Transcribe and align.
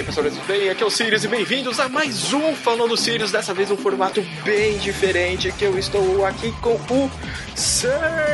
aí 0.00 0.06
pessoal, 0.06 0.30
tudo 0.30 0.46
bem? 0.46 0.70
Aqui 0.70 0.82
é 0.82 0.86
o 0.86 0.90
Sirius 0.90 1.24
e 1.24 1.28
bem-vindos 1.28 1.78
a 1.78 1.86
mais 1.86 2.32
um 2.32 2.54
Falando 2.54 2.96
Sirius, 2.96 3.30
dessa 3.30 3.52
vez 3.52 3.70
um 3.70 3.76
formato 3.76 4.24
bem 4.42 4.78
diferente, 4.78 5.52
que 5.52 5.64
eu 5.64 5.78
estou 5.78 6.24
aqui 6.24 6.50
com 6.62 6.72
o 6.74 7.10
Sir 7.54 7.90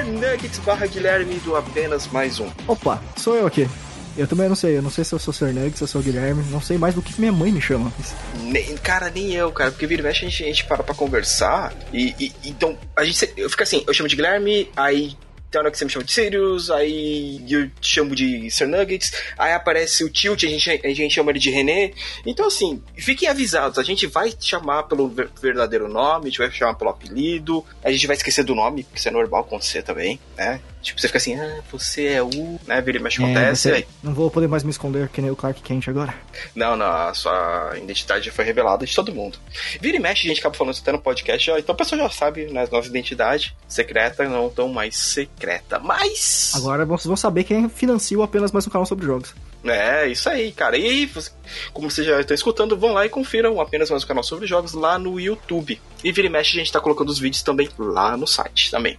Nuggets 0.07 0.61
barra 0.61 0.87
Guilherme 0.87 1.35
do 1.41 1.57
Apenas 1.57 2.07
Mais 2.07 2.39
Um. 2.39 2.49
Opa, 2.69 3.03
sou 3.17 3.35
eu 3.35 3.47
aqui. 3.49 3.69
Eu 4.17 4.29
também 4.29 4.49
não 4.49 4.55
sei, 4.55 4.79
eu 4.79 4.83
não 4.83 4.91
sei 4.91 5.03
se 5.03 5.13
eu 5.13 5.19
sou 5.19 5.35
Sir 5.35 5.53
Nuggets, 5.53 5.79
se 5.79 5.83
eu 5.83 5.89
sou 5.89 6.01
Guilherme, 6.01 6.45
não 6.53 6.61
sei 6.61 6.79
mais 6.79 6.95
do 6.95 7.03
que 7.03 7.19
minha 7.19 7.33
mãe 7.33 7.51
me 7.51 7.61
chama. 7.61 7.93
Nem, 8.37 8.77
cara, 8.77 9.11
nem 9.11 9.33
eu, 9.33 9.51
cara, 9.51 9.73
porque 9.73 9.89
vira 9.89 10.03
e 10.03 10.05
mexe 10.05 10.25
a 10.25 10.29
gente, 10.29 10.45
a 10.45 10.47
gente 10.47 10.65
para 10.67 10.85
pra 10.85 10.95
conversar 10.95 11.75
e, 11.93 12.15
e 12.19 12.33
então 12.45 12.79
a 12.95 13.05
gente, 13.05 13.33
eu 13.37 13.51
fico 13.51 13.65
assim, 13.65 13.83
eu 13.89 13.93
chamo 13.93 14.09
de 14.09 14.15
Guilherme, 14.15 14.71
aí 14.77 15.17
tem 15.51 15.61
hora 15.61 15.71
que 15.71 15.79
você 15.79 15.85
me 15.85 15.91
chama 15.91 16.05
de 16.05 16.13
Sirius, 16.13 16.71
aí 16.71 17.45
eu 17.49 17.69
te 17.69 17.89
chamo 17.89 18.15
de 18.15 18.51
Sir 18.51 18.67
Nuggets, 18.67 19.13
aí 19.39 19.53
aparece 19.53 20.05
o 20.05 20.11
Tilt, 20.11 20.45
a 20.45 20.49
gente, 20.49 20.71
a 20.71 20.95
gente 20.95 21.15
chama 21.15 21.31
ele 21.31 21.39
de 21.39 21.51
René. 21.51 21.93
Então, 22.25 22.47
assim, 22.47 22.83
fiquem 22.97 23.29
avisados, 23.29 23.79
a 23.79 23.83
gente 23.83 24.07
vai 24.07 24.33
chamar 24.39 24.85
pelo 24.85 25.09
verdadeiro 25.41 25.89
nome, 25.89 26.27
a 26.27 26.29
gente 26.29 26.39
vai 26.39 26.51
chamar 26.51 26.75
pelo 26.75 26.91
apelido, 26.91 27.65
a 27.83 27.91
gente 27.91 28.07
vai 28.07 28.17
esquecer 28.17 28.45
do 28.45 28.55
nome, 28.55 28.85
porque 28.85 28.99
isso 28.99 29.09
é 29.09 29.13
normal 29.13 29.43
acontecer 29.43 29.83
também, 29.83 30.19
né? 30.37 30.61
Tipo, 30.87 31.01
você 31.01 31.09
fica 31.09 31.19
assim, 31.19 31.35
ah, 31.35 31.61
você 31.69 32.07
é 32.07 32.23
o. 32.23 32.61
né? 32.65 32.81
Vira 32.81 32.99
e 32.99 33.03
mexe 33.03 33.21
acontece. 33.21 33.73
É, 33.73 33.85
não 34.05 34.15
vou 34.15 34.31
poder 34.31 34.47
mais 34.47 34.63
me 34.63 34.71
esconder 34.71 35.09
que 35.09 35.21
nem 35.21 35.33
o 35.33 35.35
Clark 35.35 35.61
Kent 35.61 35.89
agora. 35.89 36.15
Não, 36.55 36.77
não, 36.77 36.87
a 36.87 37.13
sua 37.13 37.73
identidade 37.77 38.27
já 38.27 38.33
foi 38.33 38.45
revelada 38.45 38.87
de 38.87 38.95
todo 38.95 39.13
mundo. 39.13 39.37
Vira 39.81 39.97
e 39.97 40.01
mexe, 40.01 40.27
a 40.27 40.29
gente 40.29 40.39
acaba 40.39 40.55
falando 40.55 40.75
isso 40.75 40.83
até 40.83 40.93
no 40.93 41.01
podcast, 41.01 41.51
ó, 41.51 41.59
então 41.59 41.75
a 41.75 41.77
pessoa 41.77 42.01
já 42.01 42.09
sabe, 42.09 42.47
né? 42.47 42.69
Nossa 42.71 42.89
identidade 42.89 43.57
secreta 43.67 44.29
não 44.29 44.49
tão 44.49 44.69
mais 44.69 44.97
secreta. 44.97 45.81
Mas. 45.81 46.53
Agora 46.55 46.85
vocês 46.85 47.07
vão 47.07 47.17
saber 47.17 47.43
quem 47.43 47.69
financia 47.69 48.23
apenas 48.23 48.53
mais 48.53 48.65
um 48.65 48.71
canal 48.71 48.87
sobre 48.87 49.07
jogos. 49.07 49.35
É, 49.71 50.09
isso 50.09 50.29
aí, 50.29 50.53
cara. 50.53 50.77
E 50.77 50.87
aí, 50.87 51.11
como 51.73 51.91
vocês 51.91 52.07
já 52.07 52.21
estão 52.21 52.35
escutando, 52.35 52.77
vão 52.77 52.93
lá 52.93 53.07
e 53.07 53.09
confiram 53.09 53.61
apenas 53.61 53.91
mais 53.91 54.05
um 54.05 54.07
canal 54.07 54.23
sobre 54.23 54.47
jogos 54.47 54.73
lá 54.73 54.99
no 54.99 55.19
YouTube. 55.19 55.81
E 56.03 56.13
vira 56.13 56.27
e 56.27 56.31
mexe, 56.31 56.57
a 56.57 56.59
gente 56.61 56.73
tá 56.73 56.81
colocando 56.81 57.09
os 57.09 57.19
vídeos 57.19 57.43
também 57.43 57.69
lá 57.79 58.17
no 58.17 58.27
site 58.27 58.71
também. 58.71 58.99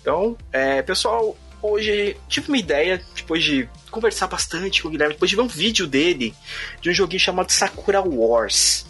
Então, 0.00 0.36
é, 0.52 0.82
pessoal, 0.82 1.36
hoje 1.62 2.16
tive 2.28 2.48
uma 2.48 2.58
ideia, 2.58 3.02
depois 3.14 3.42
de 3.42 3.68
conversar 3.90 4.26
bastante 4.26 4.82
com 4.82 4.88
o 4.88 4.90
Guilherme, 4.90 5.14
depois 5.14 5.30
de 5.30 5.36
ver 5.36 5.42
um 5.42 5.48
vídeo 5.48 5.86
dele 5.86 6.34
de 6.80 6.90
um 6.90 6.94
joguinho 6.94 7.20
chamado 7.20 7.50
Sakura 7.50 8.00
Wars. 8.00 8.86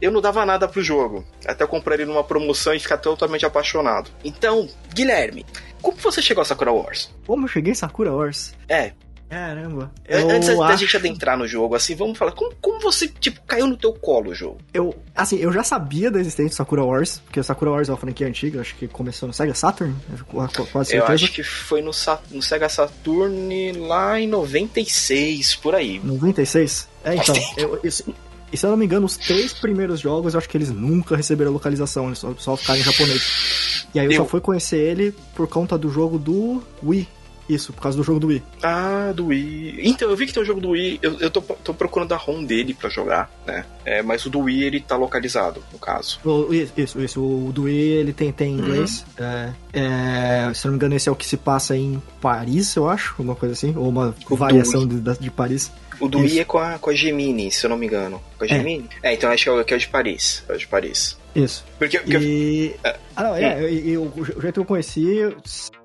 Eu 0.00 0.10
não 0.10 0.20
dava 0.20 0.44
nada 0.44 0.66
pro 0.66 0.82
jogo, 0.82 1.24
até 1.46 1.62
eu 1.62 1.68
comprar 1.68 1.94
ele 1.94 2.06
numa 2.06 2.24
promoção 2.24 2.74
e 2.74 2.80
ficar 2.80 2.98
totalmente 2.98 3.46
apaixonado. 3.46 4.10
Então, 4.24 4.68
Guilherme, 4.92 5.46
como 5.80 5.96
você 5.96 6.20
chegou 6.20 6.42
a 6.42 6.44
Sakura 6.44 6.72
Wars? 6.72 7.08
Como 7.24 7.44
eu 7.44 7.48
cheguei 7.48 7.72
a 7.72 7.76
Sakura 7.76 8.12
Wars? 8.12 8.52
É, 8.68 8.92
Caramba. 9.32 9.90
Eu 10.06 10.28
Antes 10.28 10.50
acho... 10.50 10.58
da 10.58 10.76
gente 10.76 10.94
adentrar 10.94 11.38
no 11.38 11.48
jogo, 11.48 11.74
assim, 11.74 11.94
vamos 11.94 12.18
falar, 12.18 12.32
como, 12.32 12.54
como 12.60 12.78
você, 12.80 13.08
tipo, 13.08 13.40
caiu 13.46 13.66
no 13.66 13.78
teu 13.78 13.94
colo 13.94 14.32
o 14.32 14.34
jogo? 14.34 14.58
Eu, 14.74 14.94
assim, 15.14 15.38
eu 15.38 15.50
já 15.50 15.64
sabia 15.64 16.10
da 16.10 16.20
existência 16.20 16.50
do 16.50 16.54
Sakura 16.54 16.84
Wars, 16.84 17.22
porque 17.24 17.40
o 17.40 17.44
Sakura 17.44 17.70
Wars 17.70 17.88
é 17.88 17.92
uma 17.92 17.98
franquia 17.98 18.26
antiga, 18.26 18.60
acho 18.60 18.74
que 18.74 18.86
começou 18.86 19.26
no 19.26 19.32
Sega 19.32 19.54
Saturn, 19.54 19.96
quase 20.28 20.90
certeza. 20.90 20.96
Eu 20.96 21.06
acho 21.06 21.32
que 21.32 21.42
foi 21.42 21.80
no, 21.80 21.92
no 22.30 22.42
Sega 22.42 22.68
Saturn 22.68 23.72
lá 23.72 24.20
em 24.20 24.28
96, 24.28 25.56
por 25.56 25.74
aí. 25.74 25.98
96? 26.04 26.88
É, 27.02 27.14
então, 27.14 27.34
eu, 27.56 27.80
isso, 27.82 28.14
e 28.52 28.56
se 28.58 28.66
eu 28.66 28.70
não 28.70 28.76
me 28.76 28.84
engano, 28.84 29.06
os 29.06 29.16
três 29.16 29.54
primeiros 29.54 29.98
jogos 29.98 30.34
eu 30.34 30.38
acho 30.38 30.48
que 30.48 30.58
eles 30.58 30.68
nunca 30.68 31.16
receberam 31.16 31.50
localização, 31.52 32.08
eles 32.08 32.18
só, 32.18 32.34
só 32.36 32.54
ficaram 32.54 32.80
em 32.80 32.82
japonês. 32.82 33.86
E 33.94 33.98
aí 33.98 34.04
eu, 34.04 34.12
eu 34.12 34.16
só 34.18 34.24
fui 34.26 34.42
conhecer 34.42 34.76
ele 34.76 35.14
por 35.34 35.48
conta 35.48 35.78
do 35.78 35.88
jogo 35.88 36.18
do 36.18 36.62
Wii, 36.84 37.08
isso, 37.52 37.72
por 37.72 37.82
causa 37.82 37.96
do 37.96 38.04
jogo 38.04 38.20
do 38.20 38.28
Wii. 38.28 38.42
Ah, 38.62 39.12
do 39.14 39.26
Wii. 39.26 39.80
Então, 39.82 40.10
eu 40.10 40.16
vi 40.16 40.26
que 40.26 40.32
tem 40.32 40.42
o 40.42 40.46
jogo 40.46 40.60
do 40.60 40.70
Wii, 40.70 41.00
eu, 41.02 41.18
eu 41.20 41.30
tô, 41.30 41.40
tô 41.40 41.74
procurando 41.74 42.12
a 42.12 42.16
ROM 42.16 42.44
dele 42.44 42.74
pra 42.74 42.88
jogar, 42.88 43.30
né? 43.46 43.64
É, 43.84 44.02
mas 44.02 44.24
o 44.26 44.30
do 44.30 44.40
Wii, 44.40 44.62
ele 44.62 44.80
tá 44.80 44.96
localizado, 44.96 45.62
no 45.72 45.78
caso. 45.78 46.20
O, 46.24 46.52
isso, 46.52 47.00
isso. 47.00 47.20
O 47.20 47.52
do 47.52 47.64
Wii, 47.64 47.74
ele 47.74 48.12
tem, 48.12 48.32
tem 48.32 48.52
inglês. 48.54 49.04
Uhum. 49.18 49.24
É, 49.24 49.52
é, 49.72 50.54
se 50.54 50.64
não 50.66 50.72
me 50.72 50.76
engano, 50.76 50.94
esse 50.94 51.08
é 51.08 51.12
o 51.12 51.16
que 51.16 51.26
se 51.26 51.36
passa 51.36 51.76
em 51.76 52.02
Paris, 52.20 52.74
eu 52.76 52.88
acho, 52.88 53.14
alguma 53.18 53.34
coisa 53.34 53.52
assim. 53.52 53.74
Ou 53.76 53.88
uma 53.88 54.14
o 54.28 54.36
variação 54.36 54.86
de, 54.86 55.00
de 55.18 55.30
Paris. 55.30 55.70
O 56.00 56.08
do 56.08 56.18
Wii 56.18 56.40
é 56.40 56.44
com 56.44 56.58
a, 56.58 56.78
com 56.78 56.90
a 56.90 56.94
Gemini, 56.94 57.50
se 57.50 57.64
eu 57.64 57.70
não 57.70 57.76
me 57.76 57.86
engano. 57.86 58.20
Com 58.36 58.44
a 58.44 58.46
é. 58.46 58.50
Gemini? 58.50 58.88
É, 59.02 59.10
é 59.10 59.14
então 59.14 59.30
acho 59.30 59.44
que 59.44 59.48
é 59.48 59.52
o, 59.52 59.64
que 59.64 59.74
é 59.74 59.76
o 59.76 59.80
de 59.80 59.88
Paris. 59.88 60.44
É 60.48 60.52
o 60.52 60.58
de 60.58 60.66
Paris. 60.66 61.16
Isso. 61.34 61.64
Porque, 61.78 61.98
porque 61.98 62.18
e... 62.18 62.74
eu... 62.84 62.92
Ah, 63.14 63.24
não, 63.24 63.34
é, 63.36 63.70
e, 63.70 63.90
e, 63.90 63.98
o 63.98 64.40
jeito 64.40 64.54
que 64.54 64.60
eu 64.60 64.64
conheci, 64.64 65.18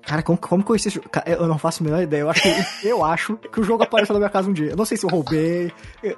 Cara, 0.08 0.22
como, 0.22 0.38
como 0.38 0.64
conheci 0.64 0.88
esse 0.88 0.94
jogo? 0.94 1.10
Eu 1.26 1.46
não 1.46 1.58
faço 1.58 1.82
a 1.82 1.84
menor 1.84 2.02
ideia. 2.02 2.22
Eu 2.22 2.30
acho 2.30 2.40
que, 2.40 2.48
eu 2.88 3.04
acho 3.04 3.36
que 3.36 3.60
o 3.60 3.62
jogo 3.62 3.82
apareceu 3.82 4.14
na 4.14 4.18
minha 4.18 4.30
casa 4.30 4.48
um 4.48 4.54
dia. 4.54 4.70
Eu 4.70 4.76
não 4.76 4.86
sei 4.86 4.96
se 4.96 5.04
eu 5.04 5.10
roubei, 5.10 5.70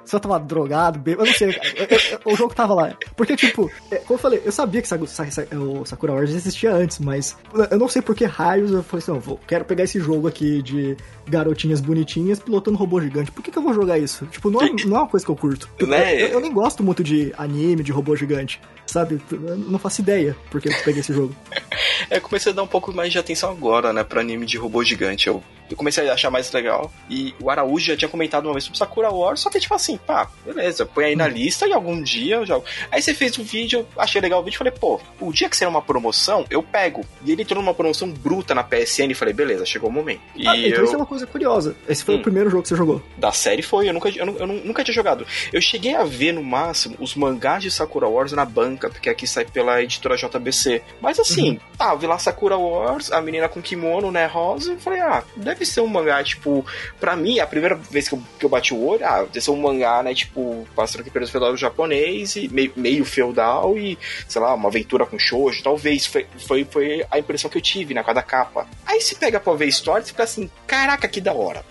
se 0.05 0.15
eu 0.15 0.19
tava 0.19 0.39
drogado, 0.39 0.97
bêbado, 0.97 1.27
eu 1.27 1.31
não 1.31 1.37
sei. 1.37 1.49
Eu, 1.49 1.87
eu, 1.89 2.33
o 2.33 2.35
jogo 2.37 2.55
tava 2.55 2.73
lá. 2.73 2.93
Porque, 3.17 3.35
tipo, 3.35 3.69
é, 3.91 3.97
como 3.97 4.13
eu 4.13 4.17
falei, 4.17 4.41
eu 4.45 4.51
sabia 4.51 4.81
que 4.81 4.87
o 4.93 5.85
Sakura 5.85 6.13
Wars 6.13 6.29
existia 6.29 6.73
antes, 6.73 6.99
mas 6.99 7.35
eu 7.69 7.77
não 7.77 7.89
sei 7.89 8.01
por 8.01 8.15
que 8.15 8.23
raios 8.23 8.71
eu 8.71 8.81
falei 8.81 9.03
assim, 9.03 9.29
eu 9.29 9.39
quero 9.45 9.65
pegar 9.65 9.83
esse 9.83 9.99
jogo 9.99 10.25
aqui 10.25 10.61
de 10.61 10.95
garotinhas 11.27 11.81
bonitinhas 11.81 12.39
pilotando 12.39 12.77
robô 12.77 13.01
gigante. 13.01 13.29
Por 13.29 13.43
que, 13.43 13.51
que 13.51 13.57
eu 13.57 13.63
vou 13.63 13.73
jogar 13.73 13.99
isso? 13.99 14.25
Tipo, 14.27 14.49
não 14.49 14.61
é, 14.61 14.69
não 14.87 14.95
é 14.95 14.99
uma 15.01 15.07
coisa 15.07 15.25
que 15.25 15.31
eu 15.31 15.35
curto. 15.35 15.69
Né? 15.81 16.15
Eu, 16.15 16.27
eu, 16.27 16.39
nem 16.39 16.53
gosto 16.53 16.81
muito 16.81 17.03
de 17.03 17.33
anime, 17.37 17.83
de 17.83 17.91
robô 17.91 18.15
gigante. 18.15 18.61
Sabe? 18.91 19.21
Eu 19.31 19.57
não 19.57 19.79
faço 19.79 20.01
ideia 20.01 20.35
porque 20.49 20.67
eu 20.67 20.73
peguei 20.83 20.99
esse 20.99 21.13
jogo. 21.13 21.33
É, 22.09 22.19
comecei 22.19 22.51
a 22.51 22.55
dar 22.55 22.63
um 22.63 22.67
pouco 22.67 22.91
mais 22.91 23.09
de 23.11 23.19
atenção 23.19 23.49
agora, 23.49 23.93
né, 23.93 24.03
pra 24.03 24.19
anime 24.19 24.45
de 24.45 24.57
robô 24.57 24.83
gigante. 24.83 25.27
Eu, 25.27 25.41
eu 25.71 25.77
comecei 25.77 26.09
a 26.09 26.13
achar 26.13 26.29
mais 26.29 26.51
legal. 26.51 26.91
E 27.09 27.33
o 27.41 27.49
Araújo 27.49 27.87
já 27.87 27.97
tinha 27.97 28.09
comentado 28.09 28.45
uma 28.45 28.53
vez 28.53 28.63
sobre 28.63 28.77
Sakura 28.77 29.09
Wars, 29.09 29.39
só 29.39 29.49
que 29.49 29.59
tipo 29.59 29.73
assim, 29.73 29.97
pá, 29.97 30.29
beleza, 30.45 30.85
põe 30.85 31.05
aí 31.05 31.15
na 31.15 31.25
hum. 31.25 31.29
lista 31.29 31.67
e 31.67 31.73
algum 31.73 32.01
dia 32.01 32.35
eu 32.35 32.45
jogo. 32.45 32.65
Aí 32.91 33.01
você 33.01 33.13
fez 33.13 33.37
o 33.37 33.41
um 33.41 33.43
vídeo, 33.43 33.87
achei 33.97 34.21
legal 34.21 34.41
o 34.41 34.43
vídeo, 34.43 34.57
falei, 34.57 34.73
pô, 34.73 34.99
o 35.19 35.31
dia 35.31 35.49
que 35.49 35.57
será 35.57 35.69
uma 35.69 35.81
promoção, 35.81 36.45
eu 36.49 36.61
pego. 36.61 37.05
E 37.23 37.31
ele 37.31 37.43
entrou 37.43 37.61
numa 37.61 37.73
promoção 37.73 38.09
bruta 38.09 38.53
na 38.53 38.63
PSN 38.63 39.11
e 39.11 39.13
falei, 39.13 39.33
beleza, 39.33 39.65
chegou 39.65 39.89
o 39.89 39.93
momento. 39.93 40.21
E 40.35 40.47
ah, 40.47 40.57
então 40.57 40.79
eu... 40.79 40.85
isso 40.85 40.93
é 40.93 40.97
uma 40.97 41.05
coisa 41.05 41.25
curiosa. 41.25 41.75
Esse 41.87 42.03
foi 42.03 42.15
hum. 42.15 42.19
o 42.19 42.21
primeiro 42.21 42.49
jogo 42.49 42.63
que 42.63 42.69
você 42.69 42.75
jogou? 42.75 43.01
Da 43.17 43.31
série 43.31 43.61
foi, 43.61 43.89
eu 43.89 43.93
nunca, 43.93 44.09
eu, 44.09 44.37
eu, 44.37 44.47
nunca 44.47 44.83
tinha 44.83 44.93
jogado. 44.93 45.25
Eu 45.51 45.61
cheguei 45.61 45.95
a 45.95 46.03
ver 46.03 46.33
no 46.33 46.43
máximo 46.43 46.95
os 46.99 47.15
mangás 47.15 47.63
de 47.63 47.71
Sakura 47.71 48.07
Wars 48.07 48.31
na 48.31 48.45
banca, 48.45 48.89
porque 48.89 49.09
aqui 49.09 49.27
sai 49.27 49.45
pela 49.45 49.81
editora 49.81 50.15
JBC. 50.15 50.81
Mas 51.01 51.19
assim, 51.19 51.51
uhum. 51.51 51.59
ah, 51.79 51.95
vi 51.95 52.07
lá 52.07 52.17
Sakura 52.17 52.57
Wars, 52.57 53.11
a 53.11 53.21
menina 53.21 53.47
com 53.47 53.61
kimono, 53.61 54.11
né, 54.11 54.25
rosa, 54.25 54.73
e 54.73 54.77
falei, 54.77 54.99
ah, 54.99 55.23
deve 55.35 55.60
ser 55.65 55.81
um 55.81 55.87
mangá, 55.87 56.23
tipo, 56.23 56.65
pra 56.99 57.15
mim, 57.15 57.39
a 57.39 57.47
primeira 57.47 57.75
vez 57.75 58.07
que 58.07 58.15
eu, 58.15 58.21
que 58.39 58.45
eu 58.45 58.49
bati 58.49 58.73
o 58.73 58.85
olho, 58.85 59.05
ah, 59.05 59.23
deve 59.23 59.41
ser 59.41 59.51
um 59.51 59.57
mangá, 59.57 60.01
né, 60.03 60.13
tipo, 60.13 60.67
passando 60.75 61.01
aqui 61.01 61.09
pelo 61.09 61.27
feudal 61.27 61.55
japonês, 61.57 62.35
e 62.35 62.47
meio, 62.47 62.71
meio 62.75 63.05
feudal, 63.05 63.77
e, 63.77 63.97
sei 64.27 64.41
lá, 64.41 64.53
uma 64.53 64.69
aventura 64.69 65.05
com 65.05 65.17
shoujo, 65.19 65.63
talvez, 65.63 66.05
foi, 66.05 66.25
foi, 66.37 66.65
foi 66.65 67.05
a 67.09 67.19
impressão 67.19 67.49
que 67.49 67.57
eu 67.57 67.61
tive 67.61 67.93
na 67.93 68.03
cada 68.03 68.21
capa. 68.21 68.67
Aí 68.85 69.01
se 69.01 69.15
pega 69.15 69.39
pra 69.39 69.53
ver 69.53 69.67
história, 69.67 70.03
você 70.03 70.09
fica 70.09 70.23
assim, 70.23 70.49
caraca, 70.67 71.07
que 71.07 71.21
da 71.21 71.33
hora. 71.33 71.63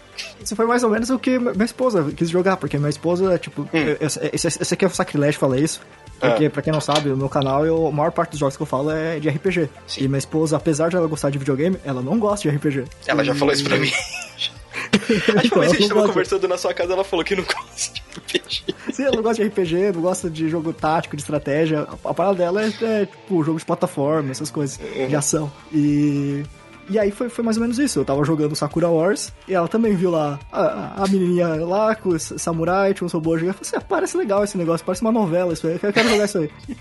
Isso 0.42 0.54
foi 0.56 0.66
mais 0.66 0.82
ou 0.82 0.90
menos 0.90 1.10
o 1.10 1.18
que 1.18 1.38
minha 1.38 1.64
esposa 1.64 2.10
quis 2.14 2.28
jogar, 2.28 2.56
porque 2.56 2.78
minha 2.78 2.90
esposa, 2.90 3.38
tipo, 3.38 3.62
hum. 3.62 3.96
esse, 4.00 4.48
esse, 4.48 4.74
aqui 4.74 4.84
é 4.84 4.88
o 4.88 4.90
sacrilégio 4.90 5.40
falar 5.40 5.58
isso. 5.58 5.80
Porque, 6.20 6.44
ah. 6.44 6.50
pra 6.50 6.62
quem 6.62 6.72
não 6.72 6.80
sabe, 6.80 7.08
no 7.08 7.16
meu 7.16 7.28
canal, 7.28 7.64
eu, 7.64 7.86
a 7.86 7.90
maior 7.90 8.12
parte 8.12 8.32
dos 8.32 8.40
jogos 8.40 8.56
que 8.56 8.62
eu 8.62 8.66
falo 8.66 8.90
é 8.90 9.18
de 9.18 9.28
RPG. 9.28 9.70
Sim. 9.86 10.04
E 10.04 10.08
minha 10.08 10.18
esposa, 10.18 10.56
apesar 10.56 10.90
de 10.90 10.96
ela 10.96 11.06
gostar 11.06 11.30
de 11.30 11.38
videogame, 11.38 11.78
ela 11.84 12.02
não 12.02 12.18
gosta 12.18 12.48
de 12.48 12.54
RPG. 12.54 12.84
Ela 13.06 13.22
e... 13.22 13.24
já 13.24 13.34
falou 13.34 13.54
isso 13.54 13.64
pra 13.64 13.78
mim. 13.78 13.90
Que 14.90 15.54
uma 15.54 15.60
vez 15.60 15.72
a 15.72 15.76
gente 15.76 15.88
tava 15.88 16.06
conversando 16.06 16.48
na 16.48 16.56
sua 16.56 16.72
casa, 16.72 16.92
ela 16.92 17.04
falou 17.04 17.24
que 17.24 17.34
não 17.34 17.44
gosta 17.44 17.94
de 17.94 18.02
RPG. 18.16 18.74
Sim, 18.92 19.02
ela 19.04 19.16
não 19.16 19.22
gosta 19.22 19.42
de 19.42 19.48
RPG, 19.48 19.92
não 19.94 20.02
gosta 20.02 20.30
de 20.30 20.48
jogo 20.48 20.72
tático, 20.72 21.16
de 21.16 21.22
estratégia. 21.22 21.86
A 22.04 22.14
parada 22.14 22.36
dela 22.36 22.62
é, 22.62 22.68
é 22.82 23.06
tipo, 23.06 23.42
jogo 23.42 23.58
de 23.58 23.64
plataforma, 23.64 24.30
essas 24.30 24.50
coisas, 24.50 24.78
uhum. 24.78 25.08
de 25.08 25.16
ação. 25.16 25.52
E 25.72 26.44
e 26.90 26.98
aí 26.98 27.12
foi, 27.12 27.28
foi 27.28 27.44
mais 27.44 27.56
ou 27.56 27.62
menos 27.62 27.78
isso. 27.78 28.00
Eu 28.00 28.04
tava 28.04 28.24
jogando 28.24 28.56
Sakura 28.56 28.88
Wars 28.88 29.32
e 29.46 29.54
ela 29.54 29.68
também 29.68 29.94
viu 29.94 30.10
lá 30.10 30.40
a, 30.50 31.04
a 31.04 31.08
menininha 31.08 31.46
lá 31.64 31.94
com 31.94 32.10
o 32.10 32.18
samurai, 32.18 32.92
tinha 32.92 33.06
um 33.06 33.10
robô 33.10 33.38
gigante. 33.38 33.58
Eu 33.60 33.64
falei 33.64 33.68
assim, 33.68 33.76
ah, 33.76 33.88
parece 33.88 34.16
legal 34.16 34.42
esse 34.42 34.58
negócio, 34.58 34.84
parece 34.84 35.02
uma 35.02 35.12
novela 35.12 35.52
isso 35.52 35.68
aí, 35.68 35.78
eu 35.80 35.92
quero 35.92 36.08
jogar 36.08 36.24
isso 36.24 36.38
aí. 36.38 36.50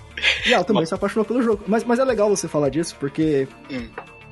e 0.47 0.53
ela 0.53 0.63
também 0.63 0.85
se 0.85 0.93
apaixonou 0.95 1.25
pelo 1.25 1.43
jogo. 1.43 1.63
Mas, 1.67 1.83
mas 1.83 1.99
é 1.99 2.03
legal 2.03 2.27
você 2.27 2.47
falar 2.47 2.69
disso, 2.69 2.95
porque 2.99 3.47
hum. 3.71 3.87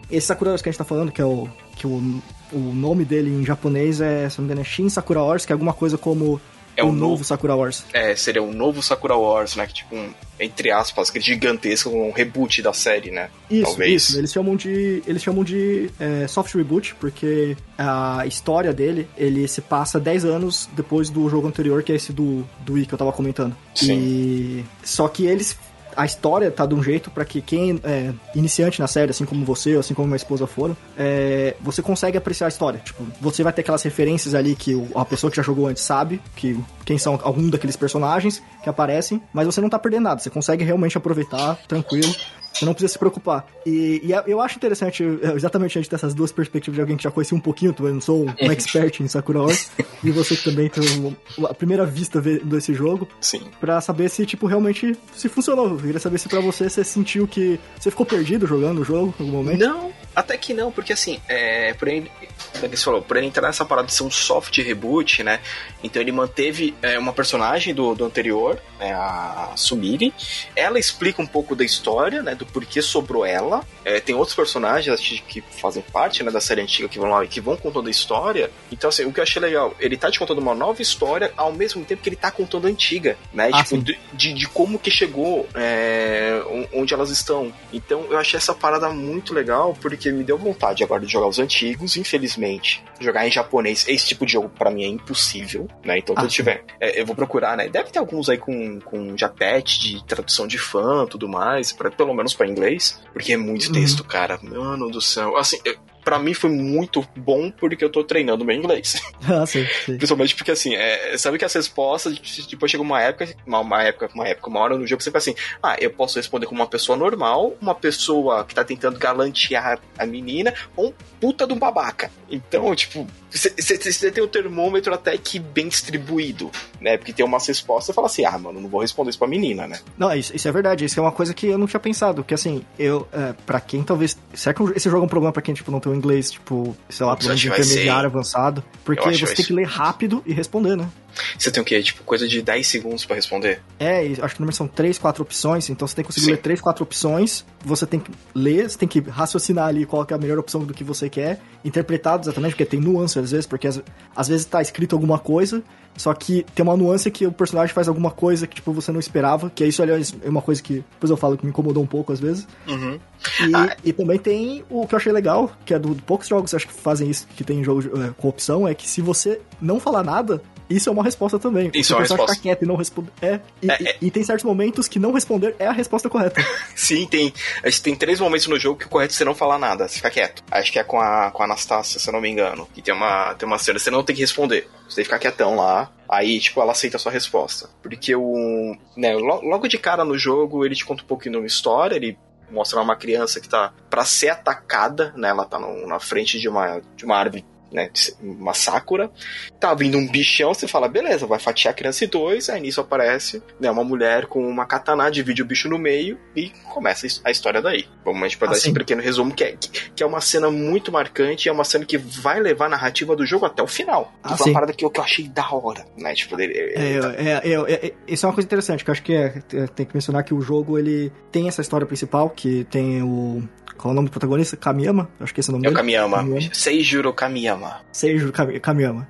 esse 0.09 0.25
Sakura 0.25 0.49
Wars 0.49 0.63
que 0.63 0.69
a 0.69 0.71
gente 0.71 0.79
tá 0.79 0.85
falando, 0.85 1.11
que 1.11 1.21
é 1.21 1.25
o, 1.25 1.47
que 1.75 1.85
o, 1.85 2.21
o 2.51 2.57
nome 2.57 3.05
dele 3.05 3.29
em 3.29 3.45
japonês 3.45 4.01
é, 4.01 4.27
se 4.27 4.39
não 4.39 4.45
me 4.45 4.51
engano, 4.51 4.61
é 4.61 4.63
Shin 4.63 4.89
Sakura 4.89 5.21
Wars, 5.21 5.45
que 5.45 5.51
é 5.51 5.53
alguma 5.53 5.73
coisa 5.73 5.95
como 5.95 6.41
é 6.77 6.83
o 6.83 6.87
um 6.87 6.91
novo, 6.91 7.11
novo 7.11 7.23
Sakura 7.23 7.55
Wars. 7.55 7.83
É, 7.91 8.15
seria 8.15 8.41
um 8.41 8.53
novo 8.53 8.83
Sakura 8.83 9.15
Wars, 9.15 9.55
né? 9.55 9.65
Que 9.65 9.73
tipo, 9.73 9.95
um, 9.95 10.13
entre 10.39 10.69
aspas, 10.71 11.09
que 11.09 11.19
gigantesco, 11.19 11.89
um 11.89 12.11
reboot 12.11 12.61
da 12.61 12.71
série, 12.71 13.09
né? 13.09 13.29
Isso, 13.49 13.63
Talvez. 13.63 14.03
isso. 14.03 14.17
Eles 14.19 14.31
chamam 14.31 14.55
de, 14.55 15.01
eles 15.07 15.23
chamam 15.23 15.43
de 15.43 15.89
é, 15.99 16.27
soft 16.27 16.53
reboot, 16.53 16.93
porque 16.95 17.57
a 17.75 18.23
história 18.27 18.71
dele, 18.71 19.07
ele 19.17 19.47
se 19.47 19.59
passa 19.59 19.99
10 19.99 20.25
anos 20.25 20.69
depois 20.73 21.09
do 21.09 21.27
jogo 21.27 21.47
anterior, 21.47 21.81
que 21.81 21.91
é 21.91 21.95
esse 21.95 22.13
do, 22.13 22.47
do 22.59 22.73
Wii 22.73 22.85
que 22.85 22.93
eu 22.93 22.97
tava 22.97 23.11
comentando. 23.11 23.57
Sim. 23.73 23.97
E... 23.97 24.65
Só 24.83 25.07
que 25.07 25.25
eles 25.25 25.57
a 25.97 26.05
história 26.05 26.51
tá 26.51 26.65
de 26.65 26.75
um 26.75 26.83
jeito 26.83 27.09
para 27.09 27.25
que 27.25 27.41
quem 27.41 27.81
é 27.83 28.13
iniciante 28.35 28.79
na 28.79 28.87
série, 28.87 29.09
assim 29.09 29.25
como 29.25 29.43
você, 29.43 29.75
assim 29.75 29.95
como 29.95 30.07
minha 30.07 30.15
esposa 30.15 30.45
foram, 30.45 30.77
é, 30.95 31.55
você 31.59 31.81
consegue 31.81 32.17
apreciar 32.17 32.47
a 32.47 32.49
história. 32.49 32.79
Tipo, 32.79 33.03
você 33.19 33.43
vai 33.43 33.51
ter 33.51 33.61
aquelas 33.61 33.81
referências 33.81 34.35
ali 34.35 34.55
que 34.55 34.73
a 34.95 35.03
pessoa 35.03 35.31
que 35.31 35.37
já 35.37 35.43
jogou 35.43 35.67
antes 35.67 35.81
sabe, 35.81 36.21
que 36.35 36.57
quem 36.85 36.99
são 36.99 37.19
algum 37.23 37.49
daqueles 37.49 37.75
personagens 37.75 38.41
que 38.63 38.69
aparecem, 38.69 39.21
mas 39.33 39.47
você 39.47 39.59
não 39.59 39.69
tá 39.69 39.79
perdendo 39.79 40.03
nada, 40.03 40.21
você 40.21 40.29
consegue 40.29 40.63
realmente 40.63 40.97
aproveitar 40.97 41.57
tranquilo. 41.67 42.13
Você 42.53 42.65
não 42.65 42.73
precisa 42.73 42.93
se 42.93 42.99
preocupar. 42.99 43.45
E, 43.65 44.01
e, 44.03 44.11
eu 44.29 44.41
acho 44.41 44.57
interessante 44.57 45.03
é, 45.03 45.33
exatamente 45.33 45.77
a 45.77 45.81
gente 45.81 45.89
ter 45.89 45.95
essas 45.95 46.13
duas 46.13 46.31
perspectivas 46.31 46.75
de 46.75 46.81
alguém 46.81 46.97
que 46.97 47.03
já 47.03 47.11
conhecia 47.11 47.37
um 47.37 47.41
pouquinho, 47.41 47.75
eu 47.77 47.93
não 47.93 48.01
sou 48.01 48.25
um 48.25 48.51
expert 48.51 48.99
em 49.01 49.07
Sakura 49.07 49.41
Wars, 49.41 49.69
e 50.03 50.11
você 50.11 50.35
que 50.35 50.43
também 50.43 50.69
tem 50.69 51.17
a 51.47 51.53
primeira 51.53 51.85
vista 51.85 52.21
desse 52.21 52.73
jogo. 52.73 53.07
Sim. 53.21 53.41
Pra 53.59 53.79
saber 53.81 54.09
se, 54.09 54.25
tipo, 54.25 54.47
realmente 54.47 54.97
se 55.15 55.29
funcionou. 55.29 55.69
Eu 55.69 55.77
queria 55.77 55.99
saber 55.99 56.17
se 56.17 56.27
pra 56.27 56.39
você 56.39 56.69
você 56.69 56.83
sentiu 56.83 57.27
que 57.27 57.59
você 57.79 57.91
ficou 57.91 58.05
perdido 58.05 58.47
jogando 58.47 58.81
o 58.81 58.83
jogo 58.83 59.13
em 59.19 59.23
algum 59.23 59.37
momento. 59.37 59.59
Não, 59.59 59.91
até 60.17 60.35
que 60.35 60.51
não, 60.51 60.71
porque 60.71 60.93
assim, 60.93 61.21
é, 61.29 61.75
por 61.75 61.87
ele, 61.87 62.11
você 62.59 62.75
falou, 62.77 63.03
por 63.03 63.17
ele 63.17 63.27
entrar 63.27 63.45
nessa 63.45 63.63
parada 63.63 63.87
de 63.87 63.93
ser 63.93 64.01
um 64.01 64.09
soft 64.09 64.57
reboot, 64.57 65.21
né? 65.21 65.39
Então 65.83 66.01
ele 66.01 66.11
manteve 66.11 66.73
é, 66.81 66.97
uma 66.97 67.13
personagem 67.13 67.71
do, 67.71 67.93
do 67.93 68.03
anterior, 68.03 68.59
né, 68.79 68.93
a 68.93 69.53
Sumiri. 69.55 70.11
Ela 70.55 70.79
explica 70.79 71.21
um 71.21 71.27
pouco 71.27 71.55
da 71.55 71.63
história, 71.63 72.23
né? 72.23 72.33
Do 72.33 72.47
porquê 72.47 72.81
sobrou 72.81 73.23
ela. 73.23 73.63
É, 73.85 73.99
tem 73.99 74.15
outros 74.15 74.35
personagens 74.35 74.99
que 75.27 75.39
fazem 75.61 75.83
parte 75.83 76.23
né, 76.23 76.31
da 76.31 76.41
série 76.41 76.61
antiga 76.61 76.89
que 76.89 76.97
vão 76.97 77.11
lá 77.11 77.23
e 77.23 77.27
que 77.27 77.39
vão 77.39 77.55
contando 77.55 77.87
a 77.87 77.91
história. 77.91 78.49
Então, 78.71 78.89
assim, 78.89 79.05
o 79.05 79.13
que 79.13 79.19
eu 79.19 79.23
achei 79.23 79.39
legal, 79.39 79.75
ele 79.79 79.97
tá 79.97 80.09
te 80.09 80.17
contando 80.17 80.39
uma 80.39 80.55
nova 80.55 80.81
história 80.81 81.31
ao 81.37 81.53
mesmo 81.53 81.85
tempo 81.85 82.01
que 82.01 82.09
ele 82.09 82.15
tá 82.15 82.31
contando 82.31 82.65
a 82.65 82.71
antiga, 82.71 83.15
né? 83.31 83.51
Ah, 83.53 83.63
tipo, 83.63 83.77
de, 83.83 83.99
de, 84.13 84.33
de, 84.33 84.47
como 84.49 84.79
que 84.79 84.89
chegou, 84.89 85.47
é, 85.53 86.41
onde 86.73 86.91
elas 86.95 87.11
estão. 87.11 87.53
Então, 87.71 88.07
eu 88.09 88.17
achei 88.17 88.37
essa 88.39 88.55
parada 88.55 88.89
muito 88.89 89.31
legal, 89.31 89.77
porque 89.79 90.06
me 90.11 90.23
deu 90.23 90.37
vontade 90.37 90.83
agora 90.83 91.05
de 91.05 91.11
jogar 91.11 91.27
os 91.27 91.39
antigos, 91.39 91.97
infelizmente. 91.97 92.83
Jogar 92.99 93.27
em 93.27 93.31
japonês, 93.31 93.85
esse 93.87 94.07
tipo 94.07 94.25
de 94.25 94.33
jogo 94.33 94.49
para 94.49 94.71
mim 94.71 94.83
é 94.83 94.87
impossível, 94.87 95.67
né? 95.83 95.97
Então, 95.97 96.15
se 96.15 96.21
ah, 96.21 96.25
eu 96.25 96.29
tiver, 96.29 96.63
é, 96.79 96.99
eu 97.01 97.05
vou 97.05 97.15
procurar, 97.15 97.55
né? 97.57 97.67
Deve 97.67 97.89
ter 97.89 97.99
alguns 97.99 98.29
aí 98.29 98.37
com, 98.37 98.79
com 98.81 99.17
japet 99.17 99.79
de 99.79 100.03
tradução 100.05 100.47
de 100.47 100.57
fã 100.57 101.05
tudo 101.05 101.27
mais, 101.27 101.71
para 101.71 101.91
pelo 101.91 102.13
menos 102.13 102.33
para 102.33 102.47
inglês, 102.47 103.01
porque 103.13 103.33
é 103.33 103.37
muito 103.37 103.71
texto, 103.71 104.01
uhum. 104.01 104.07
cara. 104.07 104.39
Mano 104.41 104.89
do 104.89 105.01
céu. 105.01 105.37
Assim, 105.37 105.59
para 106.07 106.19
mim 106.19 106.33
foi 106.33 106.49
muito 106.49 107.05
bom 107.17 107.51
porque 107.51 107.83
eu 107.83 107.89
tô 107.89 108.01
treinando 108.01 108.45
meu 108.45 108.55
inglês. 108.55 108.95
Ah, 109.27 109.45
sim, 109.45 109.65
sim. 109.85 109.97
Principalmente 109.97 110.33
porque, 110.35 110.51
assim, 110.51 110.73
é, 110.73 111.17
sabe 111.17 111.37
que 111.37 111.43
as 111.43 111.53
respostas, 111.53 112.17
depois 112.49 112.71
chega 112.71 112.81
uma 112.81 113.01
época, 113.01 113.35
uma, 113.45 113.59
uma, 113.59 113.83
época, 113.83 114.09
uma 114.13 114.25
época, 114.25 114.49
uma 114.49 114.59
hora 114.61 114.77
no 114.77 114.87
jogo 114.87 115.03
você 115.03 115.11
fala 115.11 115.17
assim, 115.17 115.35
ah, 115.61 115.75
eu 115.81 115.91
posso 115.91 116.17
responder 116.17 116.45
como 116.45 116.61
uma 116.61 116.67
pessoa 116.67 116.97
normal, 116.97 117.57
uma 117.59 117.75
pessoa 117.75 118.45
que 118.45 118.55
tá 118.55 118.63
tentando 118.63 118.97
galantear 118.97 119.81
a 119.97 120.05
menina, 120.05 120.53
ou 120.77 120.89
um 120.89 120.93
puta 121.19 121.45
de 121.45 121.51
um 121.51 121.59
babaca. 121.59 122.09
Então, 122.29 122.73
tipo, 122.73 123.05
você 123.29 124.11
tem 124.11 124.23
o 124.23 124.27
termômetro 124.27 124.93
até 124.93 125.17
que 125.17 125.39
bem 125.39 125.67
distribuído, 125.67 126.49
né? 126.79 126.97
Porque 126.97 127.11
tem 127.11 127.25
umas 127.25 127.45
respostas 127.47 127.93
e 127.93 127.95
fala 127.95 128.07
assim, 128.07 128.25
ah, 128.25 128.37
mano, 128.37 128.61
não 128.61 128.69
vou 128.69 128.81
responder 128.81 129.09
isso 129.09 129.19
pra 129.19 129.27
menina, 129.27 129.67
né? 129.67 129.79
Não, 129.97 130.13
isso, 130.13 130.35
isso 130.35 130.47
é 130.47 130.51
verdade, 130.51 130.85
isso 130.85 130.99
é 130.99 131.03
uma 131.03 131.11
coisa 131.11 131.33
que 131.33 131.47
eu 131.47 131.57
não 131.57 131.67
tinha 131.67 131.79
pensado, 131.79 132.23
que 132.23 132.33
assim, 132.33 132.63
eu, 132.79 133.07
é, 133.11 133.33
pra 133.45 133.59
quem 133.59 133.83
talvez, 133.83 134.17
será 134.33 134.53
que 134.53 134.63
esse 134.75 134.89
jogo 134.89 135.03
é 135.03 135.05
um 135.05 135.09
problema 135.09 135.33
pra 135.33 135.41
quem, 135.41 135.53
tipo, 135.53 135.71
não 135.71 135.79
tem 135.79 135.91
o 135.91 135.95
inglês, 135.95 136.31
tipo, 136.31 136.75
sei 136.89 137.05
lá, 137.05 137.15
pelo 137.15 137.29
menos 137.29 137.43
intermediário, 137.43 138.07
avançado? 138.07 138.63
Porque 138.85 139.09
você 139.17 139.35
tem 139.35 139.45
que 139.45 139.53
ler 139.53 139.67
rápido 139.67 140.23
e 140.25 140.33
responder, 140.33 140.75
né? 140.77 140.89
Você 141.37 141.51
tem 141.51 141.61
o 141.61 141.65
quê? 141.65 141.81
Tipo, 141.81 142.03
coisa 142.03 142.27
de 142.27 142.41
10 142.41 142.67
segundos 142.67 143.05
para 143.05 143.15
responder? 143.15 143.61
É, 143.79 144.05
acho 144.21 144.35
que 144.35 144.39
no 144.39 144.45
número 144.45 144.55
são 144.55 144.67
3, 144.67 144.97
4 144.97 145.23
opções, 145.23 145.69
então 145.69 145.87
você 145.87 145.95
tem 145.95 146.03
que 146.03 146.07
conseguir 146.07 146.25
Sim. 146.25 146.31
ler 146.31 146.37
3, 146.37 146.61
4 146.61 146.83
opções, 146.83 147.45
você 147.63 147.85
tem 147.85 147.99
que 147.99 148.11
ler, 148.33 148.69
você 148.69 148.77
tem 148.77 148.87
que 148.87 148.99
raciocinar 148.99 149.67
ali 149.67 149.85
qual 149.85 150.05
é 150.09 150.13
a 150.13 150.17
melhor 150.17 150.37
opção 150.37 150.63
do 150.63 150.73
que 150.73 150.83
você 150.83 151.09
quer, 151.09 151.39
interpretado 151.63 152.23
exatamente, 152.23 152.51
porque 152.51 152.65
tem 152.65 152.79
nuance 152.79 153.17
às 153.19 153.31
vezes, 153.31 153.45
porque 153.45 153.67
às, 153.67 153.81
às 154.15 154.27
vezes 154.27 154.45
tá 154.45 154.61
escrito 154.61 154.95
alguma 154.95 155.19
coisa, 155.19 155.63
só 155.97 156.13
que 156.13 156.45
tem 156.53 156.63
uma 156.63 156.77
nuance 156.77 157.09
que 157.09 157.25
o 157.25 157.31
personagem 157.31 157.73
faz 157.73 157.87
alguma 157.87 158.11
coisa 158.11 158.45
que, 158.45 158.55
tipo, 158.55 158.71
você 158.71 158.91
não 158.91 158.99
esperava, 158.99 159.49
que 159.49 159.63
é 159.63 159.67
isso, 159.67 159.81
aliás, 159.81 160.15
é 160.23 160.29
uma 160.29 160.43
coisa 160.43 160.61
que 160.61 160.75
depois 160.75 161.09
eu 161.09 161.17
falo 161.17 161.35
que 161.35 161.43
me 161.43 161.49
incomodou 161.49 161.81
um 161.81 161.87
pouco 161.87 162.13
às 162.13 162.19
vezes. 162.19 162.47
Uhum. 162.67 162.99
E, 163.47 163.55
ah. 163.55 163.75
e, 163.83 163.91
também 163.91 164.19
tem 164.19 164.63
o 164.69 164.85
que 164.85 164.93
eu 164.93 164.97
achei 164.97 165.11
legal, 165.11 165.51
que 165.65 165.73
é 165.73 165.79
do, 165.79 165.95
do 165.95 166.03
poucos 166.03 166.27
jogos 166.27 166.53
acho 166.53 166.67
que 166.67 166.73
fazem 166.73 167.09
isso, 167.09 167.27
que 167.35 167.43
tem 167.43 167.63
jogo 167.63 167.81
é, 167.99 168.11
com 168.15 168.27
opção, 168.29 168.67
é 168.67 168.75
que 168.75 168.87
se 168.87 169.01
você 169.01 169.41
não 169.59 169.79
falar 169.79 170.03
nada, 170.03 170.41
isso 170.69 170.89
é 170.89 170.91
uma 170.91 171.03
resposta 171.03 171.39
também. 171.39 171.71
Isso 171.73 171.93
é 171.93 171.95
uma 171.95 172.01
resposta. 172.01 172.33
ficar 172.33 172.41
quieto 172.41 172.63
e 172.63 172.65
não 172.65 172.75
responder. 172.75 173.11
É 173.21 173.39
e, 173.61 173.71
é, 173.71 173.89
é. 173.89 173.97
e, 174.01 174.11
tem 174.11 174.23
certos 174.23 174.43
momentos 174.43 174.87
que 174.87 174.99
não 174.99 175.11
responder 175.11 175.55
é 175.59 175.67
a 175.67 175.71
resposta 175.71 176.09
correta. 176.09 176.45
Sim, 176.75 177.07
tem. 177.07 177.33
A 177.63 177.69
gente 177.69 177.81
tem 177.81 177.95
três 177.95 178.19
momentos 178.19 178.47
no 178.47 178.59
jogo 178.59 178.79
que 178.79 178.85
o 178.85 178.89
correto 178.89 179.13
é 179.13 179.17
você 179.17 179.25
não 179.25 179.35
falar 179.35 179.57
nada, 179.57 179.87
você 179.87 179.95
fica 179.95 180.09
quieto. 180.09 180.43
Acho 180.51 180.71
que 180.71 180.79
é 180.79 180.83
com 180.83 180.99
a, 180.99 181.31
com 181.31 181.41
a 181.41 181.45
Anastácia, 181.45 181.99
se 181.99 182.09
eu 182.09 182.13
não 182.13 182.21
me 182.21 182.29
engano. 182.29 182.67
E 182.75 182.81
tem 182.81 182.93
uma, 182.93 183.33
tem 183.35 183.47
uma 183.47 183.57
cena, 183.57 183.79
você 183.79 183.89
não 183.89 184.03
tem 184.03 184.15
que 184.15 184.21
responder. 184.21 184.67
Você 184.87 184.95
tem 184.95 185.03
que 185.03 185.09
ficar 185.09 185.19
quietão 185.19 185.55
lá. 185.55 185.91
Aí, 186.09 186.39
tipo, 186.39 186.61
ela 186.61 186.71
aceita 186.71 186.97
a 186.97 186.99
sua 186.99 187.11
resposta. 187.11 187.69
Porque 187.81 188.15
o. 188.15 188.75
Né, 188.95 189.13
logo 189.15 189.67
de 189.67 189.77
cara 189.77 190.03
no 190.03 190.17
jogo, 190.17 190.65
ele 190.65 190.75
te 190.75 190.85
conta 190.85 191.03
um 191.03 191.07
pouquinho 191.07 191.33
de 191.33 191.37
uma 191.39 191.47
história, 191.47 191.95
ele 191.95 192.17
mostra 192.49 192.81
uma 192.81 192.95
criança 192.95 193.39
que 193.39 193.49
tá 193.49 193.73
para 193.89 194.05
ser 194.05 194.29
atacada, 194.29 195.13
né? 195.17 195.29
Ela 195.29 195.45
tá 195.45 195.59
no, 195.59 195.85
na 195.85 195.99
frente 195.99 196.39
de 196.39 196.47
uma, 196.47 196.81
de 196.95 197.05
uma 197.05 197.17
árvore 197.17 197.45
né, 197.71 197.89
uma 198.21 198.53
Sakura, 198.53 199.11
tá 199.59 199.73
vindo 199.73 199.97
um 199.97 200.07
bichão, 200.07 200.53
você 200.53 200.67
fala, 200.67 200.87
beleza, 200.87 201.25
vai 201.25 201.39
fatiar 201.39 201.73
a 201.73 201.75
criança 201.75 202.05
em 202.05 202.07
dois, 202.07 202.49
aí 202.49 202.61
nisso 202.61 202.81
aparece 202.81 203.41
né, 203.59 203.69
uma 203.69 203.83
mulher 203.83 204.25
com 204.27 204.47
uma 204.47 204.65
katana, 204.65 205.09
divide 205.09 205.41
o 205.41 205.45
bicho 205.45 205.69
no 205.69 205.77
meio 205.77 206.17
e 206.35 206.49
começa 206.73 207.07
a 207.23 207.31
história 207.31 207.61
daí. 207.61 207.85
Vamos 208.03 208.21
a 208.21 208.27
gente 208.27 208.37
pode 208.37 208.51
dar 208.51 208.57
esse 208.57 208.71
pequeno 208.71 209.01
resumo, 209.01 209.33
que 209.33 209.43
é, 209.43 209.57
que 209.95 210.03
é 210.03 210.05
uma 210.05 210.21
cena 210.21 210.49
muito 210.49 210.91
marcante, 210.91 211.49
é 211.49 211.51
uma 211.51 211.63
cena 211.63 211.85
que 211.85 211.97
vai 211.97 212.39
levar 212.39 212.65
a 212.65 212.69
narrativa 212.69 213.15
do 213.15 213.25
jogo 213.25 213.45
até 213.45 213.61
o 213.61 213.67
final. 213.67 214.13
Ah, 214.23 214.35
uma 214.39 214.53
parada 214.53 214.73
que 214.73 214.83
eu, 214.83 214.89
que 214.89 214.99
eu 214.99 215.03
achei 215.03 215.27
da 215.27 215.49
hora, 215.53 215.85
né, 215.97 216.13
tipo, 216.13 216.35
dele... 216.35 216.53
É, 216.75 216.99
tá... 216.99 217.13
é, 217.17 217.51
é, 217.51 217.87
é, 217.87 217.93
isso 218.07 218.25
é 218.25 218.29
uma 218.29 218.35
coisa 218.35 218.45
interessante, 218.45 218.83
que 218.83 218.89
eu 218.89 218.93
acho 218.93 219.03
que 219.03 219.13
é, 219.13 219.29
tem 219.75 219.85
que 219.85 219.93
mencionar 219.93 220.23
que 220.23 220.33
o 220.33 220.41
jogo, 220.41 220.77
ele 220.77 221.11
tem 221.31 221.47
essa 221.47 221.61
história 221.61 221.85
principal, 221.85 222.29
que 222.29 222.63
tem 222.65 223.01
o 223.01 223.43
qual 223.77 223.91
é 223.91 223.93
o 223.93 223.95
nome 223.95 224.09
do 224.09 224.11
protagonista? 224.11 224.57
Kamiyama? 224.57 225.09
Acho 225.19 225.33
que 225.33 225.39
esse 225.39 225.49
é 225.49 225.51
o 225.51 225.53
nome 225.53 225.67
é 225.67 225.69
dele. 225.69 225.75
O 225.75 225.77
Kamiyama. 225.77 226.17
Kamiyama. 226.17 226.53
Seijuro 226.53 227.13
Kamiyama. 227.13 227.81
Seijuro 227.91 228.33
Kamiyama. 228.61 229.07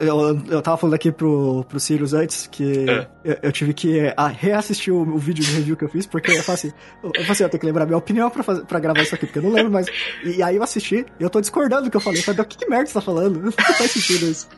Eu, 0.00 0.06
eu, 0.06 0.42
eu 0.50 0.62
tava 0.62 0.76
falando 0.76 0.94
aqui 0.94 1.12
pro, 1.12 1.64
pro 1.68 1.78
Sirius 1.80 2.12
antes 2.12 2.46
que 2.46 2.88
é. 2.88 3.06
eu, 3.24 3.36
eu, 3.42 3.52
tive 3.52 3.72
que 3.72 3.98
é, 3.98 4.14
reassistir 4.36 4.92
o, 4.92 5.00
o, 5.00 5.18
vídeo 5.18 5.44
de 5.44 5.52
review 5.52 5.76
que 5.76 5.84
eu 5.84 5.88
fiz, 5.88 6.06
porque 6.06 6.32
eu 6.32 6.42
falei 6.42 6.54
assim, 6.54 6.72
eu, 7.02 7.10
falei 7.10 7.30
assim, 7.30 7.42
eu 7.44 7.48
tenho 7.48 7.60
que 7.60 7.66
lembrar 7.66 7.86
minha 7.86 7.98
opinião 7.98 8.30
pra, 8.30 8.42
fazer, 8.42 8.64
pra 8.64 8.78
gravar 8.80 9.02
isso 9.02 9.14
aqui, 9.14 9.26
porque 9.26 9.38
eu 9.38 9.42
não 9.42 9.52
lembro 9.52 9.72
mais. 9.72 9.86
E, 10.24 10.36
e 10.36 10.42
aí 10.42 10.56
eu 10.56 10.62
assisti 10.62 11.06
e 11.18 11.22
eu 11.22 11.30
tô 11.30 11.40
discordando 11.40 11.84
do 11.84 11.90
que 11.90 11.96
eu 11.96 12.00
falei. 12.00 12.20
Eu 12.20 12.24
falei, 12.24 12.40
o 12.40 12.44
que, 12.44 12.58
que 12.58 12.68
merda 12.68 12.86
você 12.86 12.94
tá 12.94 13.00
falando? 13.00 13.40
Não 13.48 13.52
faz 13.52 13.90
sentido 13.90 14.26
isso. 14.26 14.48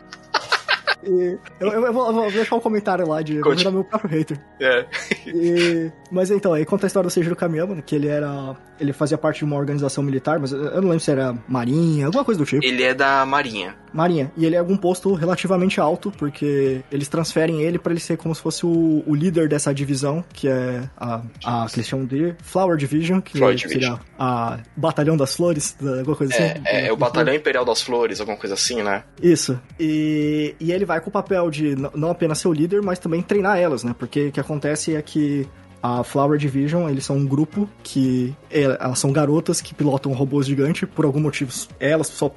E 1.03 1.39
eu, 1.61 1.69
eu, 1.69 1.87
eu, 1.87 1.93
vou, 1.93 2.07
eu, 2.07 2.13
vou, 2.13 2.31
deixar 2.31 2.57
um 2.57 2.61
comentário 2.61 3.07
lá 3.09 3.23
de 3.23 3.41
Conte. 3.41 3.69
meu 3.71 3.85
próprio 3.85 4.11
hater. 4.11 4.39
É. 4.61 4.87
E, 5.27 5.91
mas 6.11 6.31
então, 6.31 6.53
aí 6.53 6.65
conta 6.65 6.87
a 6.87 6.89
história 6.89 7.09
do 7.09 7.11
Seijiro 7.11 7.37
Kamiyama, 7.37 7.81
que 7.83 7.95
ele 7.95 8.09
era. 8.09 8.57
Ele 8.79 8.93
fazia 8.93 9.19
parte 9.19 9.39
de 9.39 9.45
uma 9.45 9.57
organização 9.57 10.03
militar, 10.03 10.39
mas 10.39 10.53
eu 10.53 10.81
não 10.81 10.89
lembro 10.89 11.01
se 11.01 11.11
era 11.11 11.37
Marinha, 11.47 12.07
alguma 12.07 12.25
coisa 12.25 12.39
do 12.39 12.47
tipo. 12.47 12.65
Ele 12.65 12.83
é 12.83 12.95
da 12.95 13.25
Marinha. 13.27 13.77
Marinha. 13.93 14.33
E 14.37 14.45
ele 14.45 14.57
é 14.57 14.59
algum 14.59 14.77
posto 14.77 15.15
relativamente 15.15 15.81
alto, 15.81 16.13
porque 16.17 16.83
eles 16.91 17.09
transferem 17.09 17.63
ele 17.63 17.79
para 17.79 17.93
ele 17.93 18.01
ser 18.01 18.17
como 18.17 18.35
se 18.35 18.41
fosse 18.41 18.65
o, 18.65 19.03
o, 19.07 19.15
líder 19.15 19.49
dessa 19.49 19.73
divisão, 19.73 20.25
que 20.33 20.49
é 20.49 20.83
a, 20.97 21.23
a 21.45 21.67
que 21.67 21.77
eles 21.77 21.89
chamam 21.89 22.07
de 22.07 22.35
Flower 22.43 22.77
Division, 22.77 23.21
que 23.21 23.39
Flower 23.39 23.59
seria 23.59 23.75
Division. 23.75 23.99
a 24.19 24.59
Batalhão 24.77 25.17
das 25.17 25.35
Flores, 25.35 25.77
alguma 25.81 26.17
coisa 26.17 26.35
é, 26.35 26.37
assim. 26.37 26.63
É, 26.65 26.87
é 26.87 26.93
o 26.93 26.97
Batalhão 26.97 27.35
Imperial 27.35 27.65
das 27.65 27.83
Flores, 27.83 28.21
alguma 28.21 28.39
coisa 28.39 28.55
assim, 28.55 28.83
né? 28.83 29.05
Isso. 29.23 29.61
E, 29.79 30.55
e 30.59 30.73
ele 30.73 30.85
vai 30.85 31.01
com 31.01 31.09
o 31.09 31.13
papel 31.13 31.51
de 31.51 31.75
não 31.95 32.11
apenas 32.11 32.39
ser 32.39 32.49
o 32.49 32.53
líder, 32.53 32.83
mas 32.83 32.99
também 32.99 33.23
treinar 33.23 33.59
elas, 33.59 33.85
né? 33.85 33.95
Porque 33.99 34.29
o 34.29 34.33
que 34.33 34.41
acontece 34.41 34.95
é 34.95 35.03
que 35.03 35.49
a 35.83 36.05
Flower 36.05 36.39
Division, 36.39 36.89
eles 36.89 37.05
são 37.05 37.17
um 37.17 37.27
grupo 37.27 37.69
que 37.83 38.35
é, 38.51 38.63
elas 38.63 38.99
são 38.99 39.13
garotas 39.13 39.61
que 39.61 39.75
pilotam 39.75 40.13
robôs 40.13 40.47
gigantes 40.47 40.89
por 40.95 41.05
algum 41.05 41.21
motivo. 41.21 41.53
Elas 41.79 42.09
só 42.09 42.35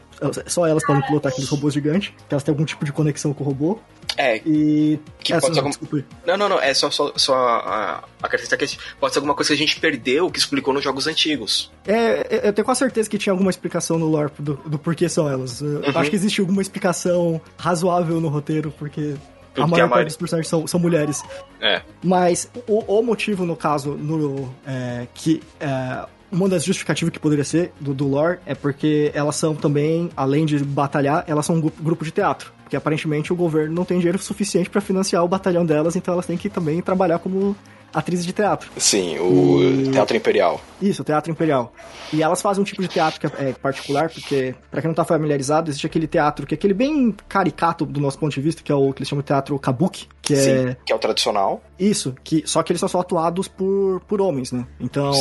só 0.47 0.65
elas 0.65 0.85
podem 0.85 1.01
pilotar 1.05 1.31
aqueles 1.31 1.49
robôs 1.49 1.73
gigantes, 1.73 2.09
que 2.09 2.33
elas 2.33 2.43
têm 2.43 2.51
algum 2.51 2.65
tipo 2.65 2.85
de 2.85 2.91
conexão 2.91 3.33
com 3.33 3.43
o 3.43 3.47
robô. 3.47 3.79
É. 4.17 4.37
E. 4.45 4.99
Que 5.19 5.33
pode 5.39 5.55
ser. 5.55 6.05
Não, 6.25 6.37
não, 6.37 6.49
não. 6.49 6.59
É 6.59 6.73
só, 6.73 6.89
só, 6.91 7.11
só 7.15 7.35
a, 7.35 8.03
acrescentar 8.21 8.59
que 8.59 8.77
pode 8.99 9.13
ser 9.13 9.19
alguma 9.19 9.33
coisa 9.33 9.49
que 9.49 9.53
a 9.53 9.57
gente 9.57 9.79
perdeu 9.79 10.29
que 10.29 10.39
explicou 10.39 10.73
nos 10.73 10.83
jogos 10.83 11.07
antigos. 11.07 11.71
É, 11.85 12.47
eu 12.47 12.53
tenho 12.53 12.65
quase 12.65 12.79
certeza 12.79 13.09
que 13.09 13.17
tinha 13.17 13.33
alguma 13.33 13.49
explicação 13.49 13.97
no 13.97 14.05
lore 14.05 14.31
do, 14.37 14.55
do 14.55 14.77
porquê 14.77 15.09
são 15.09 15.29
elas. 15.29 15.61
Uhum. 15.61 15.81
Acho 15.95 16.09
que 16.09 16.15
existe 16.15 16.39
alguma 16.41 16.61
explicação 16.61 17.41
razoável 17.57 18.21
no 18.21 18.29
roteiro, 18.29 18.73
porque 18.77 19.15
a 19.55 19.67
maior 19.67 19.89
parte 19.89 20.07
dos 20.07 20.17
personagens 20.17 20.47
são, 20.47 20.65
são 20.65 20.79
mulheres. 20.79 21.21
É. 21.61 21.81
Mas 22.03 22.49
o, 22.67 22.99
o 22.99 23.03
motivo, 23.03 23.45
no 23.45 23.55
caso, 23.55 23.91
no, 23.91 24.53
é, 24.65 25.07
que 25.13 25.41
é, 25.59 26.05
uma 26.31 26.49
das 26.49 26.63
justificativas 26.63 27.13
que 27.13 27.19
poderia 27.19 27.43
ser 27.43 27.71
do, 27.79 27.93
do 27.93 28.07
lore 28.07 28.39
é 28.45 28.55
porque 28.55 29.11
elas 29.13 29.35
são 29.35 29.53
também, 29.53 30.09
além 30.17 30.45
de 30.45 30.57
batalhar, 30.63 31.23
elas 31.27 31.45
são 31.45 31.55
um 31.57 31.61
grupo 31.61 32.03
de 32.03 32.11
teatro. 32.11 32.51
Porque 32.63 32.75
aparentemente 32.75 33.31
o 33.31 33.35
governo 33.35 33.73
não 33.73 33.85
tem 33.85 33.99
dinheiro 33.99 34.17
suficiente 34.17 34.69
para 34.69 34.81
financiar 34.81 35.23
o 35.23 35.27
batalhão 35.27 35.65
delas, 35.65 35.95
então 35.95 36.13
elas 36.13 36.25
têm 36.25 36.37
que 36.37 36.49
também 36.49 36.81
trabalhar 36.81 37.19
como 37.19 37.55
atrizes 37.93 38.25
de 38.25 38.33
teatro. 38.33 38.69
Sim, 38.77 39.19
o 39.19 39.61
e... 39.61 39.91
Teatro 39.91 40.17
Imperial. 40.17 40.61
Isso, 40.81 41.01
o 41.01 41.05
Teatro 41.05 41.31
Imperial. 41.31 41.73
E 42.11 42.21
elas 42.21 42.41
fazem 42.41 42.61
um 42.61 42.65
tipo 42.65 42.81
de 42.81 42.87
teatro 42.87 43.19
que 43.19 43.27
é, 43.27 43.49
é 43.49 43.53
particular, 43.53 44.09
porque, 44.09 44.55
para 44.69 44.81
quem 44.81 44.89
não 44.89 44.95
tá 44.95 45.05
familiarizado, 45.05 45.69
existe 45.69 45.85
aquele 45.85 46.07
teatro 46.07 46.45
que 46.45 46.53
é 46.53 46.57
aquele 46.57 46.73
bem 46.73 47.15
caricato 47.27 47.85
do 47.85 47.99
nosso 47.99 48.17
ponto 48.17 48.33
de 48.33 48.41
vista, 48.41 48.63
que 48.63 48.71
é 48.71 48.75
o 48.75 48.91
que 48.93 48.99
eles 48.99 49.09
chamam 49.09 49.21
de 49.21 49.27
teatro 49.27 49.57
kabuki, 49.59 50.07
que 50.21 50.35
Sim, 50.35 50.51
é... 50.51 50.77
que 50.85 50.91
é 50.91 50.95
o 50.95 50.99
tradicional. 50.99 51.61
Isso, 51.79 52.15
que 52.23 52.43
só 52.45 52.63
que 52.63 52.71
eles 52.71 52.79
são 52.79 52.89
só 52.89 52.99
atuados 52.99 53.47
por, 53.47 54.01
por 54.07 54.21
homens, 54.21 54.51
né? 54.51 54.65
Então, 54.79 55.13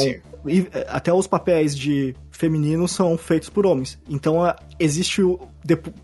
e, 0.46 0.66
é, 0.72 0.86
até 0.88 1.12
os 1.12 1.26
papéis 1.26 1.76
de 1.76 2.14
femininos 2.32 2.90
são 2.90 3.16
feitos 3.16 3.48
por 3.48 3.64
homens. 3.64 3.98
Então, 4.08 4.44
é, 4.44 4.56
existe 4.80 5.22
o... 5.22 5.38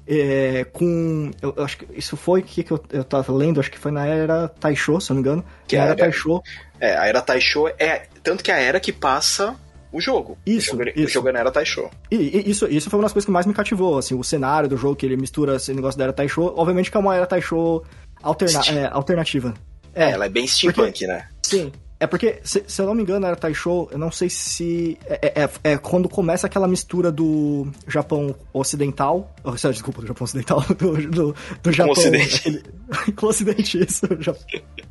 É, 0.06 0.64
com... 0.72 1.30
Eu, 1.42 1.54
eu, 1.56 1.64
acho 1.64 1.78
que 1.78 1.86
isso 1.98 2.16
foi 2.16 2.40
o 2.40 2.42
que, 2.44 2.62
que 2.62 2.70
eu, 2.70 2.80
eu 2.90 3.02
tava 3.02 3.32
lendo, 3.32 3.58
acho 3.58 3.70
que 3.70 3.78
foi 3.78 3.90
na 3.90 4.06
era 4.06 4.46
Taisho, 4.46 5.00
se 5.00 5.10
eu 5.10 5.14
não 5.14 5.22
me 5.22 5.28
engano. 5.28 5.44
Que 5.66 5.76
a 5.76 5.80
era, 5.80 5.90
era 5.90 5.98
Taisho... 5.98 6.40
É, 6.78 6.96
a 6.96 7.06
era 7.06 7.20
Taisho 7.20 7.66
é... 7.78 8.06
Tanto 8.22 8.44
que 8.44 8.52
a 8.52 8.58
era 8.58 8.78
que 8.78 8.92
passa 8.92 9.56
o 9.90 10.00
jogo. 10.00 10.38
Isso, 10.46 10.76
o 10.76 10.78
jogo, 10.78 10.90
isso. 10.94 11.06
O 11.06 11.08
jogo 11.08 11.28
era 11.28 11.50
Taisho. 11.50 11.90
E, 12.10 12.16
e, 12.16 12.50
isso, 12.50 12.66
isso 12.66 12.90
foi 12.90 12.98
uma 12.98 13.04
das 13.04 13.12
coisas 13.12 13.24
que 13.24 13.32
mais 13.32 13.46
me 13.46 13.54
cativou, 13.54 13.98
assim, 13.98 14.14
o 14.14 14.22
cenário 14.22 14.68
do 14.68 14.76
jogo, 14.76 14.94
que 14.94 15.06
ele 15.06 15.16
mistura 15.16 15.56
esse 15.56 15.72
negócio 15.72 15.98
da 15.98 16.04
era 16.04 16.12
Taisho. 16.12 16.42
Obviamente 16.56 16.90
que 16.90 16.96
é 16.96 17.00
uma 17.00 17.16
era 17.16 17.26
Taisho 17.26 17.82
alterna 18.22 18.60
é, 18.68 18.86
alternativa. 18.92 19.54
É, 19.94 20.10
ela 20.10 20.26
é 20.26 20.28
bem 20.28 20.46
steampunk, 20.46 20.90
porque, 20.90 21.06
né? 21.06 21.28
Sim, 21.42 21.72
é 22.00 22.06
porque, 22.06 22.38
se, 22.44 22.62
se, 22.64 22.80
eu 22.80 22.86
não 22.86 22.94
me 22.94 23.02
engano, 23.02 23.26
era 23.26 23.34
Taisho, 23.34 23.88
eu 23.90 23.98
não 23.98 24.12
sei 24.12 24.30
se. 24.30 24.96
É, 25.04 25.32
é, 25.34 25.42
é, 25.42 25.50
é 25.72 25.78
quando 25.78 26.08
começa 26.08 26.46
aquela 26.46 26.68
mistura 26.68 27.10
do 27.10 27.66
Japão 27.88 28.36
ocidental. 28.52 29.34
Oh, 29.42 29.50
desculpa, 29.50 30.00
do 30.00 30.06
Japão 30.06 30.24
ocidental. 30.24 30.64
Do, 30.78 30.96
do, 31.08 31.34
do 31.62 31.72
Japão. 31.72 31.94
Com 31.94 32.00
o 32.00 32.02
ocidente. 32.02 32.36
Aquele, 32.36 32.62
com 33.16 33.26
o 33.26 33.30
ocidente, 33.30 33.82
isso. 33.82 34.06
Japão, 34.20 34.44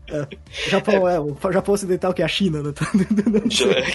é, 0.09 0.27
Japão, 0.67 1.07
é. 1.07 1.17
o 1.19 1.37
Japão 1.51 1.75
ocidental 1.75 2.13
que 2.13 2.21
é 2.21 2.25
a 2.25 2.27
China, 2.27 2.61
né? 2.61 2.73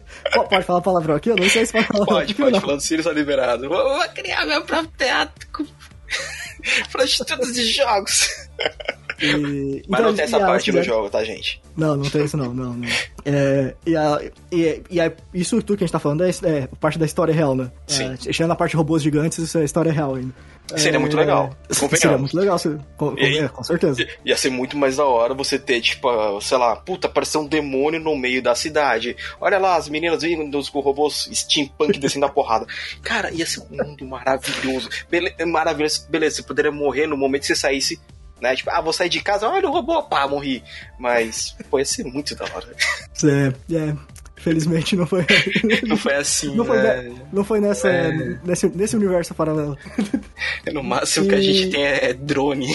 Pode 0.49 0.65
falar 0.65 0.83
palavrão 0.83 1.15
aqui? 1.17 1.31
Eu 1.31 1.37
não 1.37 1.49
sei 1.49 1.65
se 1.65 1.73
pode 1.73 1.87
falar 1.87 2.05
Pode, 2.05 2.35
pode, 2.35 2.53
não. 2.53 2.61
falando 2.61 2.81
Sirius 2.81 3.07
liberado. 3.07 3.67
Vou, 3.69 3.83
vou 3.83 4.09
criar 4.11 4.45
meu 4.45 4.63
próprio 4.63 4.93
teatro 4.99 5.49
com... 5.53 5.65
para 6.93 7.05
estudos 7.05 7.55
de 7.55 7.65
jogos. 7.65 8.29
E, 9.21 9.83
Mas 9.89 10.01
então, 10.01 10.11
não 10.11 10.15
tem 10.15 10.25
essa 10.25 10.39
parte 10.41 10.73
no 10.73 10.83
jogo, 10.83 11.09
tá, 11.09 11.25
gente? 11.25 11.61
Não, 11.77 11.97
não 11.97 12.09
tem 12.09 12.25
isso 12.25 12.37
não, 12.37 12.53
não. 12.53 12.75
não. 12.75 12.89
É, 13.29 13.75
e, 13.85 13.97
a, 13.97 14.21
e, 14.53 14.83
e 14.89 15.01
a, 15.01 15.13
isso 15.35 15.61
tudo 15.61 15.77
que 15.77 15.83
a 15.83 15.87
gente 15.89 15.93
tá 15.93 15.99
falando 15.99 16.23
é, 16.23 16.31
é 16.45 16.69
parte 16.79 16.97
da 16.97 17.05
história 17.05 17.35
real, 17.35 17.57
né? 17.57 17.73
Sim. 17.85 18.13
É, 18.13 18.33
chegando 18.33 18.51
na 18.51 18.55
parte 18.55 18.71
de 18.71 18.77
robôs 18.77 19.03
gigantes, 19.03 19.39
isso 19.39 19.59
é 19.59 19.65
história 19.65 19.91
real 19.91 20.15
ainda. 20.15 20.33
Seria 20.77 20.97
é, 20.97 20.99
muito 20.99 21.17
legal. 21.17 21.57
Seria 21.97 22.19
muito 22.19 22.37
legal, 22.37 22.57
com, 22.97 23.19
e, 23.19 23.39
é, 23.39 23.49
com 23.49 23.63
certeza. 23.63 24.07
Ia 24.25 24.37
ser 24.37 24.51
muito 24.51 24.77
mais 24.77 24.97
da 24.97 25.05
hora 25.05 25.35
você 25.35 25.59
ter, 25.59 25.81
tipo, 25.81 26.41
sei 26.41 26.59
lá, 26.59 26.75
puta, 26.77 27.07
apareceu 27.07 27.41
um 27.41 27.47
demônio 27.47 28.01
no 28.01 28.17
meio 28.17 28.43
da 28.43 28.55
cidade. 28.55 29.17
Olha 29.41 29.59
lá, 29.59 29.77
as 29.77 29.89
meninas 29.89 30.23
vindo 30.23 30.71
com 30.71 30.81
robôs 30.81 31.29
steampunk 31.33 31.99
descendo 31.99 32.27
a 32.27 32.29
porrada. 32.29 32.67
Cara, 33.03 33.31
ia 33.33 33.47
ser 33.47 33.61
um 33.61 33.85
mundo 33.85 34.05
maravilhoso. 34.07 34.89
Bele 35.09 35.35
maravilhoso. 35.47 36.07
Beleza, 36.09 36.37
você 36.37 36.43
poderia 36.43 36.73
morrer 36.73 37.07
no 37.07 37.17
momento 37.17 37.43
que 37.43 37.49
você 37.49 37.57
saísse 37.57 38.01
né? 38.41 38.55
Tipo, 38.55 38.71
ah, 38.71 38.81
vou 38.81 38.93
sair 38.93 39.09
de 39.09 39.21
casa, 39.21 39.49
olha 39.49 39.69
o 39.69 39.73
robô, 39.73 40.03
pá, 40.03 40.27
morri. 40.27 40.63
Mas, 40.99 41.57
pô, 41.71 41.79
ia 41.79 41.85
ser 41.85 42.05
muito 42.05 42.35
da 42.35 42.45
hora. 42.45 42.69
É, 43.25 43.75
é. 43.75 43.97
Felizmente 44.37 44.95
não 44.95 45.07
foi. 45.07 45.27
Não 45.89 45.97
foi 45.97 46.15
assim, 46.15 46.55
não 46.55 46.65
foi, 46.65 46.81
né? 46.81 47.15
não 47.33 47.43
foi 47.43 47.61
nessa, 47.61 47.89
é... 47.89 48.39
nesse, 48.45 48.69
nesse 48.69 48.95
universo 48.95 49.35
paralelo. 49.35 49.77
No 50.73 50.85
máximo 50.85 51.27
e... 51.27 51.29
que 51.29 51.35
a 51.35 51.41
gente 51.41 51.71
tem 51.71 51.83
é 51.85 52.13
drone. 52.13 52.73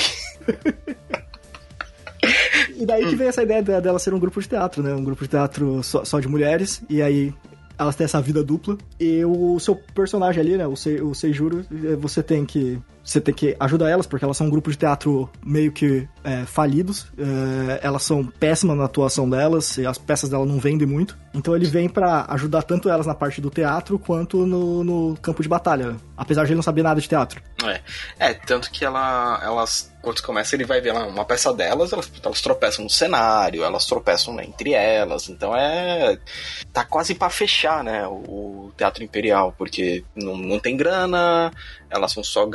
E 2.76 2.86
daí 2.86 3.08
que 3.08 3.16
vem 3.16 3.28
essa 3.28 3.44
ideia 3.44 3.62
dela 3.62 4.00
ser 4.00 4.14
um 4.14 4.20
grupo 4.20 4.42
de 4.42 4.50
teatro, 4.50 4.84
né? 4.84 4.94
Um 4.94 5.04
grupo 5.04 5.24
de 5.24 5.30
teatro 5.30 5.84
só, 5.84 6.04
só 6.04 6.20
de 6.20 6.28
mulheres. 6.28 6.82
E 6.90 7.02
aí 7.02 7.34
elas 7.78 7.96
têm 7.96 8.06
essa 8.06 8.22
vida 8.22 8.44
dupla. 8.44 8.78
E 9.00 9.24
o 9.24 9.60
seu 9.60 9.76
personagem 9.76 10.42
ali, 10.42 10.58
né? 10.58 10.68
O, 10.68 10.76
Se, 10.76 11.02
o 11.02 11.14
Seijuro, 11.14 11.66
você 12.00 12.22
tem 12.22 12.46
que 12.46 12.82
você 13.04 13.20
tem 13.20 13.34
que 13.34 13.56
ajudar 13.60 13.90
elas, 13.90 14.06
porque 14.06 14.24
elas 14.24 14.38
são 14.38 14.48
um 14.48 14.50
grupo 14.50 14.70
de 14.70 14.78
teatro 14.78 15.30
meio 15.44 15.72
que 15.72 16.08
é, 16.24 16.46
falidos. 16.46 17.08
É, 17.18 17.80
elas 17.86 18.04
são 18.04 18.26
péssimas 18.26 18.78
na 18.78 18.86
atuação 18.86 19.30
delas, 19.30 19.78
e 19.78 19.86
as 19.86 19.98
peças 19.98 20.30
dela 20.30 20.46
não 20.46 20.60
vendem 20.60 20.88
muito. 20.88 21.18
Então 21.34 21.56
ele 21.56 21.66
vem 21.66 21.88
para 21.88 22.26
ajudar 22.30 22.62
tanto 22.64 22.90
elas 22.90 23.08
na 23.08 23.16
parte 23.16 23.40
do 23.40 23.50
teatro 23.50 23.98
quanto 23.98 24.46
no, 24.46 24.84
no, 24.84 25.18
campo 25.18 25.42
de 25.42 25.48
batalha, 25.48 25.96
apesar 26.16 26.44
de 26.44 26.50
ele 26.50 26.56
não 26.56 26.64
saber 26.64 26.84
nada 26.84 27.00
de 27.00 27.08
teatro. 27.08 27.42
É, 27.64 27.82
é 28.20 28.34
tanto 28.34 28.70
que 28.70 28.84
ela, 28.84 29.40
elas, 29.42 29.92
quando 30.02 30.22
começa, 30.22 30.56
ele 30.56 30.66
vai 30.66 30.82
ver 30.82 30.92
lá 30.92 31.06
uma 31.06 31.24
peça 31.24 31.54
delas, 31.54 31.94
elas, 31.94 32.12
elas 32.22 32.42
tropeçam 32.42 32.84
no 32.84 32.90
cenário, 32.90 33.64
elas 33.64 33.86
tropeçam 33.86 34.34
né, 34.34 34.44
entre 34.44 34.74
elas, 34.74 35.30
então 35.30 35.56
é. 35.56 36.18
tá 36.74 36.84
quase 36.84 37.16
para 37.16 37.30
fechar, 37.30 37.84
né, 37.84 38.06
o, 38.08 38.72
Teatro 38.82 39.04
Imperial, 39.04 39.54
porque 39.58 40.04
não, 40.16 40.36
não 40.36 40.60
tem 40.60 40.76
grana, 40.76 41.52
elas 41.90 42.12
são 42.12 42.24
só 42.24 42.46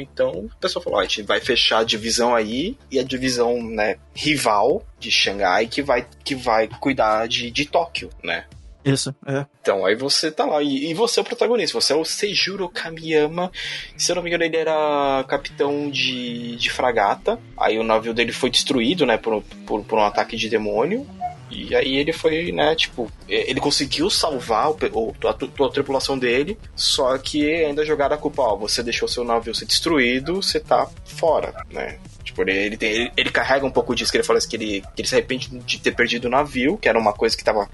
então 0.00 0.30
o 0.30 0.50
pessoal 0.60 0.82
falou, 0.82 0.98
a 0.98 1.04
gente 1.04 1.22
vai 1.22 1.40
fechar 1.40 1.80
a 1.80 1.84
divisão 1.84 2.34
aí 2.34 2.76
e 2.90 2.98
a 2.98 3.04
divisão, 3.04 3.62
né, 3.62 3.96
rival 4.14 4.84
de 4.98 5.10
Xangai 5.10 5.66
que 5.66 5.82
vai, 5.82 6.06
que 6.24 6.34
vai 6.34 6.68
cuidar 6.68 7.26
de, 7.28 7.50
de 7.50 7.66
Tóquio, 7.66 8.10
né? 8.22 8.44
Isso, 8.84 9.14
é. 9.26 9.46
Então, 9.62 9.86
aí 9.86 9.94
você 9.94 10.30
tá 10.30 10.44
lá. 10.44 10.62
E, 10.62 10.90
e, 10.90 10.94
você 10.94 11.18
é 11.18 11.22
o 11.22 11.24
protagonista. 11.24 11.80
Você 11.80 11.94
é 11.94 11.96
o 11.96 12.04
Seijuro 12.04 12.68
Kamiyama. 12.68 13.50
Se 13.96 14.12
eu 14.12 14.16
não 14.16 14.22
me 14.22 14.28
engano, 14.28 14.44
ele 14.44 14.58
era 14.58 15.24
capitão 15.26 15.90
de, 15.90 16.54
de 16.56 16.70
fragata. 16.70 17.40
Aí 17.56 17.78
o 17.78 17.82
navio 17.82 18.12
dele 18.12 18.30
foi 18.30 18.50
destruído, 18.50 19.06
né? 19.06 19.16
Por, 19.16 19.42
por, 19.66 19.82
por 19.84 19.98
um 19.98 20.04
ataque 20.04 20.36
de 20.36 20.50
demônio. 20.50 21.06
E 21.54 21.74
aí 21.74 21.96
ele 21.96 22.12
foi, 22.12 22.50
né, 22.50 22.74
tipo, 22.74 23.10
ele 23.28 23.60
conseguiu 23.60 24.10
salvar 24.10 24.70
o, 24.70 24.76
o, 24.92 25.14
a, 25.24 25.30
a, 25.30 25.66
a 25.66 25.70
tripulação 25.70 26.18
dele, 26.18 26.58
só 26.74 27.16
que 27.16 27.48
ainda 27.48 27.84
jogaram 27.84 28.16
a 28.16 28.18
culpa, 28.18 28.42
ó, 28.42 28.56
você 28.56 28.82
deixou 28.82 29.08
seu 29.08 29.24
navio 29.24 29.54
ser 29.54 29.66
destruído, 29.66 30.42
você 30.42 30.58
tá 30.58 30.88
fora, 31.04 31.54
né? 31.70 31.98
Tipo, 32.24 32.42
ele, 32.42 32.52
ele, 32.52 32.76
tem, 32.76 32.90
ele, 32.90 33.12
ele, 33.16 33.30
carrega 33.30 33.66
um 33.66 33.70
pouco 33.70 33.94
disso, 33.94 34.10
que 34.10 34.16
ele 34.16 34.24
fala 34.24 34.38
assim, 34.38 34.48
que 34.48 34.56
ele, 34.56 34.80
que 34.94 35.02
ele 35.02 35.08
se 35.08 35.14
arrepende 35.14 35.48
de 35.48 35.78
ter 35.78 35.94
perdido 35.94 36.24
o 36.24 36.30
navio, 36.30 36.78
que 36.78 36.88
era 36.88 36.98
uma 36.98 37.12
coisa 37.12 37.36
que 37.36 37.44
tava 37.44 37.68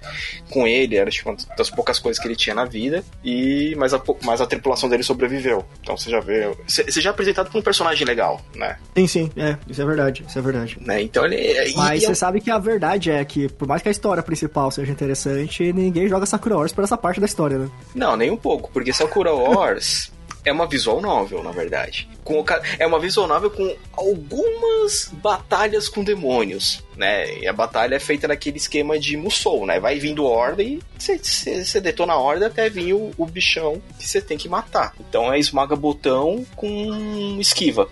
com 0.51 0.67
ele, 0.67 0.97
era 0.97 1.11
tipo, 1.11 1.31
uma 1.31 1.39
das 1.57 1.71
poucas 1.71 1.99
coisas 1.99 2.21
que 2.21 2.27
ele 2.27 2.37
tinha 2.37 2.55
na 2.55 2.65
vida, 2.65 3.05
e 3.25 3.75
mas 3.77 3.95
a, 3.95 4.03
mas 4.25 4.41
a 4.41 4.47
tripulação 4.47 4.89
dele 4.89 5.03
sobreviveu. 5.03 5.65
Então 5.81 5.97
você 5.97 6.11
já 6.11 6.21
vê. 6.21 6.51
Você 6.67 7.01
já 7.01 7.11
é 7.11 7.13
apresentado 7.13 7.47
como 7.47 7.61
um 7.61 7.65
personagem 7.65 8.07
legal, 8.07 8.41
né? 8.55 8.77
Sim, 8.97 9.07
sim, 9.07 9.31
é, 9.37 9.57
isso 9.69 9.81
é 9.81 9.85
verdade, 9.85 10.25
isso 10.27 10.39
é 10.39 10.43
verdade. 10.43 10.77
Né? 10.81 11.03
Então 11.03 11.25
ele. 11.25 11.73
Mas 11.77 12.03
você 12.03 12.13
é... 12.13 12.15
sabe 12.15 12.41
que 12.41 12.51
a 12.51 12.59
verdade 12.59 13.11
é 13.11 13.25
que, 13.25 13.49
por 13.49 13.69
mais 13.69 13.83
que 13.83 13.89
a 13.89 13.93
história 13.93 14.23
principal 14.23 14.71
seja 14.71 14.91
interessante, 14.91 15.73
ninguém 15.73 16.09
joga 16.09 16.27
Sakura 16.27 16.57
Wars 16.57 16.73
por 16.73 16.83
essa 16.83 16.97
parte 16.97 17.21
da 17.21 17.27
história, 17.27 17.59
né? 17.59 17.71
Não, 17.95 18.17
nem 18.17 18.31
um 18.31 18.37
pouco, 18.37 18.71
porque 18.73 18.93
Sakura 18.93 19.33
Wars. 19.33 20.11
É 20.45 20.53
uma 20.53 20.67
visual 20.67 21.01
novel, 21.01 21.43
na 21.43 21.51
verdade. 21.51 22.09
Com, 22.25 22.45
é 22.79 22.87
uma 22.87 22.99
visual 22.99 23.27
novel 23.27 23.51
com 23.51 23.77
algumas 23.93 25.11
batalhas 25.13 25.89
com 25.89 26.03
demônios, 26.03 26.83
né? 26.97 27.39
E 27.39 27.47
a 27.47 27.53
batalha 27.53 27.97
é 27.97 28.01
feita 28.01 28.29
naquele 28.29 28.57
esquema 28.57 28.99
de 28.99 29.17
Musou, 29.17 29.67
né? 29.67 29.79
Vai 29.79 29.99
vindo 29.99 30.25
horda 30.25 30.63
e 30.63 30.81
você 30.99 31.81
detona 31.81 32.15
a 32.15 32.19
horda 32.19 32.47
até 32.47 32.69
vir 32.69 32.95
o, 32.95 33.13
o 33.17 33.27
bichão 33.27 33.81
que 33.99 34.07
você 34.07 34.21
tem 34.21 34.39
que 34.39 34.49
matar. 34.49 34.95
Então 35.01 35.33
é 35.33 35.39
esmaga 35.39 35.77
botão 35.77 36.45
com 36.57 37.37
esquiva, 37.41 37.89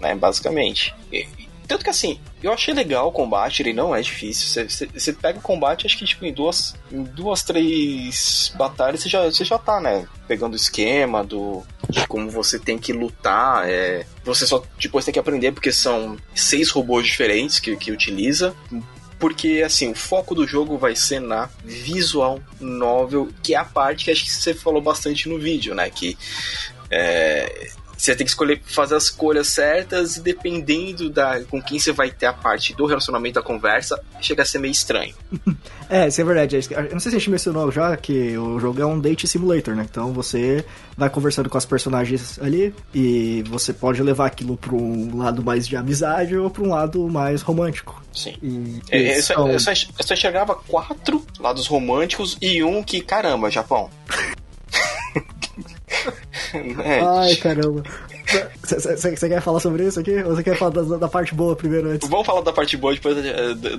né? 0.00 0.14
Basicamente. 0.14 0.94
E, 1.12 1.26
tanto 1.66 1.84
que 1.84 1.90
assim, 1.90 2.20
eu 2.42 2.52
achei 2.52 2.72
legal 2.72 3.08
o 3.08 3.12
combate, 3.12 3.62
ele 3.62 3.72
não 3.72 3.94
é 3.94 4.00
difícil. 4.00 4.66
Você 4.68 5.12
pega 5.12 5.38
o 5.38 5.42
combate, 5.42 5.86
acho 5.86 5.98
que 5.98 6.04
tipo, 6.04 6.24
em 6.24 6.32
duas, 6.32 6.74
em 6.90 7.02
duas 7.02 7.42
três 7.42 8.52
batalhas 8.56 9.00
você 9.00 9.08
já, 9.08 9.24
você 9.24 9.44
já 9.44 9.58
tá, 9.58 9.80
né? 9.80 10.06
Pegando 10.28 10.54
o 10.54 10.56
esquema 10.56 11.24
do, 11.24 11.62
de 11.88 12.06
como 12.06 12.30
você 12.30 12.58
tem 12.58 12.78
que 12.78 12.92
lutar. 12.92 13.68
É, 13.68 14.06
você 14.24 14.46
só 14.46 14.62
depois 14.78 15.04
tem 15.04 15.12
que 15.12 15.20
aprender, 15.20 15.52
porque 15.52 15.72
são 15.72 16.16
seis 16.34 16.70
robôs 16.70 17.06
diferentes 17.06 17.58
que, 17.58 17.76
que 17.76 17.92
utiliza 17.92 18.54
porque 19.18 19.62
assim, 19.64 19.90
o 19.90 19.94
foco 19.94 20.34
do 20.34 20.46
jogo 20.46 20.76
vai 20.76 20.94
ser 20.94 21.20
na 21.20 21.48
visual 21.64 22.38
novel, 22.60 23.28
que 23.42 23.54
é 23.54 23.56
a 23.56 23.64
parte 23.64 24.04
que 24.04 24.10
acho 24.10 24.24
que 24.24 24.30
você 24.30 24.52
falou 24.52 24.82
bastante 24.82 25.28
no 25.28 25.38
vídeo, 25.38 25.74
né? 25.74 25.88
Que 25.88 26.18
é, 26.90 27.70
você 27.96 28.14
tem 28.14 28.24
que 28.24 28.30
escolher, 28.30 28.60
fazer 28.64 28.94
as 28.94 29.04
escolhas 29.04 29.48
certas 29.48 30.16
e 30.16 30.20
dependendo 30.20 31.08
da 31.08 31.42
com 31.44 31.60
quem 31.62 31.78
você 31.78 31.92
vai 31.92 32.10
ter 32.10 32.26
a 32.26 32.32
parte 32.32 32.74
do 32.74 32.86
relacionamento 32.86 33.34
da 33.34 33.42
conversa, 33.42 34.00
chega 34.20 34.42
a 34.42 34.46
ser 34.46 34.58
meio 34.58 34.72
estranho. 34.72 35.14
é, 35.88 36.08
isso 36.08 36.20
é 36.20 36.24
verdade. 36.24 36.56
Eu 36.70 36.82
não 36.92 37.00
sei 37.00 37.10
se 37.10 37.16
a 37.16 37.18
gente 37.18 37.30
mencionou 37.30 37.70
já 37.70 37.96
que 37.96 38.36
o 38.36 38.58
jogo 38.60 38.80
é 38.80 38.86
um 38.86 39.00
date 39.00 39.26
simulator, 39.26 39.74
né? 39.74 39.86
Então 39.88 40.12
você 40.12 40.64
vai 40.96 41.08
conversando 41.08 41.48
com 41.48 41.58
as 41.58 41.64
personagens 41.64 42.38
ali 42.38 42.74
e 42.94 43.42
você 43.48 43.72
pode 43.72 44.02
levar 44.02 44.26
aquilo 44.26 44.56
para 44.56 44.74
um 44.74 45.16
lado 45.16 45.42
mais 45.42 45.66
de 45.66 45.76
amizade 45.76 46.36
ou 46.36 46.50
para 46.50 46.62
um 46.62 46.70
lado 46.70 47.08
mais 47.08 47.42
romântico. 47.42 48.02
Sim. 48.12 48.34
E, 48.42 48.80
é, 48.90 49.18
eu, 49.18 49.22
só, 49.22 49.48
eu, 49.48 49.60
só, 49.60 49.70
eu 49.70 50.04
só 50.04 50.14
enxergava 50.14 50.54
quatro 50.54 51.24
lados 51.38 51.66
românticos 51.66 52.36
e 52.40 52.62
um 52.62 52.82
que, 52.82 53.00
caramba, 53.00 53.50
Japão. 53.50 53.90
É. 56.84 57.00
Ai, 57.00 57.36
caramba. 57.36 57.82
Você 58.62 59.28
quer 59.28 59.40
falar 59.40 59.60
sobre 59.60 59.86
isso 59.86 60.00
aqui? 60.00 60.16
Ou 60.22 60.34
você 60.34 60.42
quer 60.42 60.56
falar 60.56 60.70
da, 60.70 60.96
da, 60.96 61.08
parte 61.08 61.34
boa 61.34 61.54
primeiro 61.54 61.90
antes? 61.90 62.08
Vamos 62.08 62.26
falar 62.26 62.40
da 62.40 62.52
parte 62.52 62.76
boa 62.76 62.92
depois 62.92 63.16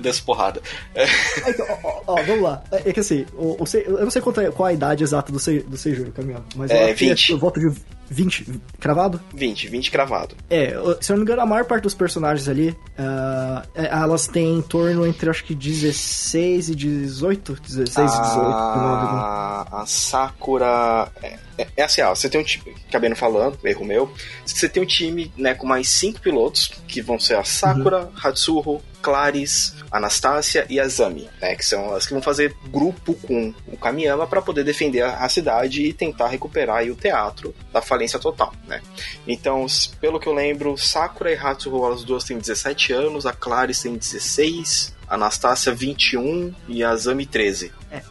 dessa 0.00 0.22
porrada. 0.22 0.60
É. 0.94 1.06
Então, 1.48 1.66
ó, 1.82 2.02
ó, 2.06 2.22
vamos 2.22 2.42
lá. 2.42 2.62
É, 2.72 2.90
é 2.90 2.92
que 2.92 3.00
assim, 3.00 3.26
o, 3.34 3.62
o, 3.62 3.76
eu 3.76 4.04
não 4.04 4.10
sei 4.10 4.22
qual, 4.22 4.34
é, 4.38 4.50
qual 4.50 4.66
a 4.66 4.72
idade 4.72 5.04
exata 5.04 5.30
do, 5.30 5.38
Se, 5.38 5.60
do 5.60 5.76
Seijuro, 5.76 6.12
caminhão, 6.12 6.42
mas 6.56 6.70
é, 6.70 6.92
20. 6.92 7.32
eu 7.32 7.38
volto 7.38 7.60
de 7.60 7.70
20 8.10 8.60
cravado? 8.78 9.20
20, 9.34 9.68
20 9.68 9.90
cravado. 9.90 10.34
É, 10.48 10.70
se 11.00 11.12
eu 11.12 11.16
não 11.16 11.18
me 11.18 11.22
engano, 11.22 11.42
a 11.42 11.46
maior 11.46 11.64
parte 11.64 11.82
dos 11.82 11.94
personagens 11.94 12.48
ali, 12.48 12.70
uh, 12.70 13.68
elas 13.74 14.26
têm 14.26 14.56
em 14.56 14.62
torno 14.62 15.06
entre 15.06 15.28
acho 15.28 15.44
que 15.44 15.54
16 15.54 16.70
e 16.70 16.74
18? 16.74 17.58
16 17.60 18.14
e 18.14 18.20
18. 18.22 18.40
A, 18.40 19.66
a 19.70 19.86
Sakura. 19.86 21.08
É, 21.22 21.38
é, 21.58 21.68
é 21.76 21.82
assim, 21.82 22.00
ó, 22.02 22.14
você 22.14 22.28
tem 22.28 22.40
um 22.40 22.44
time. 22.44 22.74
Acabei 22.88 23.10
não 23.10 23.16
falando, 23.16 23.58
erro 23.64 23.84
meu. 23.84 24.10
Você 24.54 24.68
tem 24.68 24.82
um 24.82 24.86
time 24.86 25.32
né, 25.36 25.54
com 25.54 25.66
mais 25.66 25.88
5 25.88 26.20
pilotos, 26.20 26.70
que 26.86 27.00
vão 27.02 27.18
ser 27.18 27.36
a 27.36 27.44
Sakura, 27.44 28.10
uhum. 28.24 28.80
Claris, 29.00 29.74
Anastácia 29.90 30.66
e 30.68 30.80
Azami, 30.80 31.28
né, 31.40 31.54
que 31.54 31.64
são 31.64 31.94
as 31.94 32.06
que 32.06 32.12
vão 32.12 32.22
fazer 32.22 32.54
grupo 32.70 33.14
com 33.14 33.54
o 33.66 33.76
Kamiyama 33.76 34.26
para 34.26 34.42
poder 34.42 34.64
defender 34.64 35.02
a, 35.02 35.28
cidade 35.28 35.84
e 35.84 35.92
tentar 35.92 36.28
recuperar 36.28 36.84
o 36.84 36.96
teatro 36.96 37.54
da 37.72 37.80
falência 37.80 38.18
total, 38.18 38.52
né? 38.66 38.80
Então, 39.26 39.66
pelo 40.00 40.18
que 40.18 40.26
eu 40.26 40.34
lembro, 40.34 40.76
Sakura 40.76 41.32
e 41.32 41.36
Hatsuho, 41.36 41.86
as 41.92 42.02
duas 42.02 42.24
têm 42.24 42.38
17 42.38 42.92
anos, 42.92 43.26
a 43.26 43.32
Claris 43.32 43.82
tem 43.82 43.96
16, 43.96 44.97
Anastácia 45.08 45.72
21 45.72 46.52
e 46.68 46.84
a 46.84 46.90
Azami 46.90 47.26
13. 47.26 47.72
É. 47.90 47.96
é. 47.96 48.02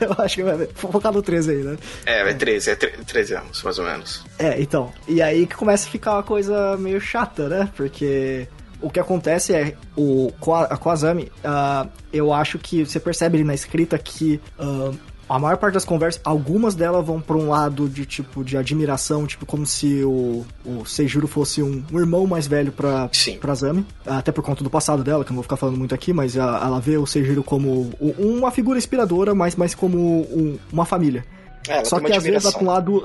eu 0.04 0.14
acho 0.18 0.36
que 0.36 0.42
vai 0.42 0.68
focar 0.74 1.12
no 1.12 1.22
13 1.22 1.50
aí, 1.50 1.62
né? 1.62 1.76
É, 2.04 2.30
é 2.30 2.34
13, 2.34 2.70
é 2.70 2.76
13 2.76 3.34
anos, 3.34 3.62
mais 3.62 3.78
ou 3.78 3.84
menos. 3.84 4.24
É, 4.38 4.60
então. 4.60 4.92
E 5.06 5.22
aí 5.22 5.46
que 5.46 5.54
começa 5.54 5.86
a 5.86 5.90
ficar 5.90 6.14
uma 6.14 6.22
coisa 6.22 6.76
meio 6.76 7.00
chata, 7.00 7.48
né? 7.48 7.70
Porque 7.76 8.48
o 8.80 8.90
que 8.90 8.98
acontece 8.98 9.54
é, 9.54 9.74
o, 9.96 10.32
com 10.40 10.54
a, 10.54 10.76
com 10.76 10.90
a 10.90 10.96
Zami, 10.96 11.30
uh, 11.44 11.88
eu 12.12 12.32
acho 12.32 12.58
que 12.58 12.84
você 12.84 12.98
percebe 12.98 13.38
ali 13.38 13.44
na 13.44 13.54
escrita 13.54 13.96
que 13.96 14.40
uh, 14.58 14.98
a 15.32 15.38
maior 15.38 15.56
parte 15.56 15.72
das 15.72 15.84
conversas, 15.84 16.20
algumas 16.24 16.74
delas 16.74 17.06
vão 17.06 17.18
para 17.18 17.36
um 17.36 17.48
lado 17.48 17.88
de 17.88 18.04
tipo 18.04 18.44
de 18.44 18.54
admiração, 18.54 19.26
tipo 19.26 19.46
como 19.46 19.64
se 19.64 20.04
o, 20.04 20.44
o 20.62 20.84
Seijuro 20.84 21.26
fosse 21.26 21.62
um, 21.62 21.82
um 21.90 21.98
irmão 21.98 22.26
mais 22.26 22.46
velho 22.46 22.70
pra, 22.70 23.08
Sim. 23.12 23.38
pra 23.38 23.54
Zami, 23.54 23.86
até 24.04 24.30
por 24.30 24.44
conta 24.44 24.62
do 24.62 24.68
passado 24.68 25.02
dela, 25.02 25.24
que 25.24 25.30
eu 25.30 25.32
não 25.32 25.36
vou 25.36 25.42
ficar 25.42 25.56
falando 25.56 25.78
muito 25.78 25.94
aqui, 25.94 26.12
mas 26.12 26.36
a, 26.36 26.60
ela 26.62 26.80
vê 26.80 26.98
o 26.98 27.06
Seijuro 27.06 27.42
como 27.42 27.90
uma 28.18 28.50
figura 28.50 28.76
inspiradora, 28.76 29.34
mas, 29.34 29.56
mas 29.56 29.74
como 29.74 29.98
um, 29.98 30.58
uma 30.70 30.84
família. 30.84 31.24
É, 31.66 31.82
Só 31.82 31.98
que 31.98 32.12
às 32.12 32.22
vezes 32.22 32.42
vai 32.42 32.52
pra 32.52 32.62
um 32.62 32.66
lado 32.66 33.02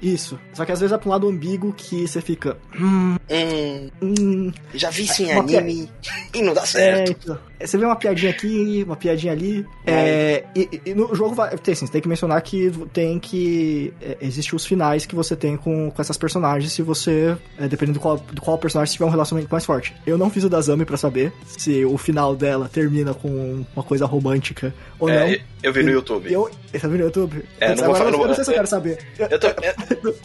isso. 0.00 0.38
Só 0.52 0.64
que 0.64 0.72
às 0.72 0.80
vezes 0.80 0.92
é 0.92 0.98
pra 0.98 1.08
um 1.08 1.12
lado 1.12 1.28
ambíguo 1.28 1.72
que 1.72 2.06
você 2.06 2.20
fica. 2.20 2.56
Hum, 2.78 3.16
hum, 3.30 3.90
hum. 4.02 4.52
Já 4.74 4.90
vi 4.90 5.04
isso 5.04 5.22
em 5.22 5.32
anime 5.32 5.90
e 6.34 6.42
não 6.42 6.54
dá 6.54 6.62
é, 6.62 6.66
certo. 6.66 7.10
É, 7.10 7.12
então. 7.12 7.38
Você 7.60 7.78
vê 7.78 7.84
uma 7.84 7.96
piadinha 7.96 8.30
aqui, 8.30 8.82
uma 8.84 8.96
piadinha 8.96 9.32
ali. 9.32 9.66
É, 9.86 10.44
e, 10.54 10.80
e, 10.86 10.94
no 10.94 11.14
jogo 11.14 11.34
vai. 11.34 11.56
Tem, 11.58 11.72
assim, 11.72 11.86
tem 11.86 12.00
que 12.00 12.08
mencionar 12.08 12.40
que 12.42 12.70
tem 12.92 13.18
que. 13.18 13.92
É, 14.00 14.16
Existem 14.20 14.56
os 14.56 14.66
finais 14.66 15.06
que 15.06 15.14
você 15.14 15.34
tem 15.34 15.56
com, 15.56 15.90
com 15.90 16.02
essas 16.02 16.16
personagens, 16.16 16.72
se 16.72 16.82
você. 16.82 17.36
É, 17.58 17.68
dependendo 17.68 17.98
do 17.98 18.02
qual, 18.02 18.16
do 18.18 18.42
qual 18.42 18.58
personagem 18.58 18.92
tiver 18.92 19.06
um 19.06 19.10
relacionamento 19.10 19.50
mais 19.50 19.64
forte. 19.64 19.94
Eu 20.06 20.18
não 20.18 20.30
fiz 20.30 20.44
o 20.44 20.48
da 20.48 20.60
Zami 20.60 20.84
pra 20.84 20.96
saber 20.96 21.32
se 21.46 21.84
o 21.84 21.96
final 21.96 22.34
dela 22.34 22.68
termina 22.68 23.14
com 23.14 23.64
uma 23.74 23.82
coisa 23.82 24.06
romântica 24.06 24.74
ou 24.98 25.08
é, 25.08 25.18
não. 25.18 25.36
Eu 25.62 25.72
vi 25.72 25.82
no 25.82 25.90
YouTube. 25.90 26.32
Eu, 26.32 26.50
você 26.72 26.86
viu 26.86 26.98
no 26.98 27.04
YouTube? 27.04 27.44
É, 27.58 27.74
não, 27.74 27.86
vou 27.86 27.94
falar, 27.94 28.10
eu 28.10 28.26
não 28.26 28.34
sei 28.34 28.44
se 28.44 28.50
eu 28.50 28.54
quero 28.54 28.66
saber. 28.66 28.98
Eu 29.18 29.38
tô, 29.38 29.48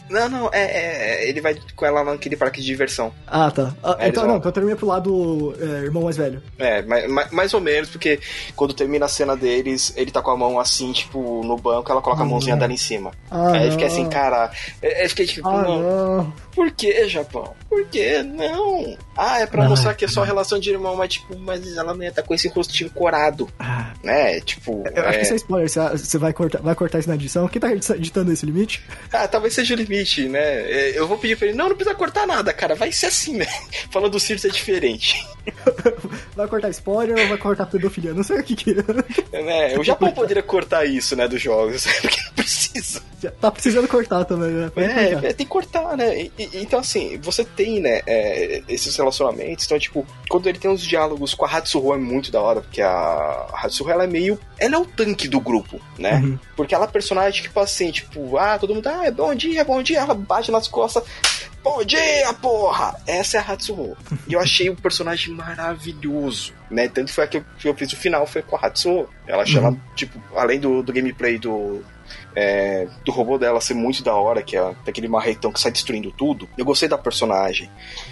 não, 0.09 0.29
não, 0.29 0.49
é, 0.53 1.23
é, 1.23 1.29
ele 1.29 1.41
vai 1.41 1.57
com 1.75 1.85
ela 1.85 2.03
naquele 2.03 2.35
parque 2.35 2.61
de 2.61 2.67
diversão. 2.67 3.11
Ah, 3.25 3.49
tá. 3.49 3.73
Ah, 3.83 3.97
então, 4.07 4.27
não, 4.27 4.37
então 4.37 4.49
eu 4.49 4.53
terminei 4.53 4.75
pro 4.75 4.85
lado 4.85 5.55
é, 5.59 5.83
irmão 5.83 6.03
mais 6.03 6.17
velho. 6.17 6.41
É, 6.59 6.81
mas, 6.83 7.09
mais 7.31 7.53
ou 7.53 7.61
menos, 7.61 7.89
porque 7.89 8.19
quando 8.55 8.73
termina 8.73 9.05
a 9.05 9.09
cena 9.09 9.35
deles, 9.35 9.93
ele 9.95 10.11
tá 10.11 10.21
com 10.21 10.31
a 10.31 10.37
mão 10.37 10.59
assim, 10.59 10.91
tipo, 10.91 11.43
no 11.43 11.57
banco, 11.57 11.91
ela 11.91 12.01
coloca 12.01 12.21
ah, 12.21 12.25
a 12.25 12.27
mãozinha 12.27 12.55
dela 12.55 12.73
em 12.73 12.77
cima. 12.77 13.11
Ah, 13.29 13.51
Aí 13.51 13.65
eu 13.65 13.71
fiquei 13.71 13.87
assim, 13.87 14.09
cara. 14.09 14.51
Eu 14.81 15.09
fiquei 15.09 15.25
tipo, 15.25 15.47
ah, 15.47 15.61
não. 15.61 15.81
não. 15.81 16.33
Por 16.53 16.71
que, 16.71 17.07
Japão? 17.07 17.53
Por 17.69 17.85
que? 17.87 18.21
Não. 18.23 18.97
Ah, 19.15 19.39
é 19.39 19.45
pra 19.45 19.67
mostrar 19.67 19.93
que 19.93 20.05
é 20.05 20.07
só 20.07 20.23
relação 20.23 20.59
de 20.59 20.69
irmão, 20.69 20.95
mas 20.95 21.13
tipo, 21.13 21.37
mas 21.37 21.77
ela 21.77 21.93
não 21.93 22.03
ia 22.03 22.11
tá 22.11 22.21
com 22.21 22.33
esse 22.33 22.47
rostinho 22.49 22.89
corado. 22.89 23.49
Ah. 23.59 23.93
Né? 24.03 24.39
Tipo. 24.41 24.83
Eu 24.93 25.03
é... 25.03 25.07
acho 25.07 25.17
que 25.19 25.23
isso 25.23 25.33
é 25.33 25.37
spoiler. 25.37 25.69
Você 25.69 26.17
vai 26.17 26.33
cortar, 26.33 26.61
vai 26.61 26.75
cortar 26.75 26.99
isso 26.99 27.09
na 27.09 27.15
edição. 27.15 27.47
Quem 27.47 27.61
tá 27.61 27.71
editando 27.71 28.31
esse 28.31 28.45
limite? 28.45 28.83
Ah, 29.11 29.27
talvez 29.27 29.53
seja 29.53 29.73
o 29.73 29.77
limite, 29.77 30.27
né? 30.27 30.39
É, 30.39 30.97
eu 30.97 31.07
vou 31.07 31.17
pedir 31.17 31.37
pra 31.37 31.47
ele, 31.47 31.57
não, 31.57 31.69
não 31.69 31.75
precisa 31.75 31.95
cortar 31.95 32.27
nada, 32.27 32.51
cara. 32.53 32.75
Vai 32.75 32.91
ser 32.91 33.07
assim, 33.07 33.37
né? 33.37 33.47
Falando 33.89 34.11
do 34.11 34.19
Sirius 34.19 34.45
é 34.45 34.49
diferente. 34.49 35.25
vai 36.35 36.47
cortar 36.47 36.69
spoiler 36.69 37.17
ou 37.17 37.27
vai 37.27 37.37
cortar 37.37 37.65
pedofilia? 37.65 38.13
Não 38.13 38.23
sei 38.23 38.39
o 38.39 38.43
que 38.43 38.55
que 38.55 38.71
é. 38.71 39.41
Né? 39.41 39.77
O 39.77 39.83
Japão 39.85 40.11
poderia 40.11 40.43
cortar 40.43 40.85
isso, 40.85 41.15
né, 41.15 41.27
dos 41.27 41.41
jogos, 41.41 41.85
porque 42.01 42.21
não 42.25 42.33
precisa. 42.33 43.01
Tá 43.39 43.51
precisando 43.51 43.87
cortar 43.87 44.25
também, 44.25 44.49
né? 44.49 44.71
É, 44.75 45.11
é, 45.29 45.33
tem 45.33 45.45
que 45.45 45.51
cortar, 45.51 45.95
né? 45.95 46.23
E, 46.23 46.31
e, 46.53 46.61
então, 46.61 46.79
assim, 46.79 47.17
você 47.21 47.43
tem, 47.43 47.79
né, 47.79 48.01
é, 48.05 48.63
esses 48.67 48.95
relacionamentos. 48.95 49.65
Então, 49.65 49.79
tipo, 49.79 50.05
quando 50.29 50.47
ele 50.47 50.59
tem 50.59 50.69
uns 50.69 50.81
diálogos 50.81 51.33
com 51.33 51.45
a 51.45 51.49
Hatsuho 51.49 51.93
é 51.93 51.97
muito 51.97 52.31
da 52.31 52.41
hora, 52.41 52.61
porque 52.61 52.81
a 52.81 53.47
Hatsuho, 53.53 53.89
ela 53.89 54.03
é 54.03 54.07
meio... 54.07 54.39
Ela 54.57 54.75
é 54.75 54.79
o 54.79 54.85
tanque 54.85 55.27
do 55.27 55.39
grupo, 55.39 55.81
né? 55.97 56.15
Uhum. 56.17 56.39
Porque 56.55 56.75
ela 56.75 56.85
é 56.85 56.87
personagem, 56.87 57.43
tipo 57.43 57.59
assim, 57.59 57.91
tipo, 57.91 58.37
ah, 58.37 58.57
todo 58.59 58.75
mundo, 58.75 58.87
ah, 58.87 59.05
é 59.05 59.11
bom 59.11 59.33
dia, 59.33 59.63
bom 59.63 59.81
dia. 59.81 59.99
Ela 59.99 60.13
bate 60.13 60.51
nas 60.51 60.67
costas, 60.67 61.03
Bom 61.63 61.83
dia, 61.85 62.33
porra! 62.41 62.95
Essa 63.05 63.37
é 63.37 63.39
a 63.39 63.43
Hatsuho. 63.43 63.95
E 64.27 64.33
eu 64.33 64.39
achei 64.39 64.69
o 64.69 64.75
personagem 64.75 65.33
maravilhoso, 65.33 66.53
né? 66.69 66.87
Tanto 66.87 67.13
foi 67.13 67.23
a 67.23 67.27
que 67.27 67.37
eu, 67.37 67.45
que 67.59 67.67
eu 67.67 67.75
fiz 67.75 67.91
o 67.93 67.97
final, 67.97 68.25
foi 68.25 68.41
com 68.41 68.55
a 68.55 68.59
Hatsuho. 68.59 69.07
Ela 69.27 69.45
chama, 69.45 69.69
uhum. 69.69 69.79
tipo, 69.95 70.19
além 70.35 70.59
do, 70.59 70.81
do 70.81 70.91
gameplay 70.93 71.37
do, 71.37 71.83
é, 72.35 72.87
do 73.05 73.11
robô 73.11 73.37
dela 73.37 73.59
ser 73.61 73.73
muito 73.73 74.03
da 74.03 74.13
hora, 74.13 74.41
que 74.41 74.55
é 74.55 74.75
aquele 74.87 75.07
marretão 75.07 75.51
que 75.51 75.59
sai 75.59 75.71
destruindo 75.71 76.11
tudo. 76.11 76.47
Eu 76.57 76.65
gostei 76.65 76.87
da 76.87 76.97
personagem, 76.97 77.69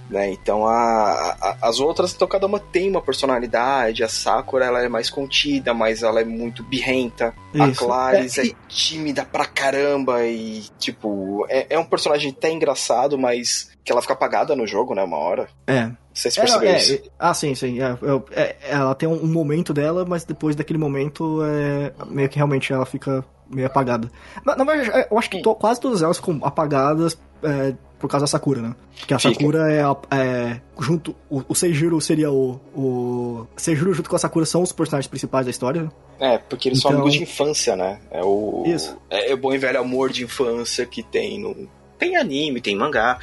né? 0.10 0.32
Então 0.32 0.66
a, 0.66 1.38
a, 1.42 1.58
as 1.62 1.80
outras, 1.80 2.14
então 2.14 2.28
cada 2.28 2.46
uma 2.46 2.60
tem 2.60 2.90
uma 2.90 3.02
personalidade. 3.02 4.04
A 4.04 4.10
Sakura 4.10 4.66
ela 4.66 4.84
é 4.84 4.90
mais 4.90 5.10
contida, 5.10 5.74
mas 5.74 6.04
ela 6.04 6.22
é 6.22 6.26
muito 6.26 6.64
birrenta. 6.64 7.34
Isso. 7.54 7.64
A 7.64 7.72
Clarice 7.74 8.42
é, 8.42 8.48
é, 8.48 8.56
tímida 8.68 9.26
pra 9.26 9.46
caramba 9.46 10.24
e 10.26 10.64
tipo 10.78 11.46
é, 11.50 11.68
é 11.70 11.80
um 11.80 11.86
personagem 11.86 12.32
até 12.32 12.52
engraçado, 12.52 13.18
mas 13.18 13.72
que 13.90 13.92
ela 13.92 14.04
fica 14.04 14.14
apagada 14.14 14.56
no 14.56 14.68
jogo, 14.68 14.94
né? 14.94 15.04
Uma 15.04 15.18
hora. 15.18 15.48
É. 15.66 15.90
Você 16.14 16.30
se 16.30 16.40
percebeu 16.40 16.70
é, 16.70 16.78
isso? 16.78 16.94
É, 16.94 17.02
ah, 17.18 17.34
sim, 17.34 17.56
sim. 17.56 17.80
É, 17.82 17.98
é, 18.32 18.56
ela 18.70 18.94
tem 18.94 19.10
um, 19.10 19.26
momento 19.26 19.74
dela, 19.74 20.06
mas 20.06 20.24
depois 20.24 20.56
daquele 20.56 20.78
momento, 20.78 21.40
é, 21.44 21.92
meio 22.06 22.30
que 22.30 22.36
realmente 22.36 22.72
ela 22.72 22.86
fica 22.86 23.26
meio 23.50 23.66
apagada. 23.66 24.12
Na, 24.46 24.56
na 24.56 24.64
verdade, 24.64 25.08
eu 25.10 25.18
acho 25.18 25.28
que 25.28 25.42
to, 25.42 25.56
quase 25.56 25.82
todas 25.82 26.04
elas 26.04 26.18
ficam 26.18 26.40
apagadas 26.44 27.20
é, 27.42 27.74
por 27.98 28.08
causa 28.08 28.26
da 28.26 28.28
Sakura, 28.28 28.62
né? 28.62 28.76
Porque 29.00 29.14
a 29.16 29.18
Fica. 29.18 29.34
Sakura 29.34 29.74
é, 29.74 29.82
é 30.16 30.62
junto. 30.80 31.16
O, 31.28 31.42
o 31.48 31.56
Seijiro 31.56 32.00
seria 32.00 32.32
o. 32.32 32.60
O 32.76 33.48
Seijiro 33.58 33.92
junto 33.92 34.08
com 34.08 34.16
a 34.16 34.20
Sakura 34.20 34.46
são 34.46 34.62
os 34.62 34.72
personagens 34.72 35.08
principais 35.08 35.48
da 35.48 35.50
história. 35.50 35.82
né? 35.84 35.90
É, 36.20 36.38
porque 36.38 36.70
eles 36.70 36.80
são 36.80 36.92
Então- 36.92 37.02
amigos 37.02 37.18
de 37.18 37.24
infância, 37.24 37.76
né? 37.76 38.00
É 38.12 38.24
o. 38.24 38.66
Isso. 38.68 38.96
É, 39.10 39.32
é 39.32 39.34
o 39.34 39.38
bom 39.38 39.52
e 39.52 39.58
velho 39.58 39.80
amor 39.80 40.12
de 40.12 40.24
infância 40.24 40.86
que 40.86 41.02
tem 41.02 41.40
no. 41.40 41.68
Tem 41.98 42.16
anime, 42.16 42.62
tem 42.62 42.76
mangá. 42.76 43.18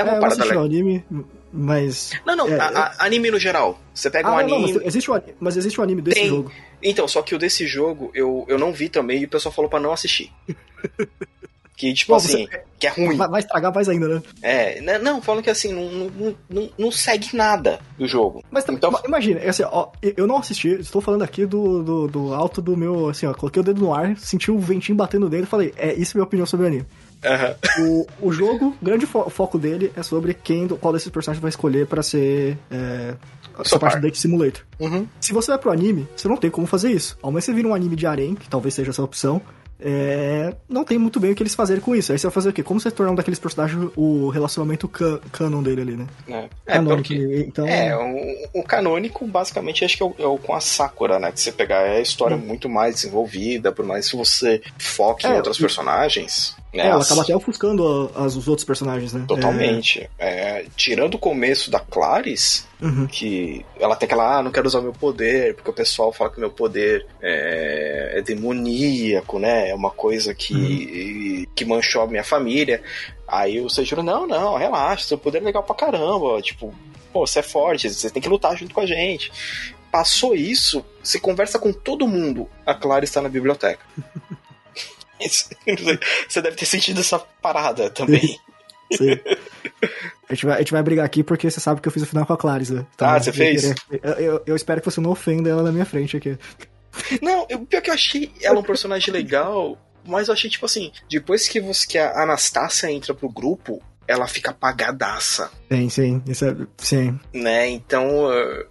É 0.00 0.04
uma 0.04 0.10
É, 0.12 0.14
não 0.14 0.20
parada 0.20 0.44
legal. 0.44 0.64
anime, 0.64 1.04
mas. 1.52 2.10
Não, 2.26 2.36
não, 2.36 2.48
é, 2.48 2.58
a- 2.60 2.68
a- 2.98 3.04
anime 3.06 3.30
no 3.30 3.38
geral. 3.38 3.78
Você 3.94 4.10
pega 4.10 4.28
um 4.30 4.32
Ah, 4.38 4.42
não, 4.42 4.56
anime. 4.56 4.72
mas 4.74 4.86
existe 4.86 5.10
anime, 5.10 5.34
mas 5.40 5.56
existe 5.56 5.80
o 5.80 5.82
anime 5.82 6.02
desse 6.02 6.20
Tem. 6.20 6.28
jogo. 6.28 6.50
Então, 6.82 7.06
só 7.06 7.22
que 7.22 7.34
o 7.34 7.38
desse 7.38 7.66
jogo 7.66 8.10
eu, 8.14 8.44
eu 8.48 8.58
não 8.58 8.72
vi 8.72 8.88
também 8.88 9.20
e 9.20 9.24
o 9.24 9.28
pessoal 9.28 9.52
falou 9.52 9.68
pra 9.70 9.80
não 9.80 9.92
assistir. 9.92 10.32
Que, 11.76 11.94
tipo 11.94 12.14
assim, 12.14 12.46
que 12.78 12.86
é 12.86 12.90
ruim. 12.90 13.16
Vai, 13.16 13.26
vai 13.26 13.40
estragar 13.40 13.74
mais 13.74 13.88
ainda, 13.88 14.06
né? 14.06 14.22
É, 14.42 14.82
né, 14.82 14.98
não, 14.98 15.22
falam 15.22 15.40
que 15.42 15.48
assim, 15.48 15.72
não, 15.72 15.90
não, 16.10 16.36
não, 16.50 16.70
não 16.76 16.92
segue 16.92 17.34
nada 17.34 17.80
do 17.96 18.06
jogo. 18.06 18.44
Mas 18.50 18.64
também, 18.64 18.76
Então- 18.76 18.90
ma- 18.90 19.00
imagina, 19.06 19.40
assim, 19.48 19.62
ó, 19.62 19.88
eu 20.02 20.26
não 20.26 20.36
assisti, 20.36 20.68
estou 20.74 21.00
falando 21.00 21.22
aqui 21.22 21.46
do, 21.46 21.82
do, 21.82 22.06
do 22.06 22.34
alto 22.34 22.60
do 22.60 22.76
meu, 22.76 23.08
assim, 23.08 23.24
ó, 23.24 23.32
coloquei 23.32 23.60
o 23.60 23.64
dedo 23.64 23.80
no 23.80 23.94
ar, 23.94 24.14
senti 24.18 24.50
o 24.50 24.58
ventinho 24.58 24.94
batendo 24.94 25.22
no 25.22 25.30
dedo 25.30 25.44
e 25.44 25.46
falei, 25.46 25.72
é, 25.78 25.94
isso 25.94 26.14
é 26.14 26.18
minha 26.18 26.24
opinião 26.24 26.44
sobre 26.44 26.66
o 26.66 26.68
anime. 26.68 26.86
Aham. 27.24 27.54
O, 27.80 28.06
o 28.28 28.32
jogo, 28.32 28.76
o 28.80 28.84
grande 28.84 29.06
fo- 29.06 29.28
foco 29.30 29.58
dele 29.58 29.92
é 29.96 30.02
sobre 30.02 30.34
quem, 30.34 30.66
qual 30.68 30.92
desses 30.92 31.08
personagens 31.10 31.40
vai 31.42 31.48
escolher 31.50 31.86
pra 31.86 32.02
ser 32.02 32.56
é, 32.70 33.14
a 33.58 33.64
sua 33.64 33.78
parte 33.78 33.92
par. 33.94 34.00
do 34.00 34.06
Date 34.06 34.18
Simulator. 34.18 34.62
Uhum. 34.78 35.06
Se 35.20 35.32
você 35.32 35.50
vai 35.50 35.58
pro 35.58 35.70
anime, 35.70 36.08
você 36.16 36.26
não 36.28 36.36
tem 36.36 36.50
como 36.50 36.66
fazer 36.66 36.90
isso. 36.90 37.18
Ao 37.22 37.30
menos 37.30 37.44
você 37.44 37.52
vira 37.52 37.68
um 37.68 37.74
anime 37.74 37.96
de 37.96 38.06
harem, 38.06 38.34
que 38.34 38.48
talvez 38.48 38.74
seja 38.74 38.90
essa 38.90 39.02
opção, 39.02 39.40
é, 39.82 40.54
não 40.68 40.84
tem 40.84 40.98
muito 40.98 41.18
bem 41.18 41.32
o 41.32 41.34
que 41.34 41.42
eles 41.42 41.54
fazerem 41.54 41.82
com 41.82 41.96
isso. 41.96 42.12
Aí 42.12 42.18
você 42.18 42.26
vai 42.26 42.34
fazer 42.34 42.50
o 42.50 42.52
quê? 42.52 42.62
Como 42.62 42.78
você 42.78 42.90
tornar 42.90 43.12
um 43.12 43.14
daqueles 43.14 43.38
personagens 43.38 43.90
o 43.96 44.28
relacionamento 44.28 44.86
can- 44.86 45.20
canon 45.32 45.62
dele 45.62 45.80
ali, 45.80 45.96
né? 45.96 46.06
É, 46.28 46.48
é 46.66 46.72
Canônico, 46.74 47.08
porque. 47.08 47.44
então... 47.48 47.66
É, 47.66 47.96
o, 47.96 48.60
o 48.60 48.62
canônico, 48.62 49.26
basicamente, 49.26 49.82
acho 49.84 49.96
que 49.96 50.02
é 50.02 50.06
o, 50.06 50.14
é 50.18 50.26
o 50.26 50.36
com 50.36 50.54
a 50.54 50.60
Sakura, 50.60 51.18
né? 51.18 51.32
Que 51.32 51.40
você 51.40 51.50
pegar 51.50 51.80
é 51.80 51.96
a 51.96 52.00
história 52.02 52.36
muito 52.36 52.68
mais 52.68 52.96
desenvolvida, 52.96 53.72
por 53.72 53.84
mais 53.86 54.10
que 54.10 54.16
você 54.16 54.60
foque 54.78 55.26
em 55.26 55.30
É, 55.30 55.36
outros 55.36 55.56
e- 55.56 55.60
personagens. 55.60 56.54
Né? 56.72 56.84
É, 56.84 56.86
ela 56.88 57.02
acaba 57.02 57.22
até 57.22 57.34
ofuscando 57.34 58.10
as- 58.14 58.36
os 58.36 58.46
outros 58.46 58.64
personagens, 58.64 59.12
né? 59.12 59.24
Totalmente. 59.26 60.08
É, 60.18 60.64
tirando 60.76 61.14
o 61.14 61.18
começo 61.18 61.68
da 61.70 61.80
Clarice, 61.80 62.64
É, 62.80 62.84
uhum. 62.84 63.06
que 63.08 63.66
ela 63.80 63.96
tem 63.96 64.06
aquela, 64.06 64.38
ah, 64.38 64.42
não 64.42 64.52
quero 64.52 64.68
usar 64.68 64.78
o 64.78 64.82
meu 64.82 64.92
poder, 64.92 65.54
porque 65.56 65.70
o 65.70 65.74
pessoal 65.74 66.12
fala 66.12 66.30
que 66.30 66.38
meu 66.38 66.50
poder 66.50 67.04
é, 67.20 68.12
é 68.18 68.22
demoníaco, 68.22 69.38
né? 69.40 69.70
É 69.70 69.74
uma 69.74 69.90
coisa 69.90 70.32
que, 70.34 71.48
que 71.54 71.64
manchou 71.64 72.02
a 72.02 72.06
minha 72.06 72.24
família. 72.24 72.82
Aí 73.26 73.60
o 73.60 73.68
Seijiro, 73.68 74.02
não, 74.02 74.26
não, 74.26 74.56
relaxa, 74.56 75.06
seu 75.08 75.18
poder 75.18 75.38
é 75.38 75.42
legal 75.44 75.62
pra 75.62 75.74
caramba. 75.74 76.40
Tipo, 76.40 76.72
pô, 77.12 77.26
você 77.26 77.40
é 77.40 77.42
forte, 77.42 77.88
você 77.92 78.10
tem 78.10 78.22
que 78.22 78.28
lutar 78.28 78.56
junto 78.56 78.72
com 78.74 78.80
a 78.80 78.86
gente. 78.86 79.32
Passou 79.90 80.36
isso, 80.36 80.84
você 81.02 81.18
conversa 81.18 81.58
com 81.58 81.72
todo 81.72 82.06
mundo. 82.06 82.48
A 82.64 82.74
Clara 82.74 83.04
está 83.04 83.20
na 83.20 83.28
biblioteca. 83.28 83.80
Você 85.28 86.40
deve 86.42 86.56
ter 86.56 86.66
sentido 86.66 87.00
essa 87.00 87.18
parada 87.18 87.90
também. 87.90 88.38
Sim. 88.92 89.18
A 90.28 90.34
gente, 90.34 90.46
vai, 90.46 90.54
a 90.56 90.58
gente 90.58 90.72
vai 90.72 90.82
brigar 90.82 91.04
aqui 91.06 91.22
porque 91.22 91.50
você 91.50 91.60
sabe 91.60 91.80
que 91.80 91.88
eu 91.88 91.92
fiz 91.92 92.02
o 92.02 92.06
final 92.06 92.26
com 92.26 92.32
a 92.32 92.36
Clarice, 92.38 92.72
né? 92.72 92.86
Então, 92.94 93.08
Ah, 93.08 93.20
você 93.20 93.30
eu 93.30 93.34
fez? 93.34 93.62
queria- 93.62 94.00
Eu, 94.02 94.12
eu- 94.14 94.42
eu 94.46 94.56
espero 94.56 94.80
que 94.80 94.90
você 94.90 95.00
não 95.00 95.10
ofenda 95.10 95.48
ela 95.50 95.62
na 95.62 95.72
minha 95.72 95.84
frente 95.84 96.16
aqui. 96.16 96.36
Não, 97.22 97.46
eu, 97.48 97.60
pior 97.60 97.80
que 97.82 97.90
eu 97.90 97.94
achei 97.94 98.32
ela 98.42 98.58
um 98.58 98.64
personagem 98.64 99.12
legal, 99.12 99.78
mas 100.04 100.28
eu 100.28 100.34
achei, 100.34 100.50
tipo 100.50 100.66
assim, 100.66 100.90
depois 101.08 101.46
que, 101.48 101.60
você, 101.60 101.86
que 101.86 101.98
a 101.98 102.22
Anastácia 102.22 102.90
entra 102.90 103.14
pro 103.14 103.28
grupo, 103.28 103.80
ela 104.10 104.26
fica 104.26 104.50
apagadaça, 104.50 105.50
Sim, 105.72 105.88
sim. 105.88 106.22
Isso 106.26 106.44
é, 106.44 106.56
sim. 106.78 107.18
né? 107.32 107.68
Então, 107.70 108.24
uh, 108.26 108.64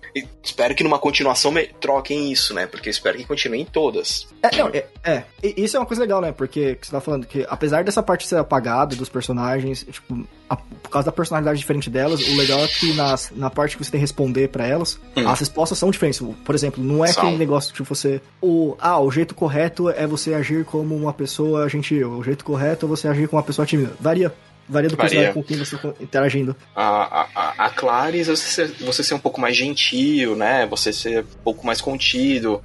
espero 0.44 0.76
que 0.76 0.84
numa 0.84 1.00
continuação 1.00 1.50
me- 1.50 1.68
troquem 1.80 2.30
isso, 2.30 2.54
né? 2.54 2.68
Porque 2.68 2.90
espero 2.90 3.18
que 3.18 3.24
continuem 3.24 3.64
todas. 3.66 4.28
É, 4.44 4.54
não, 4.58 4.68
é, 4.68 4.86
é. 5.06 5.24
E 5.42 5.64
isso 5.64 5.78
é 5.78 5.80
uma 5.80 5.86
coisa 5.86 6.02
legal, 6.02 6.20
né? 6.20 6.34
Porque 6.34 6.76
que 6.76 6.86
você 6.86 6.92
tá 6.92 7.00
falando 7.00 7.26
que, 7.26 7.46
apesar 7.50 7.86
dessa 7.86 8.04
parte 8.04 8.28
ser 8.28 8.36
apagada 8.36 8.98
dos 8.98 9.08
personagens, 9.08 9.86
tipo, 9.90 10.28
a- 10.50 10.58
por 10.58 10.90
causa 10.90 11.06
da 11.06 11.12
personalidade 11.14 11.58
diferente 11.58 11.90
delas, 11.90 12.20
o 12.20 12.36
legal 12.36 12.60
é 12.60 12.68
que 12.68 12.92
nas, 12.94 13.32
na 13.34 13.50
parte 13.50 13.78
que 13.78 13.84
você 13.86 13.92
tem 13.92 14.00
que 14.00 14.04
responder 14.04 14.50
pra 14.50 14.68
elas, 14.68 15.00
Hum. 15.16 15.26
as 15.26 15.40
respostas 15.40 15.78
são 15.78 15.90
diferentes. 15.92 16.22
Por 16.44 16.54
exemplo, 16.54 16.84
não 16.84 17.06
é 17.06 17.14
São. 17.14 17.24
aquele 17.24 17.38
negócio 17.38 17.74
de 17.74 17.82
você. 17.82 18.22
O, 18.42 18.76
ah, 18.78 19.00
o 19.00 19.10
jeito 19.10 19.34
correto 19.34 19.90
é 19.90 20.06
você 20.06 20.34
agir 20.34 20.66
como 20.66 20.98
uma 20.98 21.14
pessoa 21.14 21.70
gentil. 21.70 22.12
O 22.12 22.24
jeito 22.26 22.44
correto 22.44 22.86
é 22.86 22.90
você 22.90 23.08
agir 23.08 23.30
como 23.30 23.40
uma 23.40 23.46
pessoa 23.48 23.66
tímida. 23.66 23.94
Varia. 24.02 24.34
Varia 24.70 24.90
do 24.90 24.96
Varia. 24.96 25.10
personagem 25.10 25.34
com 25.34 25.44
quem 25.44 25.58
você 25.58 25.76
tá 25.78 25.94
interagindo. 26.00 26.56
A, 26.76 27.28
a, 27.36 27.66
a- 27.66 27.70
Clarice, 27.72 28.30
você 28.30 28.48
ser, 28.68 28.68
você 28.86 29.04
ser 29.04 29.16
um 29.16 29.20
pouco 29.20 29.42
mais 29.42 29.58
gentil, 29.58 30.36
né? 30.36 30.66
Você 30.68 30.94
ser 30.94 31.24
um 31.24 31.44
pouco 31.44 31.66
mais 31.66 31.82
contido. 31.82 32.62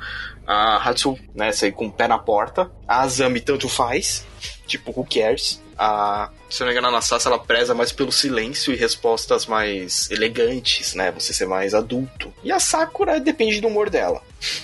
A 0.47 0.77
Hatsu, 0.88 1.19
né? 1.35 1.51
Ser 1.53 1.73
com 1.73 1.87
o 1.87 1.90
pé 1.93 2.07
na 2.07 2.19
porta. 2.19 2.71
A 2.87 3.01
Azami 3.01 3.40
tanto 3.40 3.69
faz. 3.69 4.27
Tipo, 4.67 4.93
who 4.95 5.07
cares? 5.09 5.62
A, 5.79 6.31
se 6.49 6.62
eu 6.62 6.67
não 6.67 6.73
me 6.73 6.79
engano, 6.79 6.87
a 6.88 6.90
Anastasia, 6.90 7.29
ela 7.31 7.38
preza 7.38 7.75
mais 7.75 7.90
pelo 7.90 8.12
silêncio 8.12 8.73
e 8.73 8.77
respostas 8.77 9.47
mais 9.47 10.09
elegantes, 10.11 10.95
né? 10.95 11.11
Você 11.12 11.33
ser 11.33 11.47
mais 11.47 11.75
adulto. 11.75 12.33
E 12.45 12.53
a 12.53 12.61
Sakura 12.61 13.19
depende 13.19 13.61
do 13.61 13.69
humor 13.69 13.88
dela. 13.90 14.23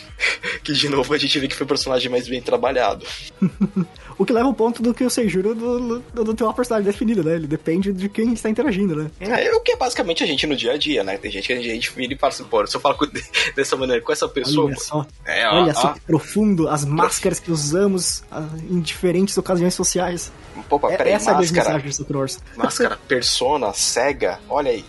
que, 0.62 0.72
de 0.72 0.88
novo, 0.88 1.12
a 1.14 1.18
gente 1.18 1.38
vê 1.38 1.48
que 1.48 1.54
foi 1.56 1.64
o 1.64 1.68
personagem 1.68 2.10
mais 2.10 2.28
bem 2.28 2.40
trabalhado. 2.42 3.04
O 4.20 4.26
que 4.26 4.34
leva 4.34 4.46
ao 4.48 4.52
ponto 4.52 4.82
do 4.82 4.92
que 4.92 5.02
o 5.02 5.08
Seijuro 5.08 5.54
do, 5.54 5.98
do, 6.12 6.24
do 6.24 6.34
ter 6.34 6.44
uma 6.44 6.52
personalidade 6.52 6.92
definida, 6.92 7.22
né? 7.22 7.36
Ele 7.36 7.46
depende 7.46 7.90
de 7.90 8.06
quem 8.06 8.34
está 8.34 8.50
interagindo, 8.50 8.94
né? 8.94 9.10
É, 9.18 9.50
o 9.54 9.60
que 9.60 9.72
é 9.72 9.76
basicamente 9.76 10.22
a 10.22 10.26
gente 10.26 10.46
no 10.46 10.54
dia 10.54 10.72
a 10.72 10.76
dia, 10.76 11.02
né? 11.02 11.16
Tem 11.16 11.30
gente 11.30 11.46
que 11.46 11.54
a 11.54 11.62
gente 11.62 11.90
vira 11.92 12.12
e 12.12 12.18
fala 12.18 12.30
assim, 12.30 12.44
pô, 12.44 12.66
se 12.66 12.76
eu 12.76 12.80
falar 12.82 12.96
com- 12.96 13.06
dessa 13.56 13.78
maneira 13.78 14.02
com 14.02 14.12
essa 14.12 14.28
pessoa... 14.28 14.66
Olha 14.66 14.76
só. 14.76 15.06
É, 15.24 15.48
ó, 15.48 15.62
Olha 15.62 15.72
só 15.72 15.88
ó, 15.88 15.92
que 15.94 16.00
profundo, 16.00 16.68
as 16.68 16.84
máscaras 16.84 17.40
que 17.40 17.50
usamos 17.50 18.22
ah, 18.30 18.46
em 18.68 18.78
diferentes 18.80 19.38
ocasiões 19.38 19.72
sociais. 19.72 20.30
Pô, 20.68 20.78
É- 20.90 20.98
peraí, 20.98 21.12
Essa 21.14 21.30
é 21.30 21.34
a 21.34 21.38
minha 21.38 21.52
máscara, 21.52 21.90
Super 21.92 22.16
Wars. 22.18 22.38
máscara, 22.56 22.98
persona, 23.08 23.72
cega, 23.72 24.38
olha 24.50 24.70
aí. 24.70 24.84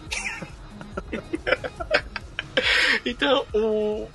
então, 3.06 3.46
o, 3.54 4.08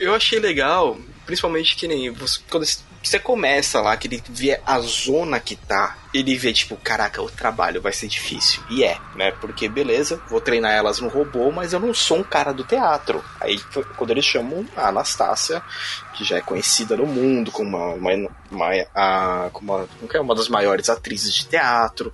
eu 0.00 0.14
achei 0.14 0.38
legal, 0.38 0.96
principalmente 1.26 1.76
que 1.76 1.86
nem 1.86 2.10
você, 2.10 2.40
quando 2.50 2.64
você 3.08 3.18
começa 3.18 3.80
lá, 3.80 3.96
que 3.96 4.08
ele 4.08 4.22
vê 4.28 4.60
a 4.64 4.80
zona 4.80 5.38
que 5.38 5.56
tá, 5.56 5.96
ele 6.12 6.36
vê 6.36 6.52
tipo, 6.52 6.76
caraca, 6.76 7.20
o 7.22 7.30
trabalho 7.30 7.82
vai 7.82 7.92
ser 7.92 8.08
difícil. 8.08 8.62
E 8.70 8.84
é, 8.84 8.98
né? 9.14 9.32
Porque 9.32 9.68
beleza, 9.68 10.20
vou 10.28 10.40
treinar 10.40 10.72
elas 10.72 11.00
no 11.00 11.08
robô, 11.08 11.50
mas 11.50 11.72
eu 11.72 11.80
não 11.80 11.92
sou 11.92 12.18
um 12.18 12.22
cara 12.22 12.52
do 12.52 12.64
teatro. 12.64 13.22
Aí 13.40 13.58
quando 13.96 14.10
eles 14.10 14.24
chamam 14.24 14.66
a 14.76 14.88
Anastácia, 14.88 15.62
que 16.14 16.24
já 16.24 16.38
é 16.38 16.40
conhecida 16.40 16.96
no 16.96 17.06
mundo 17.06 17.50
como 17.50 17.76
uma, 17.76 17.94
uma, 17.94 18.30
uma, 18.50 18.70
a, 18.94 19.50
como 19.52 19.74
uma, 19.74 19.88
é? 20.12 20.20
uma 20.20 20.34
das 20.34 20.48
maiores 20.48 20.88
atrizes 20.88 21.34
de 21.34 21.46
teatro, 21.46 22.12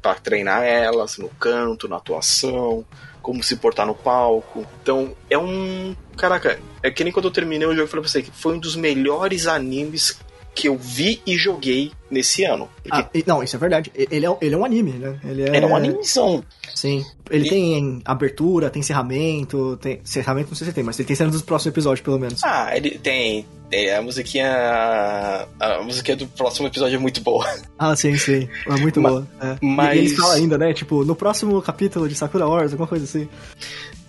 para 0.00 0.14
treinar 0.14 0.62
elas 0.62 1.18
no 1.18 1.28
canto, 1.30 1.88
na 1.88 1.96
atuação, 1.96 2.84
como 3.28 3.42
se 3.42 3.56
portar 3.56 3.86
no 3.86 3.94
palco. 3.94 4.64
Então, 4.82 5.14
é 5.28 5.36
um. 5.36 5.94
Caraca, 6.16 6.58
é 6.82 6.90
que 6.90 7.04
nem 7.04 7.12
quando 7.12 7.26
eu 7.26 7.30
terminei 7.30 7.68
o 7.68 7.72
jogo, 7.72 7.82
eu 7.82 7.86
falei 7.86 8.00
pra 8.02 8.10
você 8.10 8.22
que 8.22 8.30
foi 8.30 8.54
um 8.54 8.58
dos 8.58 8.74
melhores 8.74 9.46
animes 9.46 10.18
que 10.54 10.66
eu 10.66 10.78
vi 10.78 11.20
e 11.26 11.36
joguei 11.36 11.92
nesse 12.10 12.42
ano. 12.44 12.70
Porque 12.82 13.20
Ah, 13.20 13.24
não, 13.26 13.42
isso 13.42 13.54
é 13.54 13.58
verdade. 13.58 13.92
Ele 13.94 14.24
é, 14.26 14.36
ele 14.40 14.54
é 14.54 14.58
um 14.58 14.64
anime, 14.64 14.92
né? 14.92 15.20
Ele 15.22 15.42
é, 15.42 15.56
era 15.56 15.66
um 15.66 15.76
animezão. 15.76 16.42
Sim. 16.74 17.04
Ele 17.30 17.46
E- 17.46 17.50
tem 17.50 18.00
abertura, 18.02 18.70
tem 18.70 18.80
encerramento, 18.80 19.76
tem. 19.76 20.00
Encerramento 20.02 20.48
não 20.48 20.56
sei 20.56 20.66
se 20.68 20.72
tem, 20.72 20.82
mas 20.82 20.98
ele 20.98 21.06
tem 21.06 21.14
cena 21.14 21.30
dos 21.30 21.42
próximos 21.42 21.74
episódios, 21.74 22.02
pelo 22.02 22.18
menos. 22.18 22.42
Ah, 22.42 22.74
ele 22.74 22.92
tem. 22.98 23.44
Tem 23.70 23.92
a 23.94 24.00
musiquinha. 24.02 25.46
A 25.60 25.82
musiquinha 25.82 26.16
do 26.16 26.26
próximo 26.26 26.66
episódio 26.66 26.96
é 26.96 26.98
muito 26.98 27.20
boa. 27.20 27.46
Ah, 27.80 27.94
sim, 27.94 28.16
sim. 28.18 28.48
É 28.66 28.72
muito 28.76 29.00
Ma- 29.00 29.08
boa. 29.08 29.28
É. 29.40 29.56
mas- 29.62 29.94
E 29.94 29.98
eles 30.00 30.16
falam 30.16 30.32
ainda, 30.34 30.58
né? 30.58 30.72
Tipo, 30.74 31.04
no 31.04 31.14
próximo 31.14 31.62
capítulo 31.62 32.08
de 32.08 32.14
Sakura 32.16 32.44
Wars, 32.44 32.72
alguma 32.72 32.88
coisa 32.88 33.04
assim. 33.04 33.28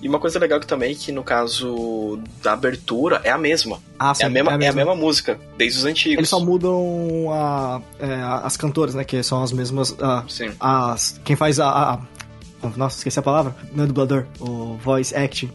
E 0.02 0.08
uma 0.10 0.18
coisa 0.18 0.40
legal 0.40 0.60
que 0.60 0.66
também, 0.66 0.96
que 0.96 1.12
no 1.12 1.24
caso 1.24 2.20
da 2.42 2.54
abertura, 2.54 3.22
é 3.24 3.30
a 3.30 3.38
mesma. 3.38 3.80
Ah, 4.00 4.16
sim. 4.16 4.24
é, 4.24 4.26
a 4.26 4.30
mesma, 4.30 4.52
é 4.54 4.68
a 4.68 4.74
mesma 4.74 4.96
música, 4.96 5.40
desde 5.56 5.78
os 5.80 5.86
antigos. 5.86 6.18
Eles 6.18 6.30
só 6.30 6.40
mudam 6.40 7.28
a, 7.32 7.80
é, 8.00 8.14
as 8.44 8.58
cantoras, 8.58 8.96
né? 8.96 9.04
Que 9.04 9.22
são 9.22 9.44
as 9.44 9.52
mesmas. 9.52 9.96
ah, 10.02 10.24
Sim. 10.28 10.50
as, 10.60 11.20
quem 11.24 11.36
faz 11.36 11.60
a, 11.60 11.68
a- 11.70 11.94
a- 11.94 12.00
Nossa, 12.76 12.98
esqueci 12.98 13.18
a 13.20 13.22
palavra. 13.22 13.56
Não 13.74 13.84
é 13.84 13.88
dublador. 13.88 14.26
O 14.40 14.76
voice 14.76 15.16
acting. 15.16 15.52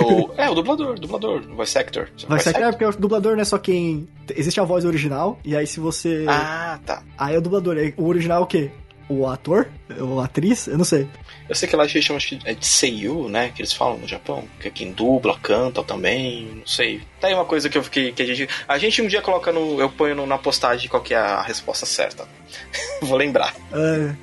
O, 0.00 0.30
é, 0.40 0.48
o 0.48 0.54
dublador, 0.54 0.98
dublador, 0.98 1.42
voice 1.54 1.76
actor. 1.78 2.08
Voice 2.28 2.48
acting 2.48 2.62
é 2.62 2.70
porque 2.70 2.84
o 2.84 2.92
dublador 2.92 3.34
não 3.34 3.42
é 3.42 3.44
só 3.44 3.58
quem. 3.58 4.08
Existe 4.34 4.60
a 4.60 4.64
voz 4.64 4.84
original, 4.84 5.38
e 5.44 5.56
aí 5.56 5.66
se 5.66 5.80
você. 5.80 6.24
Ah, 6.28 6.78
tá. 6.84 7.02
Aí 7.16 7.34
é 7.34 7.38
o 7.38 7.40
dublador. 7.40 7.76
O 7.96 8.06
original 8.06 8.40
é 8.40 8.44
o 8.44 8.46
quê? 8.46 8.70
O 9.08 9.26
ator? 9.26 9.68
Ou 9.98 10.20
a 10.20 10.26
atriz? 10.26 10.66
Eu 10.66 10.76
não 10.76 10.84
sei. 10.84 11.08
Eu 11.48 11.54
sei 11.54 11.66
que 11.66 11.74
lá 11.74 11.84
a 11.84 11.86
gente 11.86 12.02
chama 12.04 12.20
é 12.44 12.52
de 12.52 12.66
Seiyu, 12.66 13.26
né? 13.30 13.48
Que 13.54 13.62
eles 13.62 13.72
falam 13.72 13.96
no 13.96 14.06
Japão. 14.06 14.44
Que 14.60 14.68
é 14.68 14.70
quem 14.70 14.92
dubla, 14.92 15.38
canta 15.42 15.82
também, 15.82 16.46
não 16.56 16.66
sei. 16.66 17.00
Tá 17.18 17.28
aí 17.28 17.32
uma 17.34 17.46
coisa 17.46 17.70
que 17.70 17.78
eu 17.78 17.82
fiquei. 17.82 18.12
Que 18.12 18.22
a 18.22 18.26
gente. 18.26 18.48
A 18.68 18.76
gente 18.76 19.00
um 19.00 19.06
dia 19.06 19.22
coloca 19.22 19.50
no. 19.50 19.80
Eu 19.80 19.88
ponho 19.88 20.14
no- 20.14 20.26
na 20.26 20.36
postagem 20.36 20.90
qual 20.90 21.02
que 21.02 21.14
é 21.14 21.16
a 21.16 21.40
resposta 21.40 21.86
certa. 21.86 22.28
Vou 23.00 23.16
lembrar. 23.16 23.54
É, 23.72 24.14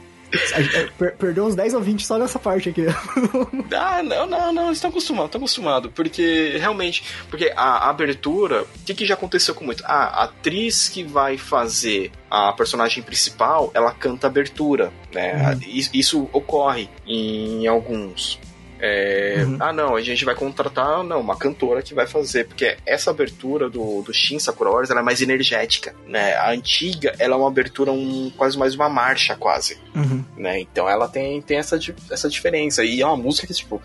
Per 0.97 1.15
perdeu 1.15 1.45
uns 1.45 1.55
10 1.55 1.73
ou 1.73 1.81
20 1.81 2.05
só 2.05 2.17
nessa 2.17 2.39
parte 2.39 2.69
aqui. 2.69 2.85
ah, 3.75 4.03
não, 4.03 4.27
não, 4.27 4.53
não, 4.53 4.71
estão 4.71 4.89
acostumados, 4.89 5.27
estão 5.27 5.39
acostumados. 5.39 5.91
Porque 5.93 6.57
realmente, 6.57 7.03
porque 7.29 7.51
a, 7.55 7.85
a 7.85 7.89
abertura, 7.89 8.63
o 8.63 8.85
que, 8.85 8.93
que 8.93 9.05
já 9.05 9.13
aconteceu 9.13 9.53
com 9.55 9.65
muito? 9.65 9.83
Ah, 9.85 10.21
a 10.21 10.23
atriz 10.25 10.89
que 10.89 11.03
vai 11.03 11.37
fazer 11.37 12.11
a 12.29 12.51
personagem 12.53 13.03
principal, 13.03 13.71
ela 13.73 13.91
canta 13.91 14.27
abertura, 14.27 14.91
né? 15.13 15.53
Uhum. 15.53 15.59
Isso, 15.67 15.89
isso 15.93 16.29
ocorre 16.33 16.89
em 17.07 17.67
alguns. 17.67 18.39
É, 18.79 19.43
uhum. 19.45 19.57
Ah, 19.59 19.71
não, 19.71 19.95
a 19.95 20.01
gente 20.01 20.25
vai 20.25 20.35
contratar 20.35 21.03
não, 21.03 21.21
uma 21.21 21.35
cantora 21.35 21.81
que 21.81 21.93
vai 21.93 22.05
fazer, 22.05 22.45
porque 22.45 22.77
essa 22.85 23.09
abertura 23.09 23.69
do, 23.69 24.01
do 24.01 24.13
Shin 24.13 24.37
Sakura 24.39 24.69
Wars 24.69 24.89
ela 24.89 24.99
é 24.99 25.03
mais 25.03 25.21
energética, 25.21 25.95
né? 26.07 26.33
A 26.33 26.51
antiga, 26.51 27.15
ela 27.17 27.35
é 27.35 27.37
uma 27.37 27.47
abertura 27.47 27.91
um, 27.91 28.31
quase 28.35 28.57
mais 28.57 28.75
uma 28.75 28.89
marcha, 28.89 29.35
quase, 29.35 29.77
uhum. 29.95 30.23
né? 30.37 30.59
Então 30.59 30.89
ela 30.89 31.07
tem, 31.07 31.41
tem 31.41 31.57
essa, 31.57 31.79
essa 32.11 32.29
diferença. 32.29 32.83
E 32.83 33.01
é 33.01 33.05
uma 33.05 33.17
música 33.17 33.47
que, 33.47 33.53
tipo, 33.53 33.81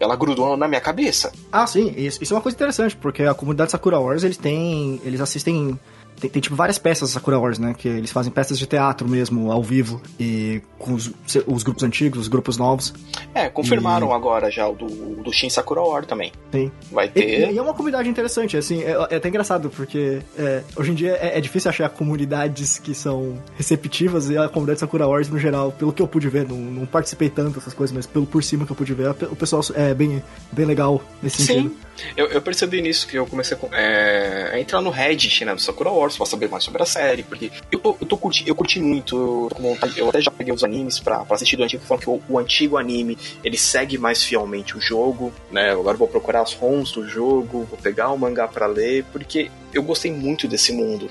ela 0.00 0.16
grudou 0.16 0.56
na 0.56 0.66
minha 0.66 0.80
cabeça. 0.80 1.32
Ah, 1.52 1.66
sim, 1.66 1.92
isso, 1.96 2.22
isso 2.22 2.32
é 2.32 2.36
uma 2.36 2.42
coisa 2.42 2.56
interessante, 2.56 2.96
porque 2.96 3.22
a 3.22 3.34
comunidade 3.34 3.70
Sakura 3.70 3.98
Wars, 3.98 4.24
eles 4.24 4.36
têm, 4.36 5.00
eles 5.04 5.20
assistem 5.20 5.78
tem, 6.20 6.30
tem, 6.30 6.42
tipo 6.42 6.54
várias 6.54 6.78
peças 6.78 7.10
Sakura 7.10 7.38
Wars, 7.38 7.58
né? 7.58 7.74
Que 7.76 7.88
eles 7.88 8.10
fazem 8.10 8.32
peças 8.32 8.58
de 8.58 8.66
teatro 8.66 9.08
mesmo, 9.08 9.50
ao 9.50 9.62
vivo, 9.62 10.00
e 10.18 10.62
com 10.78 10.94
os, 10.94 11.12
os 11.46 11.62
grupos 11.62 11.82
antigos, 11.82 12.20
os 12.20 12.28
grupos 12.28 12.56
novos. 12.56 12.92
É, 13.34 13.48
confirmaram 13.48 14.10
e... 14.10 14.12
agora 14.12 14.50
já 14.50 14.68
o 14.68 14.74
do, 14.74 14.86
do 14.86 15.32
Shin 15.32 15.50
Sakura 15.50 15.80
Wars 15.80 16.06
também. 16.06 16.32
Sim. 16.52 16.70
Vai 16.90 17.08
ter. 17.08 17.48
E, 17.50 17.52
e, 17.52 17.58
é 17.58 17.62
uma 17.62 17.74
comunidade 17.74 18.08
interessante, 18.08 18.56
assim, 18.56 18.82
é, 18.82 18.92
é 19.10 19.16
até 19.16 19.28
engraçado, 19.28 19.70
porque 19.70 20.20
é, 20.38 20.62
hoje 20.76 20.92
em 20.92 20.94
dia 20.94 21.12
é, 21.12 21.38
é, 21.38 21.40
difícil 21.40 21.70
achar 21.70 21.88
comunidades 21.88 22.78
que 22.78 22.94
são 22.94 23.38
receptivas, 23.56 24.30
e 24.30 24.36
a 24.36 24.48
comunidade 24.48 24.80
Sakura 24.80 25.06
Wars, 25.06 25.28
no 25.28 25.38
geral, 25.38 25.72
pelo 25.72 25.92
que 25.92 26.02
eu 26.02 26.08
pude 26.08 26.28
ver, 26.28 26.46
não, 26.46 26.56
não 26.56 26.86
participei 26.86 27.28
tanto 27.28 27.58
dessas 27.58 27.74
coisas, 27.74 27.94
mas 27.94 28.06
pelo 28.06 28.26
por 28.26 28.42
cima 28.42 28.66
que 28.66 28.72
eu 28.72 28.76
pude 28.76 28.94
ver, 28.94 29.10
o 29.10 29.36
pessoal 29.36 29.62
é 29.74 29.94
bem, 29.94 30.22
bem 30.52 30.66
legal 30.66 31.02
nesse 31.22 31.38
Sim. 31.38 31.46
sentido. 31.46 31.76
Eu, 32.16 32.26
eu 32.26 32.42
percebi 32.42 32.82
nisso 32.82 33.06
que 33.06 33.16
eu 33.16 33.26
comecei 33.26 33.56
a, 33.56 33.76
é, 33.76 34.50
a 34.54 34.60
entrar 34.60 34.80
no 34.80 34.90
Reddit, 34.90 35.44
né, 35.44 35.54
do 35.54 35.60
Sakura 35.60 35.90
Wars, 35.90 36.16
pra 36.16 36.26
saber 36.26 36.48
mais 36.48 36.64
sobre 36.64 36.82
a 36.82 36.86
série, 36.86 37.22
porque 37.22 37.50
eu, 37.70 37.78
tô, 37.78 37.96
eu, 38.00 38.06
tô 38.06 38.16
curti, 38.16 38.44
eu 38.46 38.54
curti 38.54 38.80
muito, 38.80 39.50
eu 39.96 40.08
até 40.08 40.20
já 40.20 40.30
peguei 40.30 40.52
os 40.52 40.64
animes 40.64 40.98
pra, 40.98 41.24
pra 41.24 41.36
assistir 41.36 41.56
do 41.56 41.62
antigo, 41.62 41.84
falando 41.84 42.02
que 42.02 42.10
o, 42.10 42.22
o, 42.28 42.38
antigo 42.38 42.76
anime, 42.76 43.16
ele 43.42 43.56
segue 43.56 43.98
mais 43.98 44.22
fielmente 44.22 44.76
o 44.76 44.80
jogo, 44.80 45.32
né, 45.50 45.70
agora 45.70 45.96
vou 45.96 46.08
procurar 46.08 46.42
as 46.42 46.52
ROMs 46.52 46.92
do 46.92 47.08
jogo, 47.08 47.64
vou 47.64 47.78
pegar 47.82 48.10
o 48.10 48.18
mangá 48.18 48.48
para 48.48 48.66
ler, 48.66 49.04
porque 49.12 49.50
eu 49.72 49.82
gostei 49.82 50.12
muito 50.12 50.48
desse 50.48 50.72
mundo, 50.72 51.10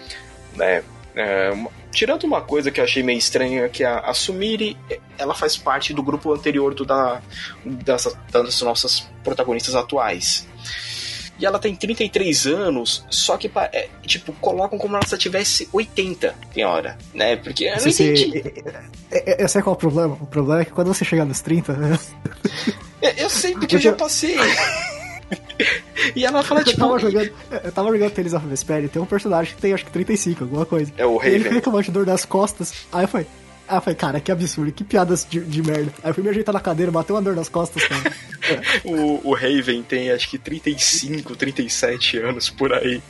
né, 0.55 0.83
é, 1.15 1.51
uma, 1.51 1.69
tirando 1.91 2.23
uma 2.23 2.41
coisa 2.41 2.71
que 2.71 2.79
eu 2.79 2.83
achei 2.83 3.03
meio 3.03 3.17
estranha, 3.17 3.69
que 3.69 3.83
a, 3.83 3.99
a 3.99 4.13
Sumiri, 4.13 4.77
ela 5.17 5.33
faz 5.33 5.55
parte 5.55 5.93
do 5.93 6.01
grupo 6.01 6.33
anterior 6.33 6.73
do, 6.73 6.85
da, 6.85 7.21
das, 7.65 8.17
das 8.31 8.61
nossas 8.61 9.07
protagonistas 9.23 9.75
atuais. 9.75 10.47
E 11.39 11.45
ela 11.45 11.57
tem 11.57 11.75
33 11.75 12.45
anos, 12.45 13.03
só 13.09 13.37
que, 13.37 13.51
é, 13.55 13.89
tipo, 14.03 14.31
colocam 14.33 14.77
como 14.77 14.97
se 15.03 15.13
ela 15.13 15.17
tivesse 15.17 15.67
80 15.73 16.35
tem 16.53 16.63
hora, 16.63 16.97
né? 17.13 17.35
Porque 17.35 17.65
eu 17.65 17.75
não 17.75 17.87
entendi. 17.87 18.53
Eu 19.37 19.47
sei 19.47 19.61
qual 19.61 19.73
é 19.73 19.75
o 19.75 19.79
problema. 19.79 20.17
O 20.21 20.27
problema 20.27 20.61
é 20.61 20.65
que 20.65 20.71
quando 20.71 20.93
você 20.93 21.03
chegar 21.03 21.25
nos 21.25 21.41
30. 21.41 21.73
Né? 21.73 21.99
eu 23.17 23.29
sei, 23.29 23.53
porque 23.53 23.75
eu 23.75 23.79
já 23.79 23.93
passei. 23.93 24.37
E 26.15 26.25
ela 26.25 26.43
fala, 26.43 26.63
tipo. 26.63 26.81
Eu 26.81 26.87
tava 26.87 26.99
jogando, 26.99 27.31
eu 27.63 27.71
tava 27.71 27.91
jogando 27.91 28.11
Tales 28.11 28.33
of 28.33 28.47
Vesperia, 28.47 28.89
tem 28.89 29.01
um 29.01 29.05
personagem 29.05 29.55
que 29.55 29.61
tem 29.61 29.73
acho 29.73 29.85
que 29.85 29.91
35, 29.91 30.43
alguma 30.43 30.65
coisa. 30.65 30.91
É 30.97 31.05
o 31.05 31.17
rei. 31.17 31.35
Ele 31.35 31.43
fica 31.45 31.61
com 31.61 31.69
uma 31.69 31.83
dor 31.83 32.05
nas 32.05 32.25
costas. 32.25 32.73
Aí 32.91 33.03
eu 33.03 33.07
falei. 33.07 33.27
Aí 33.65 33.77
eu 33.77 33.81
falei, 33.81 33.95
cara, 33.95 34.19
que 34.19 34.31
absurdo, 34.31 34.71
que 34.73 34.83
piadas 34.83 35.25
de, 35.29 35.39
de 35.39 35.63
merda. 35.63 35.93
Aí 36.03 36.09
eu 36.09 36.13
fui 36.13 36.21
me 36.21 36.29
ajeitar 36.29 36.53
na 36.53 36.59
cadeira, 36.59 36.91
bateu 36.91 37.15
uma 37.15 37.21
dor 37.21 37.33
nas 37.33 37.47
costas, 37.47 37.81
cara. 37.87 38.13
o, 38.83 39.29
o 39.29 39.33
Raven 39.33 39.81
tem 39.83 40.11
acho 40.11 40.29
que 40.29 40.37
35, 40.37 41.33
37 41.35 42.17
anos 42.17 42.49
por 42.49 42.73
aí. 42.73 43.01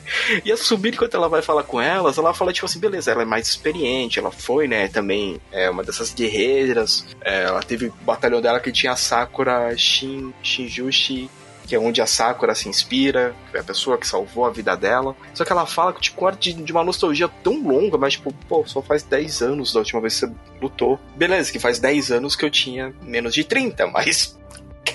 E 0.45 0.51
a 0.51 0.57
Subir, 0.57 0.93
enquanto 0.93 1.15
ela 1.15 1.27
vai 1.27 1.41
falar 1.41 1.63
com 1.63 1.81
elas, 1.81 2.19
ela 2.19 2.35
fala, 2.35 2.53
tipo 2.53 2.67
assim, 2.67 2.79
beleza, 2.79 3.11
ela 3.11 3.23
é 3.23 3.25
mais 3.25 3.47
experiente, 3.47 4.19
ela 4.19 4.31
foi, 4.31 4.67
né, 4.67 4.87
também 4.87 5.41
é 5.51 5.69
uma 5.69 5.83
dessas 5.83 6.13
guerreiras. 6.13 7.03
É, 7.21 7.45
ela 7.45 7.63
teve 7.63 7.87
o 7.87 7.93
batalhão 8.03 8.39
dela 8.39 8.59
que 8.59 8.71
tinha 8.71 8.91
a 8.91 8.95
Sakura 8.95 9.75
Shin, 9.75 10.31
Shinjushi 10.43 11.29
que 11.65 11.75
é 11.75 11.79
onde 11.79 12.01
a 12.01 12.05
Sakura 12.05 12.53
se 12.53 12.69
inspira, 12.69 13.35
é 13.53 13.59
a 13.59 13.63
pessoa 13.63 13.97
que 13.97 14.07
salvou 14.07 14.45
a 14.45 14.49
vida 14.49 14.75
dela. 14.75 15.15
Só 15.33 15.43
que 15.43 15.51
ela 15.51 15.65
fala 15.65 15.93
que, 15.93 16.01
tipo, 16.01 16.29
de, 16.31 16.53
de 16.53 16.71
uma 16.71 16.83
nostalgia 16.83 17.29
tão 17.43 17.61
longa, 17.61 17.97
mas, 17.97 18.13
tipo, 18.13 18.33
pô, 18.47 18.63
só 18.65 18.81
faz 18.81 19.03
10 19.03 19.41
anos 19.41 19.73
da 19.73 19.79
última 19.79 20.01
vez 20.01 20.19
que 20.19 20.27
você 20.27 20.33
lutou. 20.61 20.99
Beleza, 21.15 21.51
que 21.51 21.59
faz 21.59 21.79
10 21.79 22.11
anos 22.11 22.35
que 22.35 22.45
eu 22.45 22.49
tinha 22.49 22.93
menos 23.01 23.33
de 23.33 23.43
30, 23.43 23.87
mas. 23.87 24.37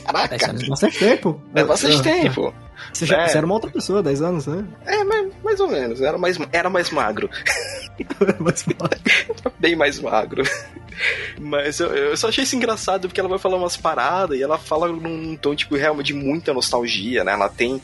Caraca! 0.04 0.34
É 0.34 0.68
bastante 0.68 0.98
tempo. 0.98 1.42
É 1.54 1.64
bastante 1.64 2.02
tempo. 2.02 2.54
Você, 2.92 3.06
já, 3.06 3.18
é. 3.18 3.28
você 3.28 3.38
era 3.38 3.46
uma 3.46 3.54
outra 3.54 3.70
pessoa, 3.70 4.02
10 4.02 4.22
anos, 4.22 4.46
né? 4.46 4.64
É, 4.86 5.04
mais, 5.04 5.32
mais 5.42 5.60
ou 5.60 5.68
menos. 5.68 6.00
Era 6.00 6.18
mais, 6.18 6.38
era 6.52 6.70
mais 6.70 6.90
magro. 6.90 7.28
mais 8.40 8.64
magro. 8.66 9.52
Bem 9.58 9.76
mais 9.76 10.00
magro. 10.00 10.42
Mas 11.40 11.78
eu, 11.80 11.88
eu, 11.88 12.16
só 12.16 12.28
achei 12.28 12.44
isso 12.44 12.56
engraçado 12.56 13.08
porque 13.08 13.20
ela 13.20 13.28
vai 13.28 13.38
falar 13.38 13.56
umas 13.56 13.76
paradas 13.76 14.38
e 14.38 14.42
ela 14.42 14.58
fala 14.58 14.88
num 14.88 15.36
tom, 15.36 15.54
tipo, 15.54 15.76
realmente 15.76 16.08
de 16.08 16.14
muita 16.14 16.52
nostalgia, 16.52 17.22
né? 17.24 17.32
Ela 17.32 17.48
tem 17.48 17.80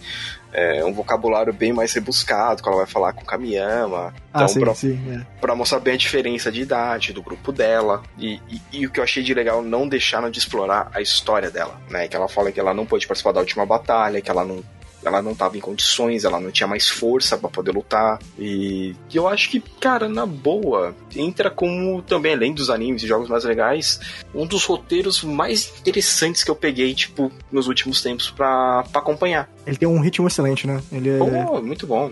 é, 0.52 0.84
um 0.84 0.92
vocabulário 0.92 1.52
bem 1.52 1.72
mais 1.72 1.92
rebuscado, 1.92 2.62
quando 2.62 2.74
ela 2.74 2.84
vai 2.84 2.92
falar 2.92 3.12
com 3.12 3.22
o 3.22 3.26
Kamiyama. 3.26 4.14
Ah, 4.32 4.44
então, 4.44 4.48
sim, 4.48 4.60
pra, 4.60 4.74
sim, 4.74 4.98
é. 5.10 5.40
pra 5.40 5.54
mostrar 5.54 5.80
bem 5.80 5.94
a 5.94 5.96
diferença 5.98 6.50
de 6.50 6.62
idade 6.62 7.12
do 7.12 7.22
grupo 7.22 7.52
dela. 7.52 8.02
E, 8.18 8.40
e, 8.48 8.62
e, 8.72 8.86
o 8.86 8.90
que 8.90 9.00
eu 9.00 9.04
achei 9.04 9.22
de 9.22 9.34
legal, 9.34 9.62
não 9.62 9.88
deixaram 9.88 10.30
de 10.30 10.38
explorar 10.38 10.90
a 10.94 11.00
história 11.00 11.50
dela, 11.50 11.80
né? 11.90 12.08
Que 12.08 12.16
ela 12.16 12.28
fala 12.28 12.52
que 12.52 12.60
ela 12.60 12.72
não 12.72 12.86
pôde 12.86 13.06
participar 13.06 13.32
da 13.32 13.40
última 13.40 13.66
batalha, 13.66 14.20
que 14.20 14.30
ela 14.30 14.44
não 14.44 14.62
ela 15.04 15.22
não 15.22 15.32
estava 15.32 15.56
em 15.56 15.60
condições, 15.60 16.24
ela 16.24 16.40
não 16.40 16.50
tinha 16.50 16.66
mais 16.66 16.88
força 16.88 17.36
para 17.36 17.48
poder 17.48 17.72
lutar. 17.72 18.18
E 18.38 18.94
eu 19.12 19.28
acho 19.28 19.50
que, 19.50 19.60
cara, 19.60 20.08
na 20.08 20.26
boa, 20.26 20.94
entra 21.14 21.50
como 21.50 22.02
também, 22.02 22.32
além 22.32 22.54
dos 22.54 22.70
animes 22.70 23.02
e 23.02 23.06
jogos 23.06 23.28
mais 23.28 23.44
legais, 23.44 24.00
um 24.34 24.46
dos 24.46 24.64
roteiros 24.64 25.22
mais 25.22 25.72
interessantes 25.80 26.42
que 26.42 26.50
eu 26.50 26.56
peguei, 26.56 26.94
tipo, 26.94 27.30
nos 27.52 27.68
últimos 27.68 28.02
tempos 28.02 28.30
para 28.30 28.84
acompanhar. 28.94 29.48
Ele 29.66 29.76
tem 29.76 29.88
um 29.88 30.00
ritmo 30.00 30.26
excelente, 30.26 30.66
né? 30.66 30.82
Ele 30.92 31.08
é... 31.08 31.18
Oh, 31.20 31.60
muito 31.62 31.86
bom. 31.86 32.10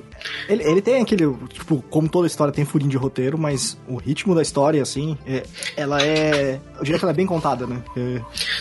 Ele, 0.48 0.62
ele 0.64 0.80
tem 0.80 1.02
aquele, 1.02 1.32
tipo, 1.52 1.82
como 1.90 2.08
toda 2.08 2.26
história 2.26 2.52
tem 2.52 2.64
furinho 2.64 2.90
de 2.90 2.96
roteiro, 2.96 3.36
mas 3.36 3.76
o 3.86 3.96
ritmo 3.96 4.34
da 4.34 4.42
história, 4.42 4.80
assim, 4.80 5.18
é, 5.26 5.42
ela 5.76 6.02
é. 6.02 6.58
Eu 6.78 6.84
diria 6.84 6.98
que 6.98 7.04
ela 7.04 7.12
é 7.12 7.16
bem 7.16 7.26
contada, 7.26 7.66
né? 7.66 7.82
É... 7.96 8.20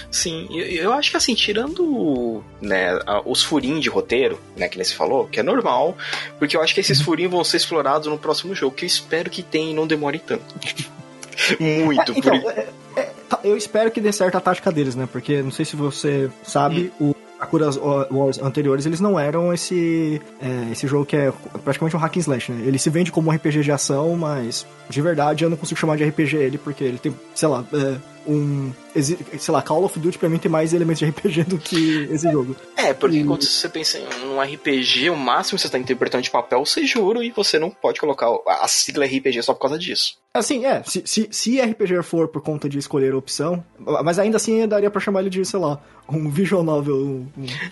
Sim, 0.10 0.48
eu, 0.52 0.66
eu, 0.66 0.94
acho 0.94 1.12
que 1.12 1.18
assim, 1.18 1.34
tirando 1.34 2.44
né, 2.60 3.00
os 3.26 3.42
furinhos 3.42 3.82
de 3.82 3.90
roteiro, 3.90 4.40
né, 4.58 4.68
que 4.68 4.78
nem 4.78 4.86
se 4.86 4.94
falou, 4.94 5.28
que 5.28 5.40
é 5.40 5.44
normal, 5.44 5.98
porque 6.38 6.58
eu 6.58 6.62
acho 6.62 6.74
que 6.74 6.82
esses 6.82 7.00
uhum. 7.00 7.06
furinhos 7.06 7.32
vão 7.32 7.44
ser 7.44 7.58
explorados 7.58 8.08
no 8.08 8.18
próximo 8.18 8.54
jogo, 8.54 8.76
que 8.76 8.84
eu 8.84 8.88
espero 8.88 9.30
que 9.30 9.42
tenha 9.42 9.72
e 9.72 9.74
não 9.74 9.88
demore 9.88 10.20
tanto. 10.20 10.56
Muito, 11.60 12.12
é, 12.12 12.18
então, 12.18 12.40
por... 12.40 12.52
é, 12.52 12.68
é, 12.96 13.14
tá, 13.28 13.40
eu 13.44 13.56
espero 13.56 13.90
que 13.90 14.02
dê 14.02 14.12
certo 14.12 14.36
a 14.36 14.42
tática 14.42 14.72
deles, 14.72 14.96
né? 14.96 15.08
Porque 15.12 15.42
não 15.42 15.52
sei 15.52 15.66
se 15.66 15.76
você 15.76 16.30
sabe, 16.44 16.92
hum. 17.00 17.12
o 17.12 17.21
Sakura 17.42 17.70
Wars 18.12 18.40
anteriores, 18.40 18.86
eles 18.86 19.00
não 19.00 19.20
eram 19.20 19.52
esse, 19.52 20.22
é, 20.40 20.72
esse 20.72 20.86
jogo 20.86 21.06
que 21.06 21.16
é 21.16 21.34
praticamente 21.64 21.96
um 21.96 22.00
hack 22.00 22.16
and 22.18 22.20
slash, 22.20 22.52
né? 22.52 22.64
Ele 22.66 22.78
se 22.78 22.90
vende 22.90 23.12
como 23.12 23.32
um 23.32 23.34
RPG 23.34 23.64
de 23.64 23.72
ação, 23.72 24.16
mas 24.16 24.66
de 24.88 25.02
verdade 25.02 25.44
eu 25.44 25.50
não 25.50 25.58
consigo 25.58 25.80
chamar 25.80 25.98
de 25.98 26.04
RPG 26.04 26.38
ele, 26.38 26.58
porque 26.60 26.84
ele 26.84 27.00
tem, 27.00 27.14
sei 27.34 27.50
lá, 27.50 27.66
é, 27.74 27.96
um. 28.28 28.72
Sei 28.94 29.54
lá, 29.54 29.62
Call 29.62 29.84
of 29.84 29.98
Duty 29.98 30.18
pra 30.18 30.30
mim 30.30 30.38
tem 30.38 30.52
mais 30.52 30.74
elementos 30.74 31.00
de 31.00 31.06
RPG 31.06 31.44
do 31.46 31.58
que 31.58 32.08
esse 32.12 32.30
jogo. 32.32 32.56
É, 32.76 32.94
porque 32.94 33.18
e... 33.18 33.24
quando 33.24 33.44
você 33.44 33.70
pensa 33.70 33.98
em 33.98 34.26
um 34.26 34.42
RPG, 34.42 35.10
o 35.10 35.16
máximo 35.16 35.58
que 35.58 35.62
você 35.62 35.70
tá 35.70 35.78
interpretando 35.78 36.24
de 36.24 36.32
papel, 36.32 36.66
você 36.66 36.86
juro, 36.86 37.24
e 37.24 37.32
você 37.32 37.58
não 37.58 37.70
pode 37.70 38.00
colocar 38.00 38.28
a 38.48 38.68
sigla 38.68 39.06
RPG 39.06 39.44
só 39.44 39.54
por 39.54 39.62
causa 39.62 39.78
disso. 39.78 40.18
Assim, 40.34 40.66
é, 40.66 40.82
se, 40.84 41.04
se, 41.06 41.28
se 41.30 41.62
RPG 41.62 42.04
for 42.04 42.28
por 42.28 42.42
conta 42.42 42.70
de 42.70 42.78
escolher 42.78 43.14
a 43.14 43.18
opção, 43.18 43.64
mas 43.78 44.18
ainda 44.18 44.38
assim 44.38 44.66
daria 44.66 44.90
pra 44.90 45.02
chamar 45.02 45.22
ele 45.22 45.30
de, 45.30 45.44
sei 45.44 45.60
lá, 45.60 45.82
um 46.10 46.30
visual 46.30 46.64
novel. 46.64 46.96
Um, 46.96 47.28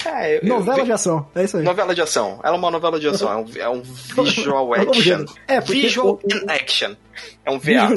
é, 0.05 0.37
eu, 0.37 0.45
novela 0.47 0.79
eu, 0.79 0.85
de 0.85 0.91
ação, 0.91 1.27
é 1.35 1.43
isso 1.43 1.57
aí. 1.57 1.63
Novela 1.63 1.95
de 1.95 2.01
ação. 2.01 2.39
Ela 2.43 2.55
é 2.55 2.59
uma 2.59 2.71
novela 2.71 2.99
de 2.99 3.07
ação, 3.07 3.31
é 3.31 3.35
um, 3.37 3.45
é 3.57 3.69
um 3.69 3.81
visual 4.23 4.73
action. 4.73 5.25
É, 5.47 5.61
visual 5.61 6.19
o, 6.21 6.51
action. 6.51 6.95
É 7.45 7.51
um 7.51 7.59
VA. 7.59 7.89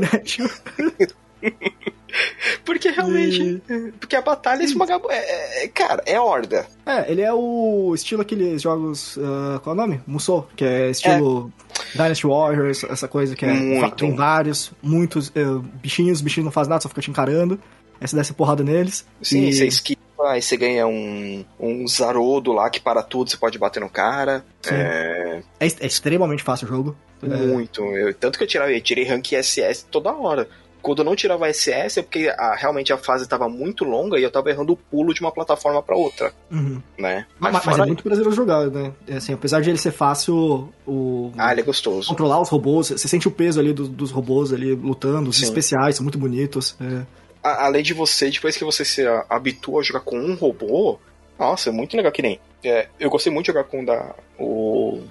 Porque 2.65 2.91
realmente. 2.91 3.63
E... 3.69 3.93
Porque 3.93 4.17
a 4.17 4.23
batalha 4.23 4.63
esse 4.63 4.77
magabu, 4.77 5.11
é, 5.11 5.17
é, 5.17 5.65
é, 5.65 5.69
Cara, 5.69 6.03
é 6.07 6.21
horda. 6.21 6.67
É, 6.85 7.11
ele 7.11 7.23
é 7.23 7.33
o 7.33 7.93
estilo 7.95 8.23
aqueles 8.23 8.63
jogos. 8.63 9.17
Uh, 9.17 9.61
qual 9.63 9.75
é 9.75 9.79
o 9.79 9.81
nome? 9.81 10.01
Musou, 10.07 10.49
que 10.57 10.65
é 10.65 10.91
estilo 10.91 11.53
é. 11.95 11.97
Dynasty 11.97 12.27
Warriors, 12.27 12.85
essa 12.85 13.09
coisa 13.09 13.35
que 13.35 13.45
é. 13.45 13.53
Muito. 13.53 13.97
Tem 13.97 14.15
vários, 14.15 14.73
muitos 14.83 15.29
uh, 15.29 15.61
bichinhos, 15.83 16.19
os 16.19 16.23
bichinhos 16.23 16.45
não 16.45 16.53
faz 16.53 16.69
nada, 16.69 16.81
só 16.81 16.89
fica 16.89 17.01
te 17.01 17.11
encarando. 17.11 17.59
Aí 18.01 18.09
você 18.09 18.17
desce 18.17 18.33
porrada 18.33 18.65
neles. 18.65 19.07
Sim, 19.21 19.45
e... 19.45 19.53
você 19.53 19.67
esquiva, 19.67 20.01
aí 20.27 20.43
você 20.43 20.57
ganha 20.57 20.87
um, 20.87 21.45
um 21.59 21.87
Zarodo 21.87 22.53
lá 22.53 22.69
que 22.69 22.81
para 22.81 23.03
tudo, 23.03 23.31
você 23.31 23.37
pode 23.37 23.59
bater 23.59 23.81
no 23.81 23.89
cara. 23.89 24.45
É... 24.69 25.43
é... 25.61 25.67
é 25.67 25.87
extremamente 25.87 26.43
fácil 26.43 26.67
o 26.67 26.71
jogo. 26.71 26.97
Muito. 27.23 27.83
Eu, 27.83 28.13
tanto 28.15 28.37
que 28.37 28.45
eu 28.45 28.49
tirei, 28.49 28.77
eu 28.77 28.81
tirei 28.81 29.05
rank 29.05 29.33
SS 29.33 29.87
toda 29.89 30.13
hora 30.13 30.49
quando 30.83 30.99
eu 30.99 31.05
não 31.05 31.15
tirava 31.17 31.49
SS 31.53 32.01
é 32.01 32.03
porque 32.03 32.29
a, 32.37 32.55
realmente 32.57 32.93
a 32.93 32.99
fase 32.99 33.25
estava 33.25 33.49
muito 33.49 33.85
longa 33.85 34.19
e 34.19 34.23
eu 34.23 34.31
tava 34.31 34.51
errando 34.51 34.73
o 34.73 34.77
pulo 34.77 35.15
de 35.15 35.21
uma 35.21 35.31
plataforma 35.33 35.83
para 35.83 35.97
outra, 35.97 36.33
Uhum. 36.51 36.83
né? 36.99 37.27
Mas, 37.39 37.53
mas 37.53 37.65
fora- 37.65 37.85
é 37.85 37.87
muito 37.87 38.03
prazeroso 38.03 38.35
jogar, 38.37 38.67
né? 38.67 38.93
É 39.07 39.15
Assim, 39.17 39.33
apesar 39.33 39.61
de 39.63 39.71
ele 39.71 39.79
ser 39.79 39.93
fácil, 39.93 40.69
o. 40.87 41.31
Ah, 41.39 41.53
ele 41.53 41.61
é 41.61 41.65
gostoso. 41.65 42.09
Controlar 42.09 42.41
os 42.41 42.49
robôs, 42.49 42.89
você 42.89 43.07
sente 43.09 43.29
o 43.29 43.31
peso 43.31 43.61
ali 43.61 43.73
do- 43.73 43.89
dos 43.89 44.11
robôs 44.11 44.53
ali 44.53 44.75
lutando, 44.75 45.31
os 45.31 45.37
Sim. 45.37 45.45
especiais 45.45 45.97
são 45.97 46.03
muito 46.05 46.19
bonitos. 46.19 46.77
é. 46.81 47.07
A- 47.45 47.67
além 47.67 47.83
de 47.83 47.93
você, 47.95 48.31
depois 48.31 48.57
que 48.57 48.65
você 48.65 48.85
se 48.85 49.03
habitua 49.29 49.81
a 49.81 49.83
jogar 49.83 50.01
com 50.01 50.17
um 50.17 50.35
robô, 50.35 50.99
nossa, 51.39 51.71
é 51.71 51.73
muito 51.73 51.97
legal 51.97 52.13
que 52.13 52.23
nem. 52.23 52.39
é, 52.65 52.87
eu 53.01 53.11
gostei 53.11 53.33
muito 53.33 53.47
de 53.47 53.53
jogar 53.53 53.65
com 53.65 53.83
o 53.83 53.87
da, 53.87 54.15
o, 54.39 55.03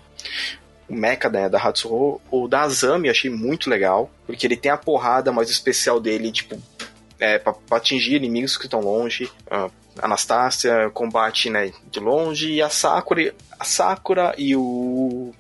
o 0.92 0.96
Mecha 0.96 1.30
né, 1.30 1.48
da 1.48 1.58
Hatsuho. 1.58 2.22
O 2.30 2.48
da 2.48 2.62
Azami 2.62 3.08
eu 3.08 3.12
achei 3.12 3.30
muito 3.30 3.70
legal, 3.70 4.12
porque 4.28 4.46
ele 4.46 4.58
tem 4.58 4.72
a 4.72 4.78
porrada 4.78 5.32
mais 5.32 5.50
especial 5.50 6.00
dele, 6.00 6.32
tipo, 6.32 6.62
é, 7.20 7.40
pra, 7.40 7.54
pra 7.54 7.78
atingir 7.78 8.16
inimigos 8.16 8.58
que 8.58 8.66
estão 8.66 8.82
longe. 8.82 9.32
A 9.50 9.70
Anastácia 10.02 10.90
combate 10.94 11.50
né, 11.50 11.72
de 11.90 12.00
longe, 12.00 12.52
e 12.52 12.62
a 12.62 12.70
Sakura, 12.70 13.34
a 13.60 13.64
Sakura 13.64 14.34
e 14.38 14.56
o. 14.56 15.34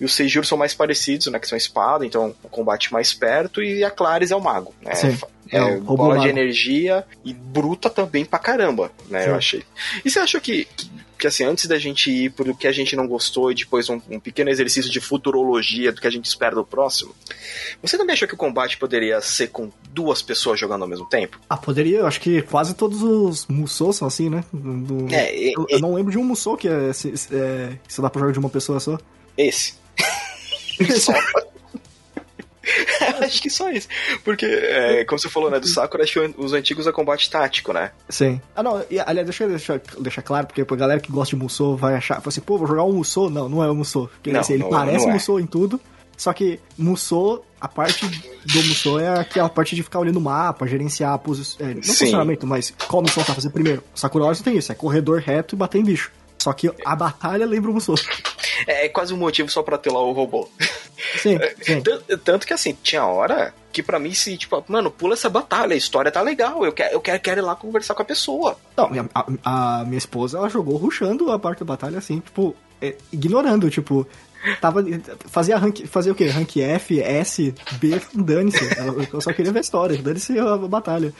E 0.00 0.04
o 0.04 0.08
Seijuro 0.08 0.46
são 0.46 0.58
mais 0.58 0.74
parecidos, 0.74 1.28
né? 1.28 1.38
Que 1.38 1.46
são 1.46 1.56
espada, 1.56 2.04
então 2.04 2.34
o 2.42 2.48
combate 2.48 2.92
mais 2.92 3.14
perto, 3.14 3.62
e 3.62 3.84
a 3.84 3.90
Claris 3.90 4.30
é 4.30 4.36
o 4.36 4.40
mago. 4.40 4.74
Né? 4.82 4.94
Sim. 4.94 5.16
É, 5.50 5.58
É 5.58 5.76
bola 5.76 6.18
de 6.18 6.28
energia 6.28 7.04
e 7.24 7.32
bruta 7.32 7.88
também 7.88 8.24
pra 8.24 8.38
caramba, 8.38 8.90
né? 9.08 9.22
Sim. 9.22 9.28
Eu 9.28 9.34
achei. 9.36 9.64
E 10.04 10.10
você 10.10 10.18
achou 10.18 10.40
que, 10.40 10.64
que, 10.76 10.90
que, 11.18 11.26
assim, 11.26 11.44
antes 11.44 11.66
da 11.66 11.78
gente 11.78 12.10
ir 12.10 12.30
pro 12.30 12.54
que 12.56 12.66
a 12.66 12.72
gente 12.72 12.94
não 12.94 13.06
gostou 13.06 13.50
e 13.50 13.54
depois 13.54 13.88
um, 13.90 14.00
um 14.08 14.20
pequeno 14.20 14.48
exercício 14.50 14.90
de 14.90 15.00
futurologia 15.00 15.90
do 15.92 16.00
que 16.00 16.06
a 16.06 16.10
gente 16.10 16.26
espera 16.26 16.54
do 16.54 16.64
próximo, 16.64 17.14
você 17.82 17.98
também 17.98 18.14
achou 18.14 18.28
que 18.28 18.34
o 18.34 18.38
combate 18.38 18.78
poderia 18.78 19.20
ser 19.20 19.48
com 19.48 19.70
duas 19.90 20.22
pessoas 20.22 20.58
jogando 20.60 20.82
ao 20.82 20.88
mesmo 20.88 21.06
tempo? 21.06 21.38
Ah, 21.50 21.56
poderia, 21.56 21.98
eu 21.98 22.06
acho 22.06 22.20
que 22.20 22.40
quase 22.42 22.74
todos 22.74 23.02
os 23.02 23.46
Musou 23.46 23.92
são 23.92 24.06
assim, 24.06 24.30
né? 24.30 24.44
Do- 24.52 25.12
É, 25.12 25.36
e- 25.36 25.52
eu, 25.54 25.66
eu 25.68 25.80
não 25.80 25.94
lembro 25.94 26.12
de 26.12 26.18
um 26.18 26.24
Musou 26.24 26.56
que 26.56 26.68
é, 26.68 26.92
se- 26.92 27.16
se- 27.16 27.34
é, 27.34 27.76
só 27.88 28.00
dá 28.02 28.08
pra 28.08 28.20
jogar 28.20 28.32
de 28.32 28.38
uma 28.38 28.50
pessoa 28.50 28.78
só. 28.80 28.98
Esse. 29.36 29.74
Só. 31.00 31.12
acho 33.24 33.42
que 33.42 33.50
só 33.50 33.70
isso. 33.70 33.88
Porque, 34.24 34.46
é, 34.46 35.04
como 35.04 35.18
você 35.18 35.28
falou, 35.28 35.50
né, 35.50 35.58
do 35.60 35.66
Sakura, 35.66 36.04
acho 36.04 36.12
que 36.12 36.34
os 36.38 36.52
antigos 36.52 36.86
é 36.86 36.92
combate 36.92 37.30
tático, 37.30 37.72
né? 37.72 37.90
Sim. 38.08 38.40
Ah, 38.54 38.62
não, 38.62 38.84
e, 38.90 38.98
aliás, 39.00 39.26
deixa 39.26 39.44
eu 39.44 39.48
deixar, 39.50 39.80
deixar 40.00 40.22
claro, 40.22 40.46
porque 40.46 40.62
a 40.62 40.76
galera 40.76 41.00
que 41.00 41.10
gosta 41.12 41.36
de 41.36 41.42
Musou 41.42 41.76
vai 41.76 41.94
achar, 41.94 42.16
fala 42.16 42.28
assim, 42.28 42.40
pô, 42.40 42.58
vou 42.58 42.66
jogar 42.66 42.84
um 42.84 42.92
Musou. 42.92 43.28
Não, 43.30 43.48
não 43.48 43.62
é 43.64 43.70
um 43.70 43.74
Musou. 43.74 44.08
Porque 44.08 44.32
Não, 44.32 44.40
assim, 44.40 44.54
ele 44.54 44.62
não- 44.64 44.70
parece 44.70 45.04
não 45.04 45.10
é. 45.10 45.14
Musou 45.14 45.40
em 45.40 45.46
tudo, 45.46 45.80
só 46.16 46.32
que 46.32 46.58
Musou, 46.76 47.44
a 47.60 47.68
parte 47.68 48.06
do 48.06 48.62
Musou 48.64 48.98
é 49.00 49.20
aquela 49.20 49.48
parte 49.48 49.74
de 49.76 49.82
ficar 49.82 49.98
olhando 50.00 50.16
o 50.16 50.20
mapa, 50.20 50.66
gerenciar 50.66 51.12
a 51.12 51.18
posição. 51.18 51.66
É, 51.66 51.74
não 51.74 51.82
Sim. 51.82 51.88
posicionamento, 51.90 52.46
mas 52.46 52.72
qual 52.88 53.02
missão 53.02 53.22
tá 53.24 53.34
fazendo 53.34 53.52
primeiro. 53.52 53.82
Sakura 53.94 54.24
Wars 54.24 54.38
não 54.38 54.44
tem 54.44 54.56
isso, 54.56 54.70
é 54.72 54.74
corredor 54.74 55.20
reto 55.20 55.54
e 55.54 55.58
bater 55.58 55.78
em 55.78 55.84
bicho. 55.84 56.10
Só 56.38 56.52
que 56.52 56.70
a 56.84 56.94
batalha 56.96 57.44
lembra 57.44 57.70
o 57.70 57.74
Musou. 57.74 57.96
É, 58.66 58.86
é 58.86 58.88
quase 58.88 59.12
um 59.12 59.16
motivo 59.16 59.48
só 59.50 59.62
pra 59.62 59.76
ter 59.78 59.90
lá 59.92 60.00
o 60.00 60.12
robô. 60.12 60.48
Sim, 61.16 61.38
sim. 61.62 61.80
Tan- 61.82 62.18
Tanto 62.24 62.46
que 62.46 62.52
assim, 62.52 62.76
tinha 62.82 63.04
hora 63.04 63.54
que 63.72 63.82
pra 63.82 63.98
mim, 63.98 64.12
se, 64.14 64.36
tipo, 64.36 64.64
mano, 64.68 64.90
pula 64.90 65.14
essa 65.14 65.28
batalha, 65.28 65.74
a 65.74 65.76
história 65.76 66.10
tá 66.10 66.20
legal, 66.20 66.64
eu 66.64 66.72
quero, 66.72 66.94
eu 66.94 67.00
quero, 67.00 67.20
quero 67.20 67.40
ir 67.40 67.44
lá 67.44 67.54
conversar 67.54 67.94
com 67.94 68.02
a 68.02 68.04
pessoa. 68.04 68.58
Não, 68.76 68.90
a, 69.14 69.80
a 69.80 69.84
minha 69.84 69.98
esposa, 69.98 70.38
ela 70.38 70.48
jogou 70.48 70.76
rushando 70.76 71.30
a 71.30 71.38
parte 71.38 71.60
da 71.60 71.64
batalha, 71.66 71.98
assim, 71.98 72.18
tipo, 72.20 72.56
é, 72.82 72.96
ignorando, 73.12 73.70
tipo, 73.70 74.06
tava, 74.60 74.82
fazia 75.26 75.56
rank, 75.58 75.86
fazia 75.86 76.10
o 76.12 76.14
quê? 76.14 76.26
Rank 76.26 76.56
F, 76.56 77.00
S, 77.00 77.54
B, 77.72 78.00
dane-se. 78.14 78.58
Eu 79.12 79.20
só 79.20 79.32
queria 79.32 79.52
ver 79.52 79.58
a 79.58 79.62
história, 79.62 79.98
dane-se 79.98 80.38
a 80.38 80.56
batalha. 80.56 81.12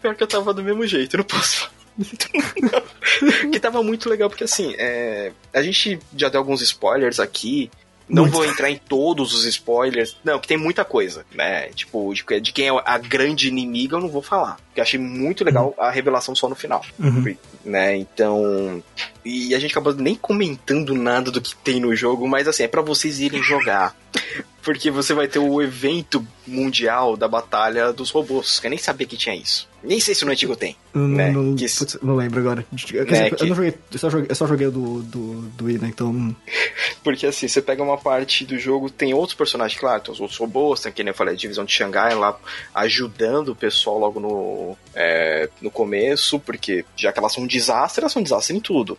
Pior 0.00 0.14
que 0.16 0.22
eu 0.22 0.28
tava 0.28 0.52
do 0.54 0.62
mesmo 0.64 0.86
jeito, 0.86 1.16
não 1.16 1.24
posso 1.24 1.56
falar. 1.58 1.74
que 3.52 3.60
tava 3.60 3.82
muito 3.82 4.08
legal, 4.08 4.28
porque 4.28 4.44
assim, 4.44 4.74
é, 4.76 5.30
a 5.52 5.62
gente 5.62 5.98
já 6.16 6.28
deu 6.28 6.40
alguns 6.40 6.60
spoilers 6.62 7.20
aqui. 7.20 7.70
Não 8.08 8.24
Muito. 8.24 8.34
vou 8.34 8.44
entrar 8.44 8.70
em 8.70 8.76
todos 8.76 9.34
os 9.34 9.44
spoilers. 9.46 10.16
Não, 10.22 10.38
que 10.38 10.46
tem 10.46 10.56
muita 10.56 10.84
coisa, 10.84 11.24
né? 11.34 11.68
Tipo, 11.68 12.12
de, 12.12 12.40
de 12.40 12.52
quem 12.52 12.68
é 12.68 12.82
a 12.84 12.98
grande 12.98 13.48
inimiga 13.48 13.96
eu 13.96 14.00
não 14.00 14.08
vou 14.08 14.22
falar. 14.22 14.56
Porque 14.66 14.80
achei 14.80 15.00
muito 15.00 15.42
legal 15.44 15.74
a 15.78 15.90
revelação 15.90 16.34
só 16.34 16.48
no 16.48 16.54
final. 16.54 16.84
Uhum. 16.98 17.34
Né? 17.64 17.96
Então. 17.96 18.82
E 19.24 19.54
a 19.54 19.58
gente 19.58 19.70
acabou 19.70 19.94
nem 19.94 20.14
comentando 20.14 20.94
nada 20.94 21.30
do 21.30 21.40
que 21.40 21.56
tem 21.56 21.80
no 21.80 21.94
jogo, 21.96 22.28
mas 22.28 22.46
assim, 22.46 22.64
é 22.64 22.68
pra 22.68 22.82
vocês 22.82 23.20
irem 23.20 23.42
jogar. 23.42 23.96
Porque 24.62 24.90
você 24.90 25.12
vai 25.12 25.28
ter 25.28 25.38
o 25.38 25.60
evento 25.60 26.26
mundial 26.46 27.18
da 27.18 27.28
batalha 27.28 27.92
dos 27.92 28.10
robôs. 28.10 28.58
que 28.58 28.66
Eu 28.66 28.70
nem 28.70 28.78
sabia 28.78 29.06
que 29.06 29.14
tinha 29.16 29.34
isso. 29.36 29.68
Nem 29.82 30.00
sei 30.00 30.14
se 30.14 30.24
no 30.24 30.30
antigo 30.32 30.56
tem. 30.56 30.74
Não, 30.94 31.06
Né, 31.06 31.30
não, 31.30 31.54
que- 31.54 31.68
putz, 31.68 31.98
não 32.02 32.16
lembro 32.16 32.40
agora. 32.40 32.60
Né, 32.72 32.78
dizer, 33.04 33.34
que- 33.34 33.42
eu 33.42 33.48
não 33.48 33.54
joguei, 33.56 33.74
eu 33.92 33.98
só 33.98 34.08
joguei, 34.08 34.26
eu 34.30 34.34
só 34.34 34.46
joguei 34.46 34.66
o 34.68 34.70
do, 34.70 35.02
do, 35.02 35.34
do 35.50 35.70
Ida, 35.70 35.86
então. 35.86 36.34
Porque 37.04 37.26
assim, 37.26 37.46
você 37.46 37.60
pega 37.60 37.82
uma 37.82 37.98
parte 37.98 38.46
do 38.46 38.58
jogo, 38.58 38.88
tem 38.88 39.12
outros 39.12 39.36
personagens, 39.36 39.78
claro, 39.78 40.00
tem 40.02 40.12
os 40.14 40.20
outros 40.20 40.38
robôs, 40.38 40.80
tem 40.80 40.90
que 40.90 41.02
nem 41.04 41.10
eu 41.10 41.14
falei, 41.14 41.34
a 41.34 41.36
divisão 41.36 41.66
de 41.66 41.72
Xangai 41.74 42.14
lá 42.14 42.34
ajudando 42.74 43.50
o 43.50 43.56
pessoal 43.56 43.98
logo 43.98 44.18
no, 44.18 44.74
é, 44.94 45.50
no 45.60 45.70
começo, 45.70 46.38
porque 46.40 46.86
já 46.96 47.12
que 47.12 47.18
elas 47.18 47.34
são 47.34 47.46
desastre, 47.58 48.02
elas 48.02 48.12
são 48.12 48.20
um 48.20 48.24
desastre 48.24 48.56
em 48.56 48.60
tudo. 48.60 48.98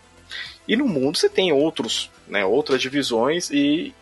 E 0.66 0.76
no 0.76 0.86
mundo 0.86 1.16
você 1.18 1.28
tem 1.28 1.52
outros, 1.52 2.10
né, 2.26 2.44
outras 2.44 2.80
divisões 2.80 3.50
e 3.50 3.94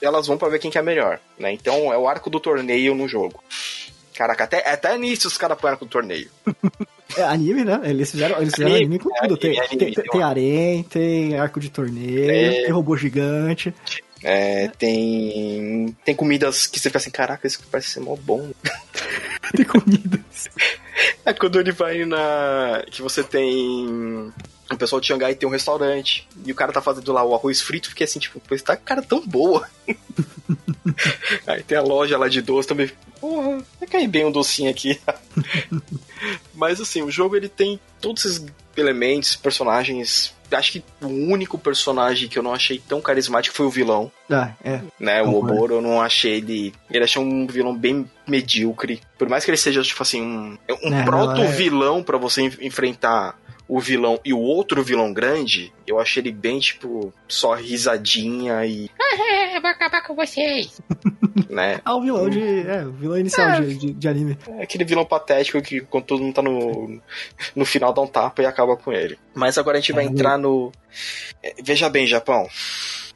elas 0.00 0.26
vão 0.26 0.38
pra 0.38 0.48
ver 0.48 0.58
quem 0.58 0.70
que 0.70 0.78
é 0.78 0.82
melhor, 0.82 1.20
né? 1.38 1.52
Então 1.52 1.92
é 1.92 1.98
o 1.98 2.06
arco 2.08 2.30
do 2.30 2.40
torneio 2.40 2.94
no 2.94 3.08
jogo. 3.08 3.42
Caraca, 4.14 4.44
até, 4.44 4.68
até 4.68 4.96
nisso 4.96 5.28
os 5.28 5.36
caras 5.36 5.58
põem 5.58 5.72
arco 5.72 5.84
do 5.84 5.90
torneio. 5.90 6.30
É 7.16 7.22
anime, 7.22 7.64
né? 7.64 7.80
Eles 7.84 8.10
fizeram, 8.10 8.36
eles 8.38 8.54
fizeram 8.54 8.74
Anime, 8.74 8.96
anime, 8.96 8.98
com 8.98 9.08
tudo. 9.22 9.36
tem, 9.38 9.58
anime, 9.58 9.76
tem, 9.78 9.94
tem 9.94 10.04
tem 10.04 10.22
harém, 10.22 10.82
tem 10.82 11.38
arco 11.38 11.58
de 11.58 11.70
torneio, 11.70 12.30
É. 12.30 12.50
tem 12.64 12.70
robô 12.70 12.98
gigante. 12.98 13.72
É, 14.22 14.68
tem. 14.78 15.96
Tem 16.04 16.14
comidas 16.14 16.66
que 16.66 16.78
você 16.78 16.90
fica 16.90 16.98
assim, 16.98 17.10
caraca, 17.10 17.46
isso 17.46 17.60
parece 17.70 17.88
ser 17.88 18.00
mó 18.00 18.14
bom. 18.14 18.50
Tem 19.56 19.64
comidas. 19.64 20.20
É 21.24 21.32
quando 21.32 21.60
ele 21.60 21.72
vai 21.72 22.04
na. 22.04 22.82
Que 22.90 23.02
você 23.02 23.22
tem. 23.22 24.32
O 24.70 24.76
pessoal 24.76 25.00
de 25.00 25.06
Xangai 25.06 25.34
tem 25.34 25.48
um 25.48 25.52
restaurante. 25.52 26.28
E 26.44 26.52
o 26.52 26.54
cara 26.54 26.72
tá 26.72 26.82
fazendo 26.82 27.12
lá 27.12 27.24
o 27.24 27.34
arroz 27.34 27.60
frito. 27.60 27.88
Fiquei 27.88 28.04
assim, 28.04 28.18
tipo, 28.18 28.40
esse 28.54 28.64
tá 28.64 28.76
cara 28.76 29.02
tão 29.02 29.24
boa. 29.26 29.68
Aí 31.46 31.62
tem 31.62 31.78
a 31.78 31.82
loja 31.82 32.18
lá 32.18 32.28
de 32.28 32.42
doce 32.42 32.68
também. 32.68 32.90
Porra, 33.20 33.64
vai 33.78 33.88
cair 33.88 34.08
bem 34.08 34.24
um 34.24 34.32
docinho 34.32 34.70
aqui. 34.70 35.00
Mas 36.54 36.80
assim, 36.80 37.02
o 37.02 37.10
jogo 37.10 37.36
ele 37.36 37.48
tem 37.48 37.80
todos 38.00 38.24
esses 38.24 38.46
elementos, 38.76 39.36
personagens. 39.36 40.34
Acho 40.50 40.72
que 40.72 40.84
o 41.02 41.06
único 41.06 41.58
personagem 41.58 42.28
que 42.28 42.38
eu 42.38 42.42
não 42.42 42.54
achei 42.54 42.78
tão 42.78 43.00
carismático 43.00 43.54
foi 43.56 43.66
o 43.66 43.70
vilão, 43.70 44.10
Ah, 44.30 44.50
é. 44.64 44.80
né? 44.98 45.22
O. 45.22 45.34
Oboro, 45.38 45.74
eu 45.74 45.82
não 45.82 46.00
achei 46.00 46.36
ele. 46.38 46.72
Ele 46.90 47.04
achei 47.04 47.20
um 47.20 47.46
vilão 47.46 47.76
bem 47.76 48.08
medíocre. 48.26 49.00
Por 49.18 49.28
mais 49.28 49.44
que 49.44 49.50
ele 49.50 49.56
seja, 49.58 49.82
tipo 49.82 50.02
assim, 50.02 50.22
um, 50.22 50.58
um 50.84 50.94
É, 50.94 51.02
proto-vilão 51.04 52.02
pra 52.02 52.16
você 52.18 52.42
en- 52.42 52.52
enfrentar 52.62 53.36
o 53.68 53.78
vilão 53.78 54.18
e 54.24 54.32
o 54.32 54.38
outro 54.40 54.82
vilão 54.82 55.12
grande, 55.12 55.72
eu 55.86 56.00
achei 56.00 56.22
ele 56.22 56.32
bem, 56.32 56.58
tipo, 56.58 57.12
só 57.28 57.54
risadinha 57.54 58.64
e. 58.64 58.90
É, 58.98 59.56
eu 59.56 59.60
vou 59.60 59.70
acabar 59.70 60.02
com 60.02 60.14
vocês. 60.14 60.80
né? 61.50 61.80
Ah, 61.84 61.94
o 61.96 62.00
vilão 62.02 62.28
de. 62.30 62.40
É, 62.66 62.84
o 62.84 62.92
vilão 62.92 63.18
inicial 63.18 63.60
de, 63.60 63.74
de, 63.76 63.92
de 63.92 64.08
anime. 64.08 64.38
É 64.58 64.62
aquele 64.62 64.84
vilão 64.84 65.04
patético 65.04 65.60
que 65.62 65.80
quando 65.82 66.04
todo 66.04 66.22
mundo 66.22 66.34
tá 66.34 66.42
no, 66.42 67.00
no 67.54 67.64
final 67.64 67.92
dá 67.92 68.00
um 68.00 68.06
tapa 68.06 68.42
e 68.42 68.46
acaba 68.46 68.76
com 68.76 68.92
ele. 68.92 69.18
Mas 69.34 69.58
agora 69.58 69.76
a 69.76 69.80
gente 69.80 69.92
vai 69.92 70.04
É, 70.04 70.08
entrar 70.08 70.38
no. 70.38 70.72
é, 71.42 71.54
Veja 71.62 71.88
bem, 71.88 72.06
Japão. 72.06 72.48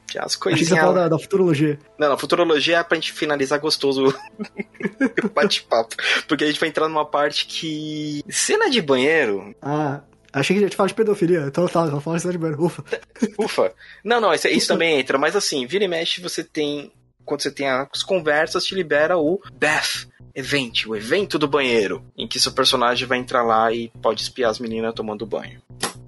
Que 0.07 0.19
as 0.19 0.33
você 0.33 0.39
coisinhas. 0.39 0.79
fala 0.79 0.93
da, 0.93 1.07
da 1.09 1.17
futurologia. 1.17 1.79
Não, 1.97 2.09
não, 2.09 2.17
futurologia 2.17 2.77
é 2.77 2.83
pra 2.83 2.95
gente 2.95 3.11
finalizar 3.11 3.59
gostoso 3.59 4.13
o 5.23 5.29
bate-papo. 5.29 5.95
Porque 6.27 6.43
a 6.43 6.47
gente 6.47 6.59
vai 6.59 6.69
entrar 6.69 6.87
numa 6.87 7.05
parte 7.05 7.47
que. 7.47 8.23
Cena 8.29 8.69
de 8.69 8.79
banheiro. 8.81 9.55
Ah, 9.61 10.01
achei 10.33 10.55
que 10.55 10.63
a 10.63 10.67
gente 10.67 10.75
fala 10.75 10.89
de 10.89 10.95
pedofilia. 10.95 11.45
Então 11.47 11.67
tá, 11.67 11.85
vou 11.85 12.01
falar 12.01 12.17
de 12.17 12.23
cidade. 12.23 12.55
Ufa. 12.59 12.83
Ufa. 13.37 13.73
Não, 14.03 14.19
não, 14.19 14.33
isso, 14.33 14.47
isso 14.47 14.67
também 14.67 14.99
entra. 14.99 15.17
Mas 15.17 15.35
assim, 15.35 15.65
vira 15.65 15.85
e 15.85 15.87
mexe, 15.87 16.19
você 16.19 16.43
tem. 16.43 16.91
Quando 17.23 17.41
você 17.41 17.51
tem 17.51 17.69
as 17.69 18.03
conversas, 18.03 18.65
te 18.65 18.75
libera 18.75 19.17
o 19.17 19.39
Bath 19.53 20.07
Event, 20.35 20.85
o 20.85 20.95
evento 20.95 21.39
do 21.39 21.47
banheiro. 21.47 22.03
Em 22.17 22.27
que 22.27 22.39
seu 22.39 22.51
personagem 22.51 23.07
vai 23.07 23.17
entrar 23.17 23.43
lá 23.43 23.71
e 23.71 23.89
pode 24.01 24.21
espiar 24.21 24.49
as 24.49 24.59
meninas 24.59 24.93
tomando 24.93 25.25
banho. 25.25 25.61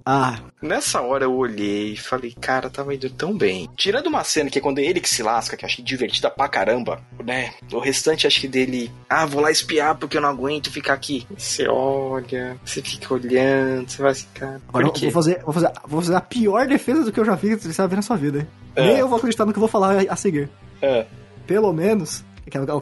Ah, 0.05 0.37
Nessa 0.61 1.01
hora 1.01 1.25
eu 1.25 1.33
olhei 1.35 1.93
e 1.93 1.97
falei, 1.97 2.35
cara, 2.39 2.69
tava 2.69 2.93
indo 2.93 3.09
tão 3.09 3.35
bem. 3.37 3.69
Tirando 3.75 4.07
uma 4.07 4.23
cena 4.23 4.49
que 4.49 4.59
é 4.59 4.61
quando 4.61 4.79
ele 4.79 4.99
que 4.99 5.09
se 5.09 5.21
lasca, 5.23 5.57
que 5.57 5.65
eu 5.65 5.67
achei 5.67 5.83
divertida 5.83 6.29
pra 6.29 6.47
caramba, 6.47 7.01
né? 7.23 7.53
O 7.71 7.79
restante 7.79 8.25
acho 8.27 8.41
que 8.41 8.47
dele, 8.47 8.91
ah, 9.09 9.25
vou 9.25 9.41
lá 9.41 9.51
espiar 9.51 9.95
porque 9.95 10.17
eu 10.17 10.21
não 10.21 10.29
aguento 10.29 10.71
ficar 10.71 10.93
aqui. 10.93 11.25
Você 11.37 11.67
olha, 11.67 12.57
você 12.63 12.81
fica 12.81 13.13
olhando, 13.13 13.89
você 13.89 14.01
vai 14.01 14.13
ficar. 14.13 14.59
agora 14.67 14.85
Por 14.85 14.93
quê? 14.93 15.05
vou 15.05 15.11
fazer, 15.11 15.41
vou, 15.43 15.53
fazer, 15.53 15.71
vou 15.87 16.01
fazer 16.01 16.15
a 16.15 16.21
pior 16.21 16.67
defesa 16.67 17.03
do 17.03 17.11
que 17.11 17.19
eu 17.19 17.25
já 17.25 17.37
fiz 17.37 17.55
que 17.55 17.67
você 17.67 17.81
vai 17.81 17.87
ver 17.87 17.95
na 17.97 18.01
sua 18.01 18.17
vida. 18.17 18.39
hein? 18.39 18.47
É. 18.75 18.87
Nem 18.87 18.97
eu 18.97 19.07
vou 19.07 19.17
acreditar 19.17 19.45
no 19.45 19.51
que 19.53 19.57
eu 19.57 19.61
vou 19.61 19.69
falar 19.69 20.03
a, 20.09 20.15
seguir. 20.15 20.49
É. 20.81 21.05
Pelo 21.47 21.71
menos, 21.73 22.23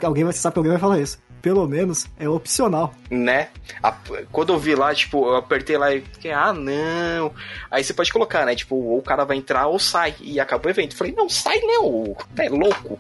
alguém 0.02 0.24
vai, 0.24 0.34
você 0.34 0.40
sabe 0.40 0.54
que 0.54 0.60
alguém 0.60 0.72
vai 0.72 0.82
falar 0.82 1.00
isso. 1.00 1.20
Pelo 1.44 1.68
menos, 1.68 2.08
é 2.18 2.28
opcional. 2.28 2.96
Né? 3.12 3.50
A- 3.84 3.92
quando 4.32 4.54
eu 4.54 4.58
vi 4.58 4.74
lá, 4.76 4.96
tipo, 4.96 5.28
eu 5.28 5.36
apertei 5.36 5.78
lá 5.78 5.94
e 5.94 6.00
fiquei, 6.00 6.32
ah, 6.32 6.54
não. 6.54 7.34
Aí 7.70 7.84
você 7.84 7.94
pode 7.94 8.12
colocar, 8.14 8.46
né? 8.46 8.56
Tipo, 8.56 8.76
ou 8.78 8.98
o 9.00 9.02
cara 9.04 9.26
vai 9.26 9.36
entrar 9.36 9.68
ou 9.68 9.78
sai. 9.78 10.16
E 10.22 10.40
acabou 10.40 10.68
o 10.68 10.70
evento. 10.72 10.94
Eu 10.94 10.98
falei, 10.98 11.14
não, 11.14 11.28
sai 11.28 11.60
não. 11.60 12.16
É 12.38 12.48
louco. 12.50 12.98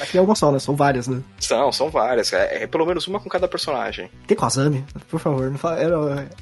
Aqui 0.00 0.16
é 0.16 0.20
uma 0.22 0.34
só, 0.34 0.50
né? 0.50 0.58
São 0.58 0.74
várias, 0.74 1.06
né? 1.06 1.20
São, 1.38 1.70
são 1.70 1.90
várias. 1.90 2.32
É, 2.32 2.62
é 2.62 2.66
pelo 2.66 2.86
menos 2.86 3.06
uma 3.06 3.20
com 3.20 3.28
cada 3.28 3.46
personagem. 3.46 4.10
Tem 4.26 4.34
com 4.36 4.46
a 4.46 4.48
Zami? 4.48 4.82
Por 5.10 5.20
favor, 5.20 5.50
não 5.50 5.58
fala. 5.58 5.80
Eu 5.82 5.90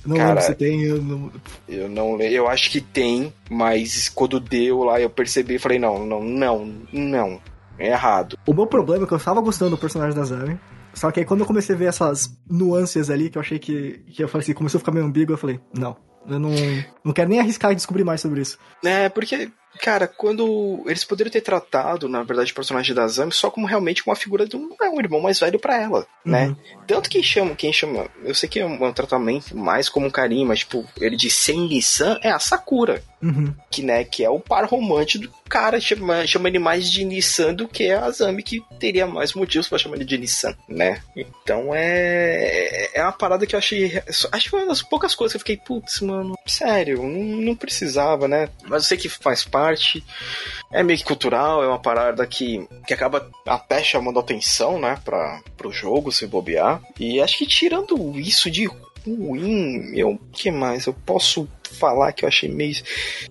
não, 0.07 0.17
Cara, 0.17 0.29
lembro 0.29 0.43
se 0.45 0.55
tem. 0.55 0.83
Eu 0.85 1.03
não... 1.03 1.33
Eu 1.69 1.89
não 1.89 2.15
le- 2.17 2.33
eu 2.33 2.49
acho 2.49 2.71
que 2.71 2.81
tem, 2.81 3.33
mas 3.51 4.09
quando 4.09 4.39
deu 4.39 4.85
lá, 4.85 5.01
eu 5.01 5.11
percebi 5.11 5.57
e 5.57 5.59
falei, 5.59 5.81
não, 5.81 6.07
não, 6.07 6.23
não, 6.23 6.73
não. 6.93 7.41
É 7.77 7.89
errado. 7.89 8.39
O 8.47 8.55
meu 8.55 8.69
problema 8.69 9.03
é 9.05 9.07
que 9.09 9.13
eu 9.13 9.19
tava 9.19 9.41
gostando 9.41 9.73
do 9.73 9.79
personagem 9.79 10.17
da 10.17 10.25
Zami. 10.25 10.57
Só 10.95 11.11
que 11.11 11.21
aí 11.21 11.27
quando 11.27 11.41
eu 11.41 11.47
comecei 11.47 11.75
a 11.75 11.79
ver 11.79 11.87
essas 11.87 12.39
nuances 12.49 13.11
ali, 13.11 13.29
que 13.29 13.37
eu 13.37 13.43
achei 13.43 13.59
que, 13.59 14.05
que 14.09 14.23
eu 14.23 14.29
falei 14.29 14.45
assim, 14.45 14.55
começou 14.55 14.79
a 14.79 14.81
ficar 14.81 14.93
meio 14.93 15.05
ambíguo, 15.05 15.35
eu 15.35 15.39
falei, 15.39 15.61
não, 15.77 15.97
eu 16.27 16.39
não, 16.39 16.51
não 17.05 17.13
quero 17.13 17.29
nem 17.29 17.41
arriscar 17.41 17.73
e 17.73 17.75
descobrir 17.75 18.05
mais 18.05 18.21
sobre 18.21 18.41
isso. 18.41 18.59
É, 18.85 19.09
porque, 19.09 19.51
cara, 19.81 20.07
quando. 20.07 20.83
Eles 20.87 21.05
poderiam 21.05 21.33
ter 21.33 21.41
tratado, 21.41 22.09
na 22.09 22.23
verdade, 22.23 22.53
o 22.53 22.55
personagem 22.55 22.95
da 22.95 23.07
Zami 23.07 23.33
só 23.33 23.51
como 23.51 23.67
realmente 23.67 24.03
uma 24.07 24.17
figura 24.17 24.47
de 24.47 24.57
um, 24.57 24.71
é, 24.81 24.89
um 24.89 25.01
irmão 25.01 25.21
mais 25.21 25.39
velho 25.41 25.59
pra 25.59 25.81
ela, 25.81 26.07
né? 26.25 26.49
Uhum. 26.49 26.57
Tanto 26.87 27.11
que 27.11 27.23
chama, 27.23 27.55
quem 27.55 27.73
chama. 27.73 28.07
Eu 28.23 28.35
sei 28.35 28.49
que 28.49 28.61
é 28.61 28.67
um, 28.67 28.85
um 28.85 28.93
tratamento 28.93 29.57
mais 29.57 29.89
como 29.89 30.07
um 30.07 30.11
carinho, 30.11 30.47
mas, 30.47 30.61
tipo, 30.61 30.87
ele 31.01 31.17
de 31.17 31.31
Sen-Nissan 31.31 32.19
é 32.23 32.31
a 32.31 32.39
Sakura. 32.39 33.03
Uhum. 33.25 33.55
Que, 33.71 33.83
né, 33.83 34.05
que 34.05 34.23
é 34.23 34.29
o 34.29 34.39
par 34.39 34.67
romântico 34.67 35.25
do 35.25 35.33
cara, 35.49 35.81
chama, 35.81 36.27
chama 36.27 36.49
ele 36.49 36.59
mais 36.59 36.91
de 36.91 37.05
Nissan 37.05 37.55
do 37.55 37.67
que 37.67 37.91
a 37.91 38.11
Zami, 38.11 38.43
que 38.43 38.63
teria 38.79 39.07
mais 39.07 39.33
motivos 39.33 39.67
pra 39.67 39.79
chamar 39.79 39.97
ele 39.97 40.05
de 40.05 40.19
Nissan, 40.19 40.55
né? 40.69 41.01
Então 41.17 41.71
é. 41.73 42.91
É 42.93 43.03
uma 43.03 43.13
parada 43.13 43.47
que 43.47 43.55
eu 43.55 43.59
achei. 43.59 44.03
Acho 44.09 44.45
que 44.45 44.51
foi 44.51 44.61
uma 44.61 44.69
das 44.69 44.83
poucas 44.83 45.15
coisas 45.15 45.33
que 45.33 45.37
eu 45.37 45.41
fiquei, 45.41 45.57
putz, 45.57 46.01
mano, 46.01 46.35
sério, 46.47 47.03
não, 47.03 47.41
não 47.41 47.57
precisava, 47.57 48.29
né? 48.29 48.51
Mas 48.65 48.83
eu 48.83 48.89
sei 48.89 48.99
que 48.99 49.09
faz 49.09 49.45
parte. 49.45 49.64
É 50.73 50.83
meio 50.83 50.99
que 50.99 51.05
cultural, 51.05 51.63
é 51.63 51.69
uma 51.69 51.79
parada 51.79 52.27
que, 52.27 52.67
que 52.87 52.95
acaba 52.95 53.31
até 53.47 53.83
chamando 53.83 54.19
atenção, 54.19 54.81
né, 54.81 54.99
pra, 55.05 55.41
pro 55.57 55.73
jogo, 55.73 56.13
se 56.13 56.27
bobear. 56.27 56.83
E 56.99 57.21
acho 57.21 57.39
que 57.39 57.47
tirando 57.47 58.19
isso 58.19 58.51
de 58.51 58.69
ruim, 59.07 59.93
eu, 59.95 60.19
que 60.33 60.51
mais? 60.51 60.87
Eu 60.87 60.95
posso 60.95 61.49
falar 61.75 62.13
que 62.13 62.25
eu 62.25 62.29
achei 62.29 62.49
meio. 62.49 62.75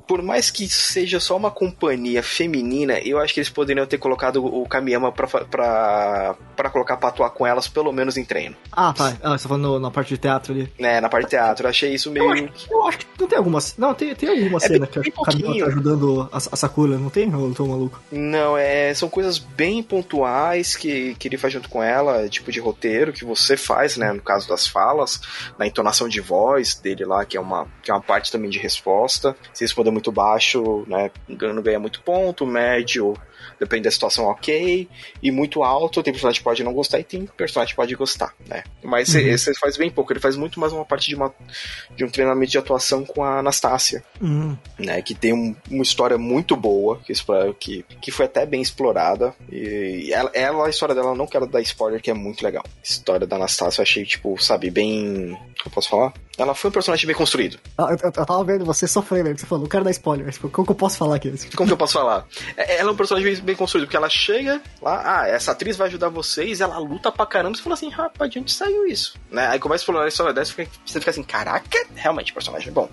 Por 0.07 0.21
mais 0.21 0.51
que 0.51 0.67
seja 0.69 1.19
só 1.19 1.35
uma 1.37 1.49
companhia 1.51 2.21
feminina, 2.21 2.99
eu 2.99 3.19
acho 3.19 3.33
que 3.33 3.39
eles 3.39 3.49
poderiam 3.49 3.85
ter 3.85 3.97
colocado 3.97 4.45
o 4.45 4.67
Kamiyama 4.67 5.11
pra, 5.11 5.27
pra, 5.27 6.35
pra 6.55 6.69
colocar 6.69 6.97
pra 6.97 7.09
atuar 7.09 7.29
com 7.31 7.45
elas, 7.47 7.67
pelo 7.67 7.91
menos 7.91 8.17
em 8.17 8.23
treino. 8.25 8.55
Ah, 8.71 8.93
tá. 8.93 9.15
Ah, 9.21 9.37
você 9.37 9.43
tá 9.43 9.49
falando 9.49 9.79
na 9.79 9.89
parte 9.91 10.09
de 10.09 10.17
teatro 10.17 10.53
ali. 10.53 10.71
Né, 10.79 10.99
na 11.01 11.09
parte 11.09 11.25
de 11.25 11.29
teatro. 11.31 11.65
Eu 11.65 11.69
achei 11.69 11.93
isso 11.93 12.11
meio. 12.11 12.25
Eu 12.25 12.31
acho, 12.31 12.67
eu 12.71 12.87
acho 12.87 12.97
que 12.99 13.05
não 13.19 13.27
tem 13.27 13.37
algumas. 13.37 13.77
Não, 13.77 13.93
tem, 13.93 14.13
tem 14.15 14.29
alguma 14.29 14.57
É 14.57 14.59
cena 14.59 14.79
bem- 14.79 15.03
que 15.03 15.09
o 15.09 15.13
pouquinho. 15.13 15.59
tá 15.65 15.67
ajudando 15.71 16.29
a, 16.31 16.37
a 16.37 16.55
Sakura, 16.55 16.97
não 16.97 17.09
tem? 17.09 17.31
Eu 17.31 17.53
tô 17.55 17.65
maluco. 17.65 18.01
Não, 18.11 18.57
é, 18.57 18.93
são 18.93 19.09
coisas 19.09 19.37
bem 19.39 19.81
pontuais 19.81 20.75
que, 20.75 21.15
que 21.15 21.27
ele 21.27 21.37
faz 21.37 21.53
junto 21.53 21.69
com 21.69 21.81
ela, 21.81 22.27
tipo 22.29 22.51
de 22.51 22.59
roteiro 22.59 23.13
que 23.13 23.23
você 23.25 23.55
faz, 23.57 23.97
né? 23.97 24.11
No 24.11 24.21
caso 24.21 24.47
das 24.47 24.67
falas, 24.67 25.21
na 25.57 25.65
entonação 25.65 26.07
de 26.07 26.19
voz 26.19 26.75
dele 26.75 27.05
lá, 27.05 27.25
que 27.25 27.37
é 27.37 27.41
uma, 27.41 27.67
que 27.81 27.89
é 27.91 27.93
uma 27.93 28.01
parte 28.01 28.31
também 28.33 28.49
de 28.49 28.59
resposta. 28.59 29.35
Se 29.53 29.63
responder 29.63 29.91
muito 29.91 30.11
baixo, 30.11 30.83
né? 30.87 31.09
Não 31.27 31.61
ganha 31.61 31.79
muito 31.79 32.01
ponto, 32.01 32.45
médio, 32.45 33.15
depende 33.59 33.83
da 33.83 33.91
situação, 33.91 34.25
ok. 34.25 34.87
E 35.21 35.31
muito 35.31 35.63
alto, 35.63 36.01
tem 36.03 36.13
personagem 36.13 36.39
que 36.39 36.43
pode 36.43 36.63
não 36.63 36.73
gostar 36.73 36.99
e 36.99 37.03
tem 37.03 37.25
personagem 37.25 37.71
que 37.73 37.75
pode 37.75 37.95
gostar, 37.95 38.33
né? 38.47 38.63
Mas 38.83 39.13
Uhum. 39.13 39.21
esse 39.21 39.53
faz 39.59 39.77
bem 39.77 39.89
pouco, 39.89 40.11
ele 40.13 40.19
faz 40.19 40.35
muito 40.35 40.59
mais 40.59 40.73
uma 40.73 40.85
parte 40.85 41.09
de, 41.09 41.15
uma, 41.15 41.33
de 41.95 42.03
um 42.03 42.09
treinamento 42.09 42.51
de 42.51 42.57
atuação 42.57 43.03
com 43.05 43.23
a 43.23 43.39
Anastácia 43.39 44.03
Hum. 44.21 44.55
né, 44.79 45.01
que 45.01 45.13
tem 45.13 45.33
um- 45.33 45.55
uma 45.69 45.83
história 45.83 46.17
muito 46.17 46.55
boa, 46.55 46.99
que, 46.99 47.13
que, 47.59 47.85
que 48.01 48.11
foi 48.11 48.25
até 48.25 48.45
bem 48.45 48.61
explorada. 48.61 49.33
E 49.51 50.11
ela, 50.13 50.31
ela, 50.33 50.67
a 50.67 50.69
história 50.69 50.93
dela, 50.95 51.15
não 51.15 51.27
quero 51.27 51.45
dar 51.47 51.61
spoiler, 51.61 52.01
que 52.01 52.09
é 52.09 52.13
muito 52.13 52.43
legal. 52.43 52.63
A 52.65 52.83
história 52.83 53.25
da 53.27 53.35
Anastácia 53.35 53.81
eu 53.81 53.83
achei, 53.83 54.05
tipo, 54.05 54.37
sabe, 54.41 54.69
bem. 54.69 55.37
Eu 55.65 55.71
posso 55.71 55.89
falar? 55.89 56.13
Ela 56.37 56.53
foi 56.55 56.69
um 56.69 56.73
personagem 56.73 57.05
bem 57.07 57.15
construído. 57.15 57.59
Ah, 57.77 57.87
Eu, 57.91 57.97
eu, 57.97 58.11
eu 58.17 58.25
tava 58.25 58.43
vendo 58.43 58.65
você 58.65 58.87
sofrendo 58.87 59.37
você 59.37 59.45
falou, 59.45 59.63
não 59.63 59.69
quero 59.69 59.83
dar 59.83 59.91
spoiler. 59.91 60.29
Tipo, 60.31 60.49
como 60.49 60.65
que 60.65 60.71
eu 60.71 60.75
posso 60.75 60.97
falar 60.97 61.15
aqui? 61.15 61.31
Como 61.55 61.67
que 61.67 61.73
eu 61.73 61.77
posso 61.77 61.93
falar? 61.93 62.25
É- 62.57 62.77
Ela 62.79 62.89
é 62.89 62.91
um 62.93 62.95
personagem 62.95 63.32
bem, 63.39 63.45
bem 63.47 63.55
construído, 63.55 63.85
porque 63.85 63.97
ela 63.97 64.09
chega 64.09 64.61
lá, 64.81 65.21
ah, 65.21 65.27
essa 65.27 65.51
atriz 65.51 65.77
vai 65.77 65.87
ajudar 65.87 66.09
vocês, 66.09 66.61
ela 66.61 66.77
luta 66.77 67.11
pra 67.11 67.25
caramba, 67.25 67.55
você 67.55 67.63
fala 67.63 67.75
assim, 67.75 67.89
rapaz, 67.89 68.31
de 68.31 68.39
onde 68.39 68.51
saiu 68.51 68.85
isso? 68.85 69.15
Né? 69.31 69.47
Aí 69.47 69.59
começa 69.59 69.81
a 69.81 69.83
explorar 69.83 70.05
a 70.05 70.07
história 70.07 70.33
dessa, 70.33 70.53
você 70.85 70.99
fica 70.99 71.11
assim, 71.11 71.23
caraca, 71.23 71.85
realmente, 71.95 72.33
personagem 72.33 72.69
é 72.69 72.71
bom. 72.71 72.89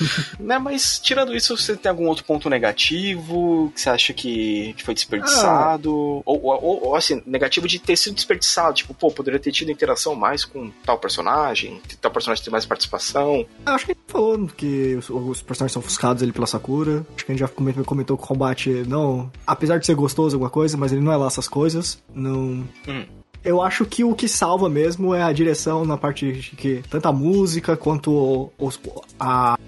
né, 0.38 0.58
mas 0.58 0.98
tirando 0.98 1.34
isso, 1.34 1.56
você 1.56 1.76
tem 1.76 1.90
algum 1.90 2.06
outro 2.08 2.24
ponto 2.24 2.48
negativo 2.50 3.70
que 3.74 3.80
você 3.80 3.90
acha 3.90 4.12
que, 4.12 4.74
que 4.76 4.82
foi 4.82 4.94
desperdiçado? 4.94 5.92
Ou, 5.94 6.22
ou, 6.26 6.42
ou- 6.64 6.86
ou, 6.88 6.96
assim, 6.96 7.22
negativo 7.26 7.66
de 7.68 7.78
ter 7.78 7.96
sido 7.96 8.14
desperdiçado, 8.14 8.74
tipo, 8.74 8.94
pô, 8.94 9.10
poderia 9.10 9.38
ter 9.40 9.52
tido 9.52 9.70
interação 9.70 10.14
mais 10.14 10.44
com 10.44 10.70
tal 10.84 10.98
personagem, 10.98 11.80
tal 12.00 12.10
personagem 12.10 12.44
ter 12.44 12.50
mais 12.50 12.66
participação. 12.66 13.46
Ah, 13.66 13.74
Acho 13.74 13.86
que 13.86 13.92
a 13.92 13.94
gente 13.94 14.04
falou 14.12 14.46
que 14.48 14.96
os, 14.96 15.08
os 15.10 15.42
personagens 15.42 15.72
são 15.72 15.80
ofuscados 15.80 16.22
ali 16.22 16.32
pela 16.32 16.46
Sakura. 16.46 17.06
Acho 17.16 17.24
que 17.24 17.32
a 17.32 17.34
gente 17.34 17.40
já 17.40 17.48
comentou, 17.48 17.84
comentou 17.84 18.16
que 18.16 18.24
o 18.24 18.26
combate 18.26 18.70
não. 18.86 19.30
Apesar 19.46 19.78
de 19.78 19.86
ser 19.86 19.94
gostoso 19.94 20.36
alguma 20.36 20.50
coisa, 20.50 20.76
mas 20.76 20.92
ele 20.92 21.00
não 21.00 21.12
é 21.12 21.16
lá 21.16 21.26
essas 21.26 21.48
coisas. 21.48 22.02
Não. 22.14 22.64
Hum. 22.88 23.04
Eu 23.44 23.60
acho 23.60 23.84
que 23.84 24.04
o 24.04 24.14
que 24.14 24.28
salva 24.28 24.68
mesmo 24.68 25.12
é 25.14 25.22
a 25.22 25.32
direção 25.32 25.84
na 25.84 25.96
parte 25.96 26.30
de 26.32 26.50
que 26.54 26.80
tanto 26.88 27.08
a 27.08 27.12
música 27.12 27.76
quanto 27.76 28.52
os, 28.56 28.78
a, 29.18 29.58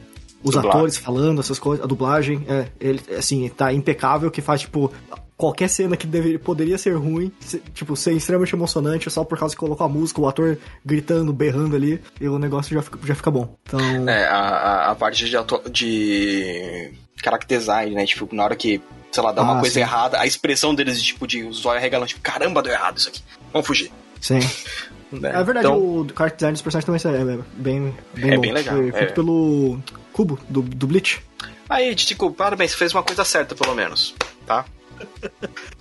os 0.44 0.50
Dublagem. 0.52 0.70
atores 0.70 0.96
falando, 0.98 1.40
essas 1.40 1.58
coisas, 1.58 1.82
a 1.84 1.88
dublagem, 1.88 2.44
é, 2.46 2.66
ele, 2.78 3.00
assim, 3.18 3.48
tá 3.48 3.72
impecável, 3.72 4.30
que 4.30 4.40
faz, 4.42 4.60
tipo, 4.60 4.92
qualquer 5.36 5.68
cena 5.68 5.96
que 5.96 6.06
deveria, 6.06 6.38
poderia 6.38 6.76
ser 6.78 6.92
ruim, 6.96 7.32
se- 7.40 7.58
tipo, 7.74 7.96
ser 7.96 8.12
extremamente 8.12 8.54
emocionante 8.54 9.10
só 9.10 9.24
por 9.24 9.38
causa 9.38 9.54
que 9.54 9.58
colocou 9.58 9.84
a 9.84 9.88
música, 9.88 10.20
o 10.20 10.28
ator 10.28 10.56
gritando, 10.84 11.32
berrando 11.32 11.74
ali, 11.74 11.98
e 12.20 12.28
o 12.28 12.38
negócio 12.38 12.74
já 12.74 12.82
fica, 12.82 12.98
já 13.04 13.14
fica 13.14 13.30
bom. 13.30 13.56
Então, 13.66 13.80
É, 14.08 14.26
a, 14.26 14.90
a, 14.90 14.94
parte 14.94 15.24
de, 15.24 15.36
atua- 15.36 15.62
de 15.70 16.92
character 17.22 17.58
design, 17.58 17.94
né? 17.94 18.04
Tipo, 18.06 18.28
na 18.34 18.44
hora 18.44 18.54
que, 18.56 18.80
sei 19.10 19.22
lá, 19.22 19.32
dá 19.32 19.42
uma 19.42 19.56
Ah, 19.56 19.60
coisa 19.60 19.74
sim. 19.74 19.80
errada, 19.80 20.20
a 20.20 20.26
expressão 20.26 20.74
deles, 20.74 21.02
tipo, 21.02 21.26
de 21.26 21.42
os 21.42 21.64
olhos 21.64 21.82
regalando, 21.82 22.08
tipo, 22.08 22.20
caramba, 22.20 22.62
deu 22.62 22.72
errado 22.72 22.98
isso 22.98 23.08
aqui. 23.08 23.22
Vamos 23.52 23.66
fugir. 23.66 23.90
sim. 24.20 24.38
né? 25.12 25.30
É 25.30 25.44
verdade, 25.44 25.66
Então, 25.66 25.78
o 25.78 26.06
character 26.08 26.36
design 26.36 26.52
dos 26.54 26.62
personagens 26.62 27.02
também 27.02 27.18
é 27.18 27.38
é 27.38 27.42
bem, 27.56 27.94
bem 28.14 28.30
É 28.32 28.34
bom. 28.34 28.40
bem 28.40 28.52
legal, 28.52 28.76
Foi 28.76 28.88
é. 28.88 28.92
feito 28.92 29.14
pelo 29.14 29.78
Cubo, 30.14 30.38
do, 30.48 30.62
do 30.62 30.86
Bleach. 30.86 31.20
Aí, 31.68 31.94
Titico, 31.94 32.30
parabéns, 32.32 32.70
você 32.70 32.76
fez 32.78 32.94
uma 32.94 33.02
coisa 33.02 33.24
certa, 33.24 33.54
pelo 33.54 33.74
menos, 33.74 34.14
tá? 34.46 34.64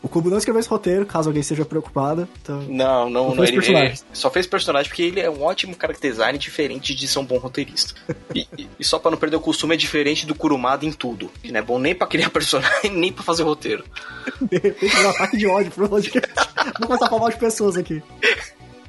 O 0.01 0.09
Cubo 0.09 0.29
não 0.29 0.37
escreveu 0.39 0.59
esse 0.59 0.67
roteiro, 0.67 1.05
caso 1.05 1.29
alguém 1.29 1.41
esteja 1.41 1.63
preocupado. 1.63 2.27
Então, 2.41 2.63
Não, 2.63 3.09
não, 3.09 3.35
não 3.35 3.45
fez 3.45 3.49
ele, 3.67 3.77
ele 3.77 3.93
só 4.11 4.29
fez 4.31 4.47
personagem 4.47 4.89
porque 4.89 5.03
ele 5.03 5.19
é 5.19 5.29
um 5.29 5.43
ótimo 5.43 5.75
character 5.79 6.09
design 6.09 6.37
diferente 6.39 6.95
de 6.95 7.07
ser 7.07 7.19
um 7.19 7.23
bom 7.25 7.37
roteirista. 7.37 7.93
E, 8.33 8.47
e- 8.79 8.83
só 8.83 8.97
pra 8.97 9.11
não 9.11 9.17
perder 9.17 9.35
o 9.35 9.39
costume, 9.39 9.75
é 9.75 9.77
diferente 9.77 10.25
do 10.25 10.33
Kurumada 10.33 10.83
em 10.83 10.91
tudo. 10.91 11.29
Que 11.43 11.51
não 11.51 11.59
é 11.59 11.63
bom 11.63 11.77
nem 11.77 11.93
pra 11.93 12.07
criar 12.07 12.31
personagem, 12.31 12.91
nem 12.91 13.13
pra 13.13 13.23
fazer 13.23 13.43
roteiro. 13.43 13.83
de 14.41 14.57
repente, 14.57 14.95
um 14.97 15.09
ataque 15.09 15.37
de 15.37 15.45
ódio 15.45 15.71
pro 15.71 15.87
podcast. 15.87 16.31
Vou 16.79 16.87
começar 16.87 17.05
a 17.05 17.09
falar 17.09 17.21
mal 17.21 17.29
de 17.29 17.37
pessoas 17.37 17.77
aqui. 17.77 18.01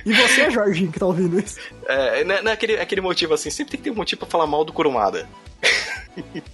E 0.04 0.12
você, 0.12 0.50
Jorginho, 0.50 0.92
que 0.92 0.98
tá 0.98 1.06
ouvindo 1.06 1.38
isso? 1.40 1.58
É, 1.86 2.24
não 2.24 2.34
é- 2.34 2.42
não 2.42 2.50
é 2.50 2.54
aquele, 2.54 2.76
aquele 2.78 3.00
motivo 3.00 3.34
assim, 3.34 3.50
sempre 3.50 3.72
tem 3.72 3.78
que 3.78 3.84
ter 3.84 3.90
um 3.90 3.94
motivo 3.96 4.18
pra 4.20 4.28
falar 4.28 4.46
mal 4.46 4.64
do 4.64 4.72
Kurumada. 4.72 5.26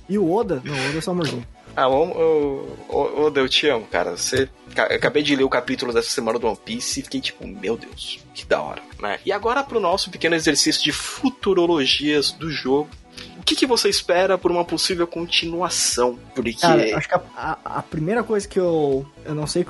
E 0.08 0.16
o 0.18 0.32
Oda? 0.32 0.62
Não, 0.64 0.74
o 0.74 0.88
Oda 0.88 0.98
é 0.98 1.00
só 1.00 1.10
amorzinho. 1.10 1.46
Ah, 1.76 1.88
ô, 1.88 2.66
ô, 2.88 3.22
Oda, 3.26 3.40
eu 3.40 3.48
te 3.48 3.68
amo, 3.68 3.86
cara. 3.86 4.16
Você. 4.16 4.48
Eu 4.76 4.96
acabei 4.96 5.22
de 5.22 5.36
ler 5.36 5.44
o 5.44 5.48
capítulo 5.48 5.92
dessa 5.92 6.10
semana 6.10 6.38
do 6.38 6.46
One 6.46 6.58
Piece 6.64 7.00
e 7.00 7.02
fiquei 7.02 7.20
tipo, 7.20 7.46
meu 7.46 7.76
Deus, 7.76 8.20
que 8.34 8.44
da 8.44 8.60
hora, 8.60 8.82
né? 9.00 9.18
E 9.24 9.30
agora 9.32 9.62
pro 9.62 9.78
nosso 9.80 10.10
pequeno 10.10 10.34
exercício 10.34 10.82
de 10.82 10.92
futurologias 10.92 12.32
do 12.32 12.50
jogo. 12.50 12.88
O 13.38 13.42
que, 13.42 13.54
que 13.54 13.66
você 13.66 13.88
espera 13.88 14.36
por 14.38 14.50
uma 14.50 14.64
possível 14.64 15.06
continuação? 15.06 16.18
Porque. 16.34 16.52
Cara, 16.54 16.96
acho 16.96 17.08
que 17.08 17.14
a, 17.14 17.22
a- 17.36 17.58
a 17.64 17.82
primeira 17.82 18.22
coisa 18.22 18.46
que 18.48 18.58
eu. 18.58 19.06
Eu 19.24 19.34
não 19.34 19.46
sei 19.46 19.62
o 19.62 19.66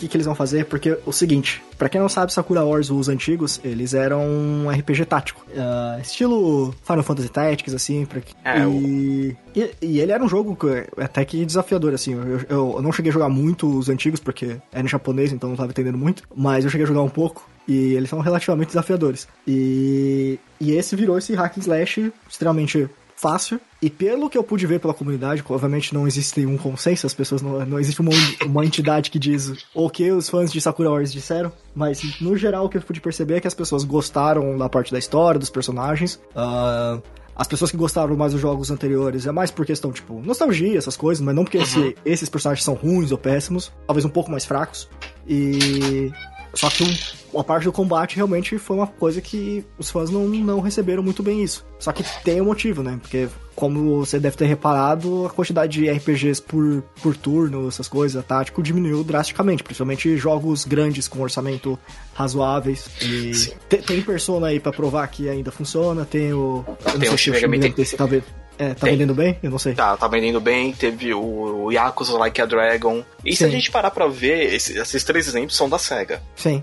que, 0.00 0.08
que 0.08 0.16
eles 0.16 0.26
vão 0.26 0.34
fazer, 0.34 0.64
porque 0.64 0.96
o 1.04 1.12
seguinte, 1.12 1.62
pra 1.78 1.88
quem 1.88 2.00
não 2.00 2.08
sabe, 2.08 2.32
Sakura 2.32 2.64
Wars, 2.64 2.90
os 2.90 3.08
antigos, 3.08 3.60
eles 3.62 3.92
eram 3.94 4.22
um 4.26 4.70
RPG 4.70 5.04
tático. 5.04 5.44
ah, 5.56 5.98
estilo 6.00 6.74
Final 6.82 7.02
Fantasy 7.02 7.28
Tactics, 7.28 7.74
assim. 7.74 8.06
Pra, 8.06 8.20
que- 8.20 8.34
É, 8.44 8.64
e, 8.66 9.36
e, 9.54 9.70
e 9.82 10.00
ele 10.00 10.12
era 10.12 10.24
um 10.24 10.28
jogo 10.28 10.56
que- 10.56 10.86
até 11.02 11.24
que 11.24 11.44
desafiador, 11.44 11.92
assim. 11.94 12.14
Eu, 12.14 12.40
eu, 12.48 12.72
eu 12.76 12.82
não 12.82 12.92
cheguei 12.92 13.10
a 13.10 13.12
jogar 13.12 13.28
muito 13.28 13.68
os 13.78 13.88
antigos, 13.88 14.20
porque 14.20 14.56
era 14.72 14.84
em 14.84 14.88
japonês, 14.88 15.32
então 15.32 15.50
não 15.50 15.56
tava 15.56 15.70
entendendo 15.70 15.98
muito. 15.98 16.22
Mas 16.34 16.64
eu 16.64 16.70
cheguei 16.70 16.84
a 16.84 16.88
jogar 16.88 17.02
um 17.02 17.08
pouco. 17.10 17.48
E 17.68 17.92
eles 17.94 18.08
são 18.10 18.18
relativamente 18.20 18.68
desafiadores. 18.68 19.28
E, 19.46 20.38
e 20.60 20.72
esse 20.72 20.96
virou 20.96 21.18
esse 21.18 21.34
hack 21.34 21.56
and 21.56 21.60
slash 21.60 22.12
extremamente 22.28 22.88
fácil. 23.20 23.60
E 23.82 23.88
pelo 23.90 24.28
que 24.28 24.36
eu 24.36 24.42
pude 24.42 24.66
ver 24.66 24.80
pela 24.80 24.94
comunidade, 24.94 25.44
obviamente 25.48 25.94
não 25.94 26.06
existe 26.06 26.44
um 26.46 26.56
consenso, 26.56 27.06
as 27.06 27.14
pessoas 27.14 27.42
não, 27.42 27.64
não 27.64 27.78
existe 27.78 28.00
uma, 28.00 28.10
uma 28.44 28.64
entidade 28.64 29.10
que 29.10 29.18
diz 29.18 29.52
o 29.74 29.88
que 29.88 30.10
os 30.10 30.28
fãs 30.28 30.52
de 30.52 30.60
Sakura 30.60 30.90
Wars 30.90 31.12
disseram, 31.12 31.52
mas 31.74 32.20
no 32.20 32.36
geral 32.36 32.66
o 32.66 32.68
que 32.68 32.78
eu 32.78 32.82
pude 32.82 33.00
perceber 33.00 33.36
é 33.36 33.40
que 33.40 33.46
as 33.46 33.54
pessoas 33.54 33.84
gostaram 33.84 34.56
da 34.56 34.68
parte 34.68 34.92
da 34.92 34.98
história, 34.98 35.38
dos 35.38 35.50
personagens. 35.50 36.20
Uh, 36.34 37.02
as 37.34 37.48
pessoas 37.48 37.70
que 37.70 37.76
gostaram 37.76 38.14
mais 38.16 38.32
dos 38.32 38.40
jogos 38.40 38.70
anteriores 38.70 39.26
é 39.26 39.32
mais 39.32 39.50
por 39.50 39.64
questão, 39.64 39.90
tipo, 39.92 40.20
nostalgia, 40.20 40.76
essas 40.76 40.96
coisas, 40.96 41.24
mas 41.24 41.34
não 41.34 41.44
porque 41.44 41.56
uhum. 41.56 41.64
esse, 41.64 41.96
esses 42.04 42.28
personagens 42.28 42.62
são 42.64 42.74
ruins 42.74 43.12
ou 43.12 43.18
péssimos, 43.18 43.72
talvez 43.86 44.04
um 44.04 44.10
pouco 44.10 44.30
mais 44.30 44.44
fracos. 44.44 44.88
E 45.26 46.12
só 46.52 46.68
que 46.68 46.84
uma 47.32 47.44
parte 47.44 47.64
do 47.64 47.72
combate 47.72 48.16
realmente 48.16 48.58
foi 48.58 48.76
uma 48.76 48.86
coisa 48.86 49.20
que 49.20 49.64
os 49.78 49.90
fãs 49.90 50.10
não, 50.10 50.26
não 50.28 50.60
receberam 50.60 51.02
muito 51.02 51.22
bem 51.22 51.42
isso. 51.42 51.64
Só 51.78 51.92
que 51.92 52.04
tem 52.22 52.40
um 52.40 52.46
motivo, 52.46 52.82
né? 52.82 52.98
Porque, 53.00 53.28
como 53.54 54.00
você 54.00 54.18
deve 54.18 54.36
ter 54.36 54.46
reparado, 54.46 55.26
a 55.26 55.30
quantidade 55.30 55.72
de 55.72 55.90
RPGs 55.90 56.42
por, 56.42 56.82
por 57.02 57.16
turno, 57.16 57.68
essas 57.68 57.88
coisas, 57.88 58.24
tático, 58.24 58.62
diminuiu 58.62 59.02
drasticamente. 59.02 59.62
Principalmente 59.62 60.16
jogos 60.16 60.64
grandes 60.64 61.08
com 61.08 61.20
orçamento 61.20 61.78
razoáveis. 62.14 62.88
E 63.02 63.54
tem, 63.68 63.80
tem 63.80 64.02
Persona 64.02 64.48
aí 64.48 64.60
pra 64.60 64.72
provar 64.72 65.06
que 65.08 65.28
ainda 65.28 65.50
funciona. 65.50 66.04
Tem 66.04 66.32
o. 66.32 66.64
Eu 66.84 66.98
tem 66.98 67.08
o 67.08 67.16
Shin 67.16 67.30
Megami 67.30 67.72
Tá 67.96 68.06
vendo? 68.06 68.24
É, 68.60 68.74
tá 68.74 68.86
Tem. 68.86 68.90
vendendo 68.90 69.14
bem? 69.14 69.38
Eu 69.42 69.50
não 69.50 69.58
sei. 69.58 69.72
Tá, 69.72 69.96
tá 69.96 70.06
vendendo 70.06 70.38
bem. 70.38 70.70
Teve 70.74 71.14
o 71.14 71.70
Yakuza 71.72 72.18
Like 72.18 72.42
a 72.42 72.44
Dragon. 72.44 73.02
E 73.24 73.32
Sim. 73.32 73.36
se 73.36 73.44
a 73.46 73.48
gente 73.48 73.70
parar 73.70 73.90
pra 73.90 74.06
ver, 74.06 74.52
esses, 74.52 74.76
esses 74.76 75.02
três 75.02 75.26
exemplos 75.26 75.56
são 75.56 75.66
da 75.66 75.78
SEGA. 75.78 76.22
Sim. 76.36 76.62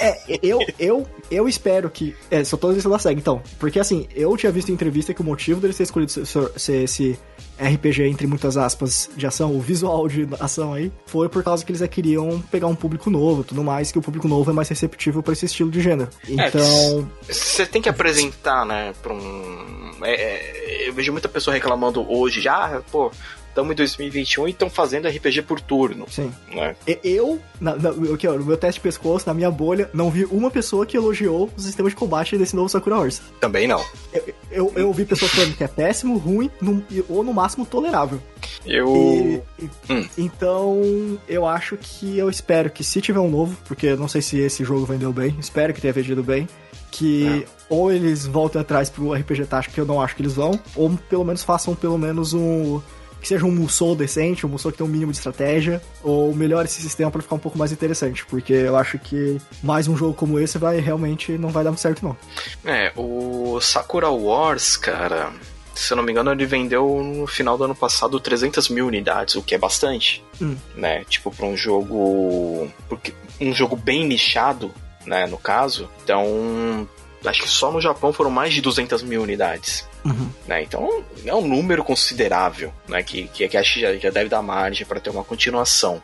É, 0.00 0.38
eu, 0.42 0.58
eu, 0.78 1.06
eu 1.30 1.48
espero 1.48 1.88
que. 1.88 2.14
É, 2.30 2.44
são 2.44 2.58
todos 2.58 2.76
esses 2.76 2.90
da 2.90 2.98
SEGA, 2.98 3.18
então. 3.18 3.42
Porque 3.58 3.80
assim, 3.80 4.06
eu 4.14 4.36
tinha 4.36 4.52
visto 4.52 4.68
em 4.68 4.74
entrevista 4.74 5.14
que 5.14 5.22
o 5.22 5.24
motivo 5.24 5.60
dele 5.60 5.72
ter 5.72 5.84
escolhido 5.84 6.12
ser, 6.12 6.26
ser 6.56 6.84
esse 6.84 7.18
RPG, 7.58 8.04
entre 8.04 8.26
muitas 8.26 8.56
aspas, 8.56 9.10
de 9.16 9.26
ação, 9.26 9.54
o 9.54 9.60
visual 9.60 10.06
de 10.06 10.28
ação 10.38 10.72
aí, 10.72 10.92
foi 11.06 11.28
por 11.28 11.42
causa 11.42 11.64
que 11.64 11.72
eles 11.72 11.86
queriam 11.88 12.40
pegar 12.50 12.68
um 12.68 12.74
público 12.74 13.10
novo 13.10 13.42
tudo 13.42 13.64
mais, 13.64 13.90
que 13.90 13.98
o 13.98 14.02
público 14.02 14.28
novo 14.28 14.50
é 14.50 14.54
mais 14.54 14.68
receptivo 14.68 15.22
para 15.22 15.32
esse 15.32 15.46
estilo 15.46 15.70
de 15.70 15.80
gênero. 15.80 16.08
É, 16.28 16.48
então. 16.48 17.10
Você 17.28 17.66
tem 17.66 17.82
que 17.82 17.88
apresentar, 17.88 18.64
né, 18.64 18.92
pra 19.02 19.12
um. 19.12 19.90
É, 20.02 20.14
é, 20.14 20.88
eu 20.88 20.92
vejo 20.92 21.10
muita 21.10 21.28
pessoa 21.28 21.37
reclamando 21.46 22.04
hoje 22.10 22.40
já, 22.40 22.82
pô, 22.90 23.10
estamos 23.58 23.72
em 23.72 23.76
2021 23.76 24.48
e 24.48 24.50
estão 24.52 24.70
fazendo 24.70 25.08
RPG 25.08 25.42
por 25.42 25.60
turno. 25.60 26.06
Sim. 26.08 26.32
Né? 26.52 26.76
Eu, 27.02 27.40
na, 27.60 27.74
na, 27.74 27.90
aqui, 28.14 28.26
ó, 28.26 28.34
no 28.34 28.44
meu 28.44 28.56
teste 28.56 28.80
de 28.80 28.82
pescoço, 28.82 29.26
na 29.26 29.34
minha 29.34 29.50
bolha, 29.50 29.90
não 29.92 30.10
vi 30.10 30.24
uma 30.26 30.50
pessoa 30.50 30.86
que 30.86 30.96
elogiou 30.96 31.50
o 31.56 31.60
sistema 31.60 31.88
de 31.88 31.96
combate 31.96 32.36
desse 32.38 32.54
novo 32.54 32.68
Sakura 32.68 32.98
Wars. 32.98 33.20
Também 33.40 33.66
não. 33.66 33.84
Eu, 34.12 34.34
eu, 34.50 34.72
eu 34.76 34.86
ouvi 34.88 35.04
pessoas 35.04 35.32
falando 35.32 35.56
que 35.56 35.64
é 35.64 35.68
péssimo, 35.68 36.16
ruim, 36.18 36.50
no, 36.60 36.84
ou 37.08 37.24
no 37.24 37.32
máximo 37.32 37.66
tolerável. 37.66 38.20
Eu. 38.64 39.44
E, 39.58 39.64
hum. 39.92 40.08
Então, 40.16 41.18
eu 41.28 41.46
acho 41.46 41.76
que 41.76 42.16
eu 42.16 42.30
espero 42.30 42.70
que 42.70 42.84
se 42.84 43.00
tiver 43.00 43.20
um 43.20 43.30
novo, 43.30 43.56
porque 43.66 43.86
eu 43.86 43.96
não 43.96 44.08
sei 44.08 44.22
se 44.22 44.38
esse 44.38 44.64
jogo 44.64 44.86
vendeu 44.86 45.12
bem, 45.12 45.36
espero 45.40 45.74
que 45.74 45.80
tenha 45.80 45.92
vendido 45.92 46.22
bem, 46.22 46.48
que 46.90 47.44
é. 47.44 47.57
Ou 47.68 47.92
eles 47.92 48.26
voltem 48.26 48.60
atrás 48.60 48.88
pro 48.88 49.12
RPG 49.12 49.46
tático, 49.46 49.74
que 49.74 49.80
eu 49.80 49.86
não 49.86 50.00
acho 50.00 50.16
que 50.16 50.22
eles 50.22 50.34
vão, 50.34 50.58
ou 50.74 50.90
pelo 51.08 51.24
menos 51.24 51.42
façam 51.42 51.74
pelo 51.74 51.98
menos 51.98 52.34
um 52.34 52.80
que 53.20 53.26
seja 53.26 53.44
um 53.44 53.50
Musou 53.50 53.96
decente, 53.96 54.46
um 54.46 54.48
Musou 54.48 54.70
que 54.70 54.78
tem 54.78 54.86
um 54.86 54.90
mínimo 54.90 55.10
de 55.10 55.18
estratégia, 55.18 55.82
ou 56.02 56.32
melhore 56.34 56.66
esse 56.66 56.80
sistema 56.80 57.10
para 57.10 57.20
ficar 57.20 57.34
um 57.34 57.40
pouco 57.40 57.58
mais 57.58 57.72
interessante, 57.72 58.24
porque 58.26 58.52
eu 58.52 58.76
acho 58.76 58.96
que 58.98 59.38
mais 59.60 59.88
um 59.88 59.96
jogo 59.96 60.14
como 60.14 60.38
esse 60.38 60.56
vai 60.56 60.78
realmente 60.78 61.36
não 61.36 61.48
vai 61.48 61.64
dar 61.64 61.70
muito 61.70 61.80
certo 61.80 62.04
não. 62.04 62.16
É, 62.64 62.92
o 62.96 63.60
Sakura 63.60 64.08
Wars, 64.08 64.76
cara, 64.76 65.32
se 65.74 65.92
eu 65.92 65.96
não 65.96 66.04
me 66.04 66.10
engano, 66.12 66.32
ele 66.32 66.44
vendeu 66.44 67.02
no 67.02 67.26
final 67.26 67.56
do 67.56 67.64
ano 67.64 67.74
passado 67.74 68.18
300 68.18 68.68
mil 68.68 68.86
unidades, 68.86 69.36
o 69.36 69.42
que 69.42 69.54
é 69.54 69.58
bastante, 69.58 70.24
hum. 70.40 70.56
né? 70.74 71.04
Tipo, 71.04 71.30
para 71.30 71.46
um 71.46 71.56
jogo. 71.56 72.68
Porque 72.88 73.14
um 73.40 73.54
jogo 73.54 73.76
bem 73.76 74.04
nichado, 74.04 74.72
né? 75.06 75.26
No 75.26 75.38
caso. 75.38 75.88
Então, 76.02 76.88
acho 77.24 77.42
que 77.42 77.48
só 77.48 77.70
no 77.70 77.80
Japão 77.80 78.12
foram 78.12 78.30
mais 78.30 78.54
de 78.54 78.60
200 78.60 79.02
mil 79.02 79.22
unidades. 79.22 79.86
Uhum. 80.04 80.30
Né? 80.46 80.62
Então 80.62 81.04
é 81.24 81.34
um 81.34 81.46
número 81.46 81.82
considerável, 81.82 82.72
né? 82.86 83.02
Que, 83.02 83.28
que, 83.28 83.48
que 83.48 83.56
acho 83.56 83.74
que 83.74 83.80
já, 83.80 83.96
já 83.96 84.10
deve 84.10 84.28
dar 84.28 84.42
margem 84.42 84.86
para 84.86 85.00
ter 85.00 85.10
uma 85.10 85.24
continuação. 85.24 86.02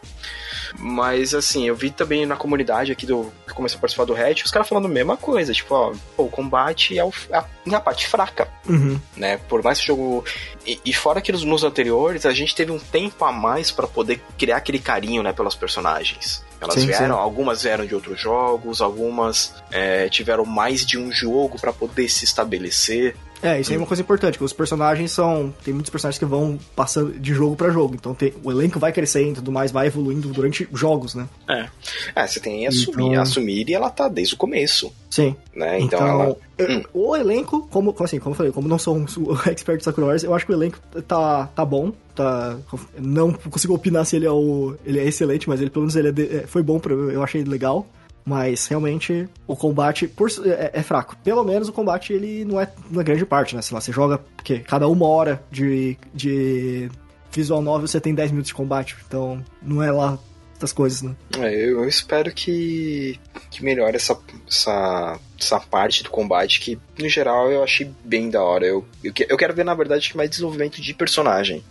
Mas 0.78 1.34
assim, 1.34 1.66
eu 1.66 1.74
vi 1.74 1.90
também 1.90 2.26
na 2.26 2.36
comunidade 2.36 2.92
aqui 2.92 3.06
do 3.06 3.32
que 3.46 3.54
começou 3.54 3.78
a 3.78 3.80
participar 3.80 4.04
do 4.04 4.12
Reddit, 4.12 4.44
os 4.44 4.50
caras 4.50 4.68
falando 4.68 4.86
a 4.86 4.90
mesma 4.90 5.16
coisa, 5.16 5.52
tipo, 5.52 5.74
ó, 5.74 5.92
o 6.16 6.28
combate 6.28 6.98
é 6.98 7.04
o, 7.04 7.12
a, 7.32 7.44
a 7.72 7.80
parte 7.80 8.06
fraca, 8.06 8.48
uhum. 8.68 9.00
né? 9.16 9.38
Por 9.48 9.62
mais 9.62 9.78
que 9.78 9.84
o 9.84 9.88
jogo. 9.88 10.24
E, 10.66 10.80
e, 10.84 10.92
fora 10.92 11.20
que 11.20 11.32
nos, 11.32 11.44
nos 11.44 11.64
anteriores, 11.64 12.26
a 12.26 12.32
gente 12.32 12.54
teve 12.54 12.72
um 12.72 12.78
tempo 12.78 13.24
a 13.24 13.32
mais 13.32 13.70
para 13.70 13.86
poder 13.86 14.22
criar 14.38 14.56
aquele 14.56 14.78
carinho, 14.78 15.22
né, 15.22 15.32
pelos 15.32 15.54
personagens. 15.54 16.44
Elas 16.60 16.74
sim, 16.76 16.86
vieram, 16.86 17.16
sim. 17.16 17.20
algumas 17.20 17.62
vieram 17.62 17.84
de 17.84 17.94
outros 17.94 18.18
jogos, 18.18 18.80
algumas 18.80 19.54
é, 19.70 20.08
tiveram 20.08 20.46
mais 20.46 20.84
de 20.84 20.98
um 20.98 21.12
jogo 21.12 21.58
para 21.60 21.72
poder 21.72 22.08
se 22.08 22.24
estabelecer. 22.24 23.14
É, 23.44 23.60
isso 23.60 23.70
aí 23.70 23.76
é 23.76 23.78
uma 23.78 23.86
coisa 23.86 24.02
importante, 24.02 24.38
que 24.38 24.44
os 24.44 24.54
personagens 24.54 25.12
são. 25.12 25.52
Tem 25.62 25.74
muitos 25.74 25.90
personagens 25.90 26.18
que 26.18 26.24
vão 26.24 26.58
passando 26.74 27.12
de 27.12 27.34
jogo 27.34 27.54
para 27.54 27.70
jogo. 27.70 27.94
Então 27.94 28.14
tem, 28.14 28.32
o 28.42 28.50
elenco 28.50 28.78
vai 28.78 28.90
crescendo 28.90 29.32
e 29.32 29.34
tudo 29.34 29.52
mais, 29.52 29.70
vai 29.70 29.86
evoluindo 29.86 30.28
durante 30.28 30.66
jogos, 30.72 31.14
né? 31.14 31.28
É. 31.46 31.68
É, 32.16 32.26
você 32.26 32.40
tem 32.40 32.66
a 32.66 32.72
Sumir. 32.72 33.12
Então... 33.12 33.22
A 33.22 33.26
Sumir 33.26 33.70
ela 33.70 33.90
tá 33.90 34.08
desde 34.08 34.34
o 34.34 34.38
começo. 34.38 34.90
Sim. 35.10 35.36
Né? 35.54 35.78
Então, 35.78 35.98
então 35.98 36.08
ela. 36.08 36.36
Hum. 36.58 36.82
O 36.94 37.14
elenco, 37.14 37.68
como, 37.70 37.94
assim, 38.00 38.18
como 38.18 38.32
eu 38.32 38.36
falei, 38.36 38.52
como 38.52 38.66
não 38.66 38.78
sou 38.78 38.96
um 38.96 39.04
expert 39.46 39.76
de 39.76 39.84
Sakura 39.84 40.06
Wars, 40.06 40.24
eu 40.24 40.34
acho 40.34 40.46
que 40.46 40.52
o 40.52 40.54
elenco 40.54 40.78
tá, 41.06 41.46
tá 41.48 41.64
bom. 41.66 41.92
Tá, 42.14 42.56
não 42.98 43.32
consigo 43.32 43.74
opinar 43.74 44.06
se 44.06 44.16
ele 44.16 44.24
é, 44.24 44.30
o, 44.30 44.74
ele 44.86 45.00
é 45.00 45.04
excelente, 45.04 45.48
mas 45.48 45.60
ele 45.60 45.68
pelo 45.68 45.82
menos 45.82 45.96
ele 45.96 46.08
é 46.08 46.12
de, 46.12 46.36
é, 46.36 46.46
foi 46.46 46.62
bom, 46.62 46.78
pra, 46.78 46.94
eu 46.94 47.22
achei 47.22 47.44
legal. 47.44 47.86
Mas 48.24 48.66
realmente 48.66 49.28
o 49.46 49.54
combate 49.54 50.08
por, 50.08 50.30
é, 50.46 50.70
é, 50.72 50.82
fraco. 50.82 51.16
Pelo 51.22 51.44
menos 51.44 51.68
o 51.68 51.72
combate 51.72 52.12
ele 52.12 52.44
não 52.44 52.60
é 52.60 52.70
na 52.90 53.02
grande 53.02 53.26
parte, 53.26 53.54
né? 53.54 53.60
Sei 53.60 53.74
lá, 53.74 53.80
você 53.80 53.92
joga 53.92 54.18
porque 54.36 54.60
cada 54.60 54.88
uma 54.88 55.06
hora 55.06 55.42
de, 55.50 55.96
de 56.14 56.88
visual 57.30 57.60
novel 57.60 57.86
você 57.86 58.00
tem 58.00 58.14
10 58.14 58.30
minutos 58.30 58.48
de 58.48 58.54
combate. 58.54 58.96
Então 59.06 59.44
não 59.60 59.82
é 59.82 59.92
lá 59.92 60.18
das 60.58 60.72
coisas, 60.72 61.02
né? 61.02 61.14
É, 61.38 61.54
eu 61.54 61.86
espero 61.86 62.32
que, 62.32 63.20
que 63.50 63.62
melhore 63.62 63.96
essa, 63.96 64.18
essa 64.48 65.18
essa 65.44 65.60
parte 65.60 66.02
do 66.02 66.10
combate 66.10 66.60
que, 66.60 66.78
no 66.98 67.08
geral, 67.08 67.50
eu 67.50 67.62
achei 67.62 67.90
bem 68.04 68.30
da 68.30 68.42
hora. 68.42 68.66
Eu, 68.66 68.84
eu, 69.02 69.12
eu 69.28 69.36
quero 69.36 69.54
ver, 69.54 69.64
na 69.64 69.74
verdade, 69.74 70.16
mais 70.16 70.30
desenvolvimento 70.30 70.80
de 70.80 70.94
personagem, 70.94 71.62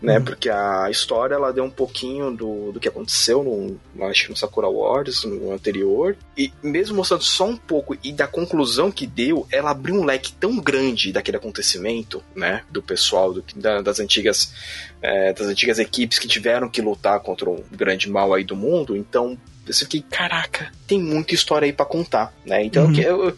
né? 0.00 0.18
Uhum. 0.18 0.24
Porque 0.24 0.50
a 0.50 0.88
história, 0.90 1.34
ela 1.34 1.52
deu 1.52 1.64
um 1.64 1.70
pouquinho 1.70 2.30
do, 2.30 2.72
do 2.72 2.80
que 2.80 2.88
aconteceu 2.88 3.42
no, 3.42 4.06
acho 4.06 4.24
que 4.24 4.30
no 4.30 4.36
Sakura 4.36 4.68
Wars, 4.68 5.24
no 5.24 5.52
anterior, 5.52 6.16
e 6.36 6.52
mesmo 6.62 6.96
mostrando 6.96 7.24
só 7.24 7.46
um 7.46 7.56
pouco 7.56 7.96
e 8.02 8.12
da 8.12 8.26
conclusão 8.26 8.90
que 8.90 9.06
deu, 9.06 9.46
ela 9.50 9.70
abriu 9.70 9.94
um 9.94 10.04
leque 10.04 10.32
tão 10.32 10.56
grande 10.58 11.12
daquele 11.12 11.36
acontecimento, 11.36 12.22
né? 12.34 12.62
Do 12.70 12.82
pessoal, 12.82 13.32
do, 13.32 13.44
da, 13.56 13.80
das 13.80 13.98
antigas 14.00 14.52
é, 15.00 15.32
das 15.32 15.46
antigas 15.46 15.78
equipes 15.78 16.18
que 16.18 16.26
tiveram 16.26 16.68
que 16.68 16.80
lutar 16.80 17.20
contra 17.20 17.48
o 17.50 17.62
grande 17.70 18.08
mal 18.08 18.32
aí 18.32 18.42
do 18.42 18.56
mundo, 18.56 18.96
então 18.96 19.38
eu 19.66 19.74
fiquei, 19.74 20.04
caraca, 20.10 20.70
tem 20.86 21.00
muita 21.00 21.34
história 21.34 21.66
aí 21.66 21.72
para 21.72 21.86
contar, 21.86 22.32
né? 22.44 22.64
Então 22.64 22.86
uhum. 22.86 22.94
eu, 23.00 23.24
eu, 23.24 23.36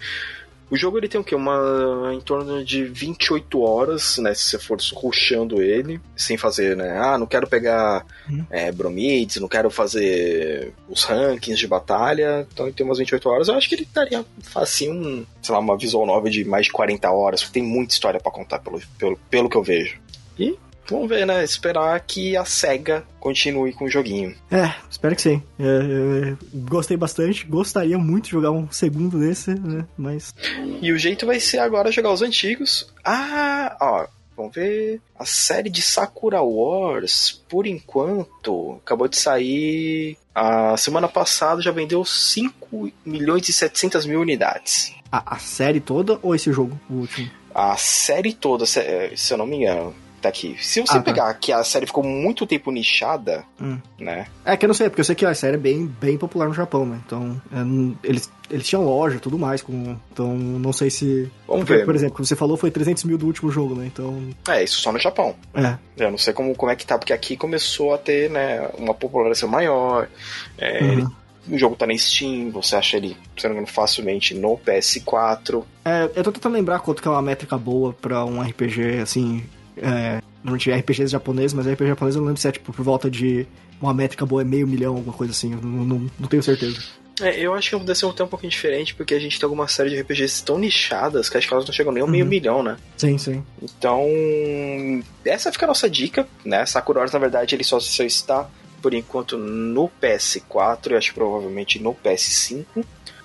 o 0.69 0.77
jogo 0.77 0.99
ele 0.99 1.09
tem 1.09 1.21
o 1.21 1.25
quê? 1.25 1.35
Uma 1.35 2.13
em 2.13 2.21
torno 2.21 2.65
de 2.65 2.85
28 2.85 3.61
horas, 3.61 4.19
né? 4.19 4.35
Se 4.35 4.45
você 4.45 4.59
for 4.59 4.79
ruxando 4.95 5.63
ele, 5.63 6.01
sem 6.17 6.37
fazer, 6.37 6.77
né? 6.77 6.99
Ah, 6.99 7.17
não 7.17 7.27
quero 7.27 7.47
pegar 7.47 8.05
uhum. 8.29 8.45
é, 8.51 8.73
bromides, 8.73 9.37
não 9.37 9.49
quero 9.49 9.71
fazer 9.71 10.73
os 10.89 11.05
rankings 11.05 11.59
de 11.59 11.69
batalha. 11.69 12.47
Então 12.53 12.67
ele 12.67 12.75
tem 12.75 12.85
umas 12.85 12.99
28 12.99 13.29
horas. 13.29 13.49
Eu 13.49 13.55
acho 13.55 13.69
que 13.69 13.77
ele 13.77 13.89
daria 13.93 14.25
assim 14.55 14.91
um, 14.91 15.25
sei 15.41 15.55
lá, 15.55 15.61
uma 15.61 15.79
visual 15.79 16.05
nova 16.05 16.29
de 16.29 16.45
mais 16.45 16.67
de 16.67 16.73
40 16.73 17.11
horas, 17.11 17.43
porque 17.43 17.61
tem 17.61 17.69
muita 17.69 17.95
história 17.95 18.19
para 18.19 18.33
contar 18.33 18.59
pelo, 18.59 18.81
pelo, 18.99 19.17
pelo 19.31 19.49
que 19.49 19.57
eu 19.57 19.63
vejo. 19.63 19.99
E 20.37 20.59
Vamos 20.89 21.09
ver, 21.09 21.27
né? 21.27 21.43
Esperar 21.43 21.99
que 22.01 22.37
a 22.37 22.45
SEGA 22.45 23.05
continue 23.19 23.73
com 23.73 23.87
o 23.87 23.91
joguinho. 23.91 24.35
É, 24.51 24.73
espero 24.89 25.17
que 25.17 25.23
sim. 25.23 25.43
É, 25.59 26.37
gostei 26.55 26.97
bastante, 26.97 27.45
gostaria 27.45 27.99
muito 27.99 28.27
de 28.27 28.31
jogar 28.31 28.53
um 28.53 28.71
segundo 28.71 29.19
desse, 29.19 29.55
né? 29.55 29.85
Mas. 29.97 30.35
E 30.81 30.93
o 30.93 30.99
jeito 30.99 31.27
vai 31.27 31.41
ser 31.41 31.59
agora 31.59 31.93
jogar 31.93 32.13
os 32.13 32.23
antigos. 32.23 32.93
Ah, 33.05 33.77
ó. 33.81 34.07
Vamos 34.37 34.55
ver. 34.55 35.01
A 35.19 35.25
série 35.25 35.71
de 35.71 35.81
Sakura 35.81 36.43
Wars, 36.43 37.43
por 37.49 37.67
enquanto, 37.67 38.79
acabou 38.85 39.09
de 39.09 39.17
sair. 39.17 40.19
A 40.35 40.77
semana 40.77 41.09
passada 41.09 41.63
já 41.63 41.71
vendeu 41.71 42.05
5 42.05 42.93
milhões 43.05 43.49
e 43.49 43.53
700 43.53 44.05
mil 44.05 44.21
unidades. 44.21 44.93
A, 45.11 45.37
a 45.37 45.39
série 45.39 45.81
toda 45.81 46.19
ou 46.23 46.35
esse 46.35 46.53
jogo, 46.53 46.79
o 46.91 46.97
último? 46.97 47.31
A 47.55 47.75
série 47.79 48.35
toda, 48.35 48.67
se 48.67 48.79
eu 49.31 49.39
não 49.39 49.47
me 49.47 49.57
engano 49.57 49.95
até 50.27 50.29
aqui. 50.29 50.57
Se 50.61 50.81
você 50.81 50.93
Ah, 50.93 50.97
tá. 50.97 51.03
pegar 51.03 51.35
que 51.35 51.53
a 51.53 51.63
série 51.65 51.87
ficou 51.87 52.03
muito 52.05 52.47
tempo 52.47 52.71
nichada, 52.71 53.45
Hum. 53.61 53.79
né? 53.99 54.27
É 54.45 54.57
que 54.57 54.65
eu 54.65 54.69
não 54.69 54.75
sei, 54.75 54.89
porque 54.89 55.01
eu 55.01 55.05
sei 55.05 55.15
que 55.15 55.25
a 55.25 55.35
série 55.35 55.55
é 55.55 55.59
bem, 55.59 55.87
bem 56.01 56.17
popular 56.19 56.49
no 56.49 56.55
Japão, 56.55 56.85
né? 56.87 57.01
Então, 57.07 57.41
é, 57.53 58.09
eles, 58.09 58.31
eles 58.51 58.67
tinham 58.67 58.85
loja 58.85 59.17
e 59.17 59.21
tudo 59.21 59.39
mais. 59.39 59.63
Com, 59.63 59.97
então, 60.13 60.35
não 60.37 60.73
sei 60.73 60.91
se. 60.91 61.31
Vamos 61.47 61.65
porque, 61.65 61.79
ver. 61.81 61.85
Por 61.85 61.95
exemplo, 61.95 62.17
como 62.17 62.27
você 62.27 62.37
falou, 62.37 62.57
foi 62.57 62.71
300 62.71 63.05
mil 63.05 63.19
do 63.19 63.27
último 63.27 63.51
jogo, 63.51 63.75
né? 63.75 63.87
Então. 63.87 64.21
É, 64.49 64.63
isso 64.63 64.79
só 64.81 64.93
no 64.93 64.99
Japão. 64.99 65.35
É. 65.55 65.77
Eu 65.97 66.11
não 66.11 66.19
sei 66.19 66.33
como, 66.33 66.55
como 66.55 66.71
é 66.73 66.77
que 66.77 66.87
tá, 66.87 66.99
porque 66.99 67.13
aqui 67.13 67.37
começou 67.37 67.95
a 67.95 67.99
ter, 67.99 68.31
né, 68.31 68.69
uma 68.79 68.93
popularização 68.95 69.49
maior. 69.49 70.09
É, 70.59 70.83
Uhum. 70.83 70.93
ele- 70.93 71.07
o 71.49 71.57
jogo 71.57 71.77
tá 71.77 71.87
na 71.87 71.97
Steam, 71.97 72.51
você 72.51 72.75
acha 72.75 72.97
ele, 72.97 73.17
se 73.39 73.45
não 73.45 73.51
me 73.55 73.61
engano, 73.61 73.73
facilmente 73.73 74.35
no 74.35 74.59
PS4. 74.59 75.63
É, 75.85 76.11
eu 76.17 76.25
tô 76.25 76.33
tentando 76.33 76.55
lembrar 76.55 76.81
quanto 76.81 77.01
que 77.01 77.07
é 77.07 77.11
uma 77.11 77.23
métrica 77.23 77.57
boa 77.57 77.93
pra 77.93 78.25
um 78.25 78.43
RPG, 78.43 78.99
assim. 79.01 79.45
É, 79.77 80.23
normalmente 80.43 80.71
RPGs 80.71 81.11
japoneses, 81.13 81.53
mas 81.53 81.67
RPG 81.67 81.87
japonês 81.89 82.15
eu 82.15 82.21
não 82.21 82.29
lembro 82.29 82.41
se 82.41 82.49
é 82.49 82.53
tipo 82.53 82.73
por 82.73 82.83
volta 82.85 83.11
de. 83.11 83.47
Uma 83.81 83.93
métrica 83.93 84.25
boa 84.25 84.41
é 84.41 84.45
meio 84.45 84.67
milhão, 84.67 84.95
alguma 84.97 85.15
coisa 85.15 85.33
assim. 85.33 85.53
Eu 85.53 85.61
não, 85.61 85.85
não, 85.85 86.11
não 86.19 86.29
tenho 86.29 86.43
certeza. 86.43 86.81
É, 87.21 87.39
eu 87.41 87.55
acho 87.55 87.71
que 87.71 87.79
deve 87.85 87.99
ser 87.99 88.07
até 88.07 88.25
um 88.25 88.29
pouquinho 88.29 88.51
diferente, 88.51 88.95
porque 88.95 89.15
a 89.15 89.19
gente 89.19 89.39
tem 89.39 89.45
alguma 89.47 89.69
série 89.69 89.91
de 89.91 90.01
RPGs 90.01 90.43
tão 90.45 90.59
nichadas 90.59 91.29
que 91.29 91.37
acho 91.37 91.47
que 91.49 91.53
elas 91.55 91.67
não 91.67 91.73
chegam 91.73 91.93
nem 91.93 92.03
ao 92.03 92.09
meio 92.09 92.25
Uhum. 92.25 92.31
milhão, 92.31 92.63
né? 92.63 92.77
Sim, 92.97 93.17
sim. 93.19 93.43
Então, 93.63 94.03
essa 95.25 95.53
fica 95.53 95.67
a 95.67 95.69
nossa 95.69 95.89
dica, 95.89 96.27
né? 96.45 96.65
Sakura 96.67 97.01
Wars, 97.01 97.13
na 97.13 97.19
verdade, 97.19 97.55
ele 97.55 97.65
só, 97.65 97.79
só 97.81 98.03
está, 98.05 98.49
por 98.83 98.95
enquanto, 98.95 99.37
no 99.37 99.91
PS4 100.03 100.91
e 100.93 100.95
acho 100.95 101.09
que 101.11 101.15
provavelmente 101.15 101.79
no 101.79 101.95
PS5. 101.95 102.65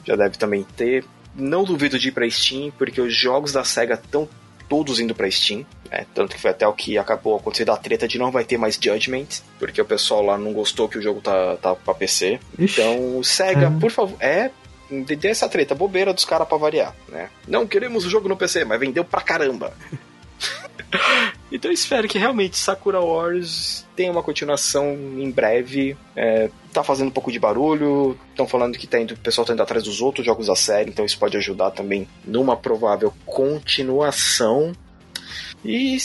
Já 0.06 0.16
deve 0.16 0.38
também 0.38 0.66
ter. 0.76 1.06
Não 1.36 1.64
duvido 1.64 1.98
de 2.00 2.10
ir 2.10 2.12
pra 2.12 2.30
Steam, 2.30 2.72
porque 2.78 3.00
os 3.00 3.16
jogos 3.16 3.52
da 3.54 3.64
SEGA 3.64 3.94
estão 3.94 4.28
todos 4.68 5.00
indo 5.00 5.14
pra 5.16 5.30
Steam. 5.30 5.66
Né? 5.92 6.06
Tanto 6.16 6.36
que 6.36 6.42
foi 6.42 6.52
até 6.52 6.66
o 6.68 6.74
que 6.74 6.98
acabou 6.98 7.36
acontecendo 7.36 7.72
a 7.72 7.78
treta 7.78 8.08
de 8.08 8.18
não 8.18 8.32
vai 8.32 8.44
ter 8.46 8.58
mais 8.58 8.80
Judgment, 8.82 9.28
porque 9.60 9.82
o 9.82 9.86
pessoal 9.86 10.22
lá 10.24 10.38
não 10.38 10.54
gostou 10.54 10.88
que 10.88 10.98
o 10.98 11.02
jogo 11.02 11.20
tá, 11.22 11.58
tá 11.58 11.76
pra 11.76 11.94
PC. 11.94 12.40
Ixi. 12.58 12.82
Então, 12.82 13.22
SEGA, 13.24 13.68
É. 13.68 13.80
por 13.80 13.92
favor, 13.92 14.16
é. 14.22 14.50
Dê 14.90 15.30
essa 15.30 15.48
treta, 15.48 15.74
bobeira 15.74 16.14
dos 16.14 16.26
caras 16.26 16.48
pra 16.48 16.58
variar, 16.58 16.94
né? 17.08 17.30
Não 17.48 17.66
queremos 17.66 18.06
o 18.06 18.10
jogo 18.10 18.28
no 18.28 18.36
PC, 18.36 18.66
mas 18.66 18.78
vendeu 18.78 19.06
pra 19.06 19.22
caramba. 19.22 19.74
então 21.50 21.72
eu 21.72 21.74
espero 21.74 22.08
que 22.10 22.18
realmente 22.18 22.58
Sakura 22.58 23.00
Wars 23.00 23.86
tenha 23.96 24.12
uma 24.12 24.22
continuação 24.22 24.92
em 25.18 25.32
breve. 25.32 25.96
É, 26.14 26.50
tá 26.74 26.84
fazendo 26.84 27.08
um 27.08 27.12
pouco 27.12 27.32
de 27.32 27.40
barulho, 27.40 28.20
estão 28.32 28.46
falando 28.46 28.78
que 28.78 28.86
tá 28.86 29.00
indo, 29.00 29.14
o 29.14 29.18
pessoal 29.18 29.46
tá 29.46 29.54
indo 29.54 29.64
atrás 29.64 29.84
dos 29.84 30.02
outros 30.02 30.26
jogos 30.26 30.48
da 30.48 30.56
série, 30.56 30.90
então 30.90 31.06
isso 31.06 31.18
pode 31.18 31.38
ajudar 31.38 31.72
também 31.72 32.06
numa 32.26 32.58
provável 32.58 33.14
continuação. 33.26 34.74
E 35.64 35.98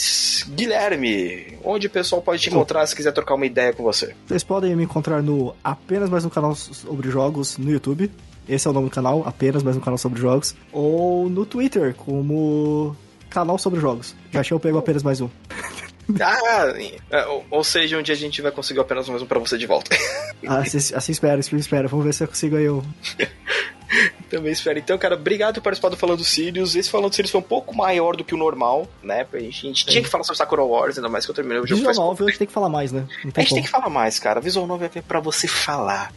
Guilherme, 0.49 1.57
onde 1.63 1.87
o 1.87 1.89
pessoal 1.89 2.21
pode 2.21 2.41
te 2.41 2.49
encontrar 2.49 2.85
se 2.85 2.95
quiser 2.95 3.11
trocar 3.11 3.33
uma 3.33 3.45
ideia 3.45 3.73
com 3.73 3.83
você? 3.83 4.15
Vocês 4.27 4.43
podem 4.43 4.75
me 4.75 4.83
encontrar 4.83 5.21
no 5.23 5.55
apenas 5.63 6.09
mais 6.09 6.23
um 6.23 6.29
canal 6.29 6.53
sobre 6.55 7.09
jogos 7.09 7.57
no 7.57 7.71
YouTube. 7.71 8.11
Esse 8.47 8.67
é 8.67 8.69
o 8.69 8.73
nome 8.73 8.89
do 8.89 8.93
canal, 8.93 9.23
apenas 9.25 9.63
mais 9.63 9.75
um 9.75 9.79
canal 9.79 9.97
sobre 9.97 10.21
jogos. 10.21 10.55
Ou 10.71 11.27
no 11.27 11.45
Twitter, 11.45 11.95
como 11.95 12.95
canal 13.29 13.57
sobre 13.57 13.79
jogos. 13.79 14.15
Já 14.31 14.43
tinha 14.43 14.55
eu 14.55 14.59
pego 14.59 14.77
apenas 14.77 15.03
mais 15.03 15.19
um. 15.19 15.29
Ah, 16.21 16.73
é, 17.11 17.25
ou, 17.51 17.63
seja, 17.63 17.97
um 17.97 18.01
dia 18.01 18.15
a 18.15 18.17
gente 18.17 18.41
vai 18.41 18.51
conseguir 18.51 18.79
apenas 18.79 19.09
mais 19.09 19.21
um 19.21 19.25
pra 19.25 19.39
você 19.39 19.57
de 19.57 19.65
volta. 19.65 19.93
Assim, 20.47 20.95
assim 20.95 21.11
espera, 21.11 21.39
assim 21.39 21.57
espera. 21.57 21.87
Vamos 21.87 22.05
ver 22.05 22.13
se 22.13 22.23
eu 22.23 22.27
consigo 22.27 22.55
aí 22.55 22.69
o. 22.69 22.81
Também 24.29 24.51
espero. 24.51 24.79
Então, 24.79 24.97
cara, 24.97 25.15
obrigado 25.15 25.55
por 25.55 25.63
participar 25.63 25.89
do 25.89 25.97
Falando 25.97 26.23
Sirius. 26.23 26.75
Esse 26.75 26.89
Falando 26.89 27.13
Sirius 27.13 27.31
foi 27.31 27.39
um 27.39 27.43
pouco 27.43 27.75
maior 27.75 28.15
do 28.15 28.23
que 28.23 28.33
o 28.33 28.37
normal, 28.37 28.87
né? 29.01 29.25
A 29.31 29.39
gente, 29.39 29.65
a 29.65 29.67
gente 29.67 29.85
tinha 29.85 30.03
que 30.03 30.09
falar 30.09 30.23
sobre 30.23 30.37
Sakura 30.37 30.63
Wars, 30.63 30.97
ainda 30.97 31.09
mais 31.09 31.25
que 31.25 31.31
eu 31.31 31.35
terminei 31.35 31.59
o 31.59 31.67
jogo. 31.67 31.87
Visual 31.87 32.07
novel 32.07 32.27
a 32.27 32.29
gente 32.29 32.39
tem 32.39 32.47
que 32.47 32.53
falar 32.53 32.69
mais, 32.69 32.91
né? 32.91 33.07
A 33.09 33.21
gente 33.21 33.33
como. 33.33 33.47
tem 33.47 33.63
que 33.63 33.69
falar 33.69 33.89
mais, 33.89 34.19
cara. 34.19 34.41
Visual 34.41 34.67
Novel 34.67 34.89
é 34.93 35.01
pra 35.01 35.19
você 35.19 35.47
falar. 35.47 36.11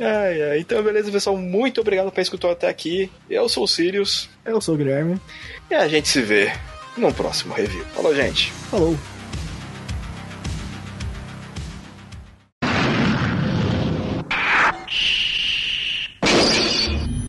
Ai, 0.00 0.42
ai. 0.50 0.58
Então, 0.60 0.80
beleza, 0.82 1.10
pessoal. 1.10 1.36
Muito 1.36 1.80
obrigado 1.80 2.10
por 2.12 2.20
escutar 2.20 2.52
até 2.52 2.68
aqui. 2.68 3.10
Eu 3.28 3.48
sou 3.48 3.64
o 3.64 3.68
Sirius 3.68 4.30
Eu 4.44 4.60
sou 4.60 4.76
o 4.76 4.78
Guilherme. 4.78 5.20
e 5.68 5.74
a 5.74 5.88
gente 5.88 6.08
se 6.08 6.22
vê 6.22 6.52
no 6.96 7.12
próximo 7.12 7.52
review. 7.52 7.84
Falou, 7.94 8.14
gente. 8.14 8.52
Falou. 8.70 8.96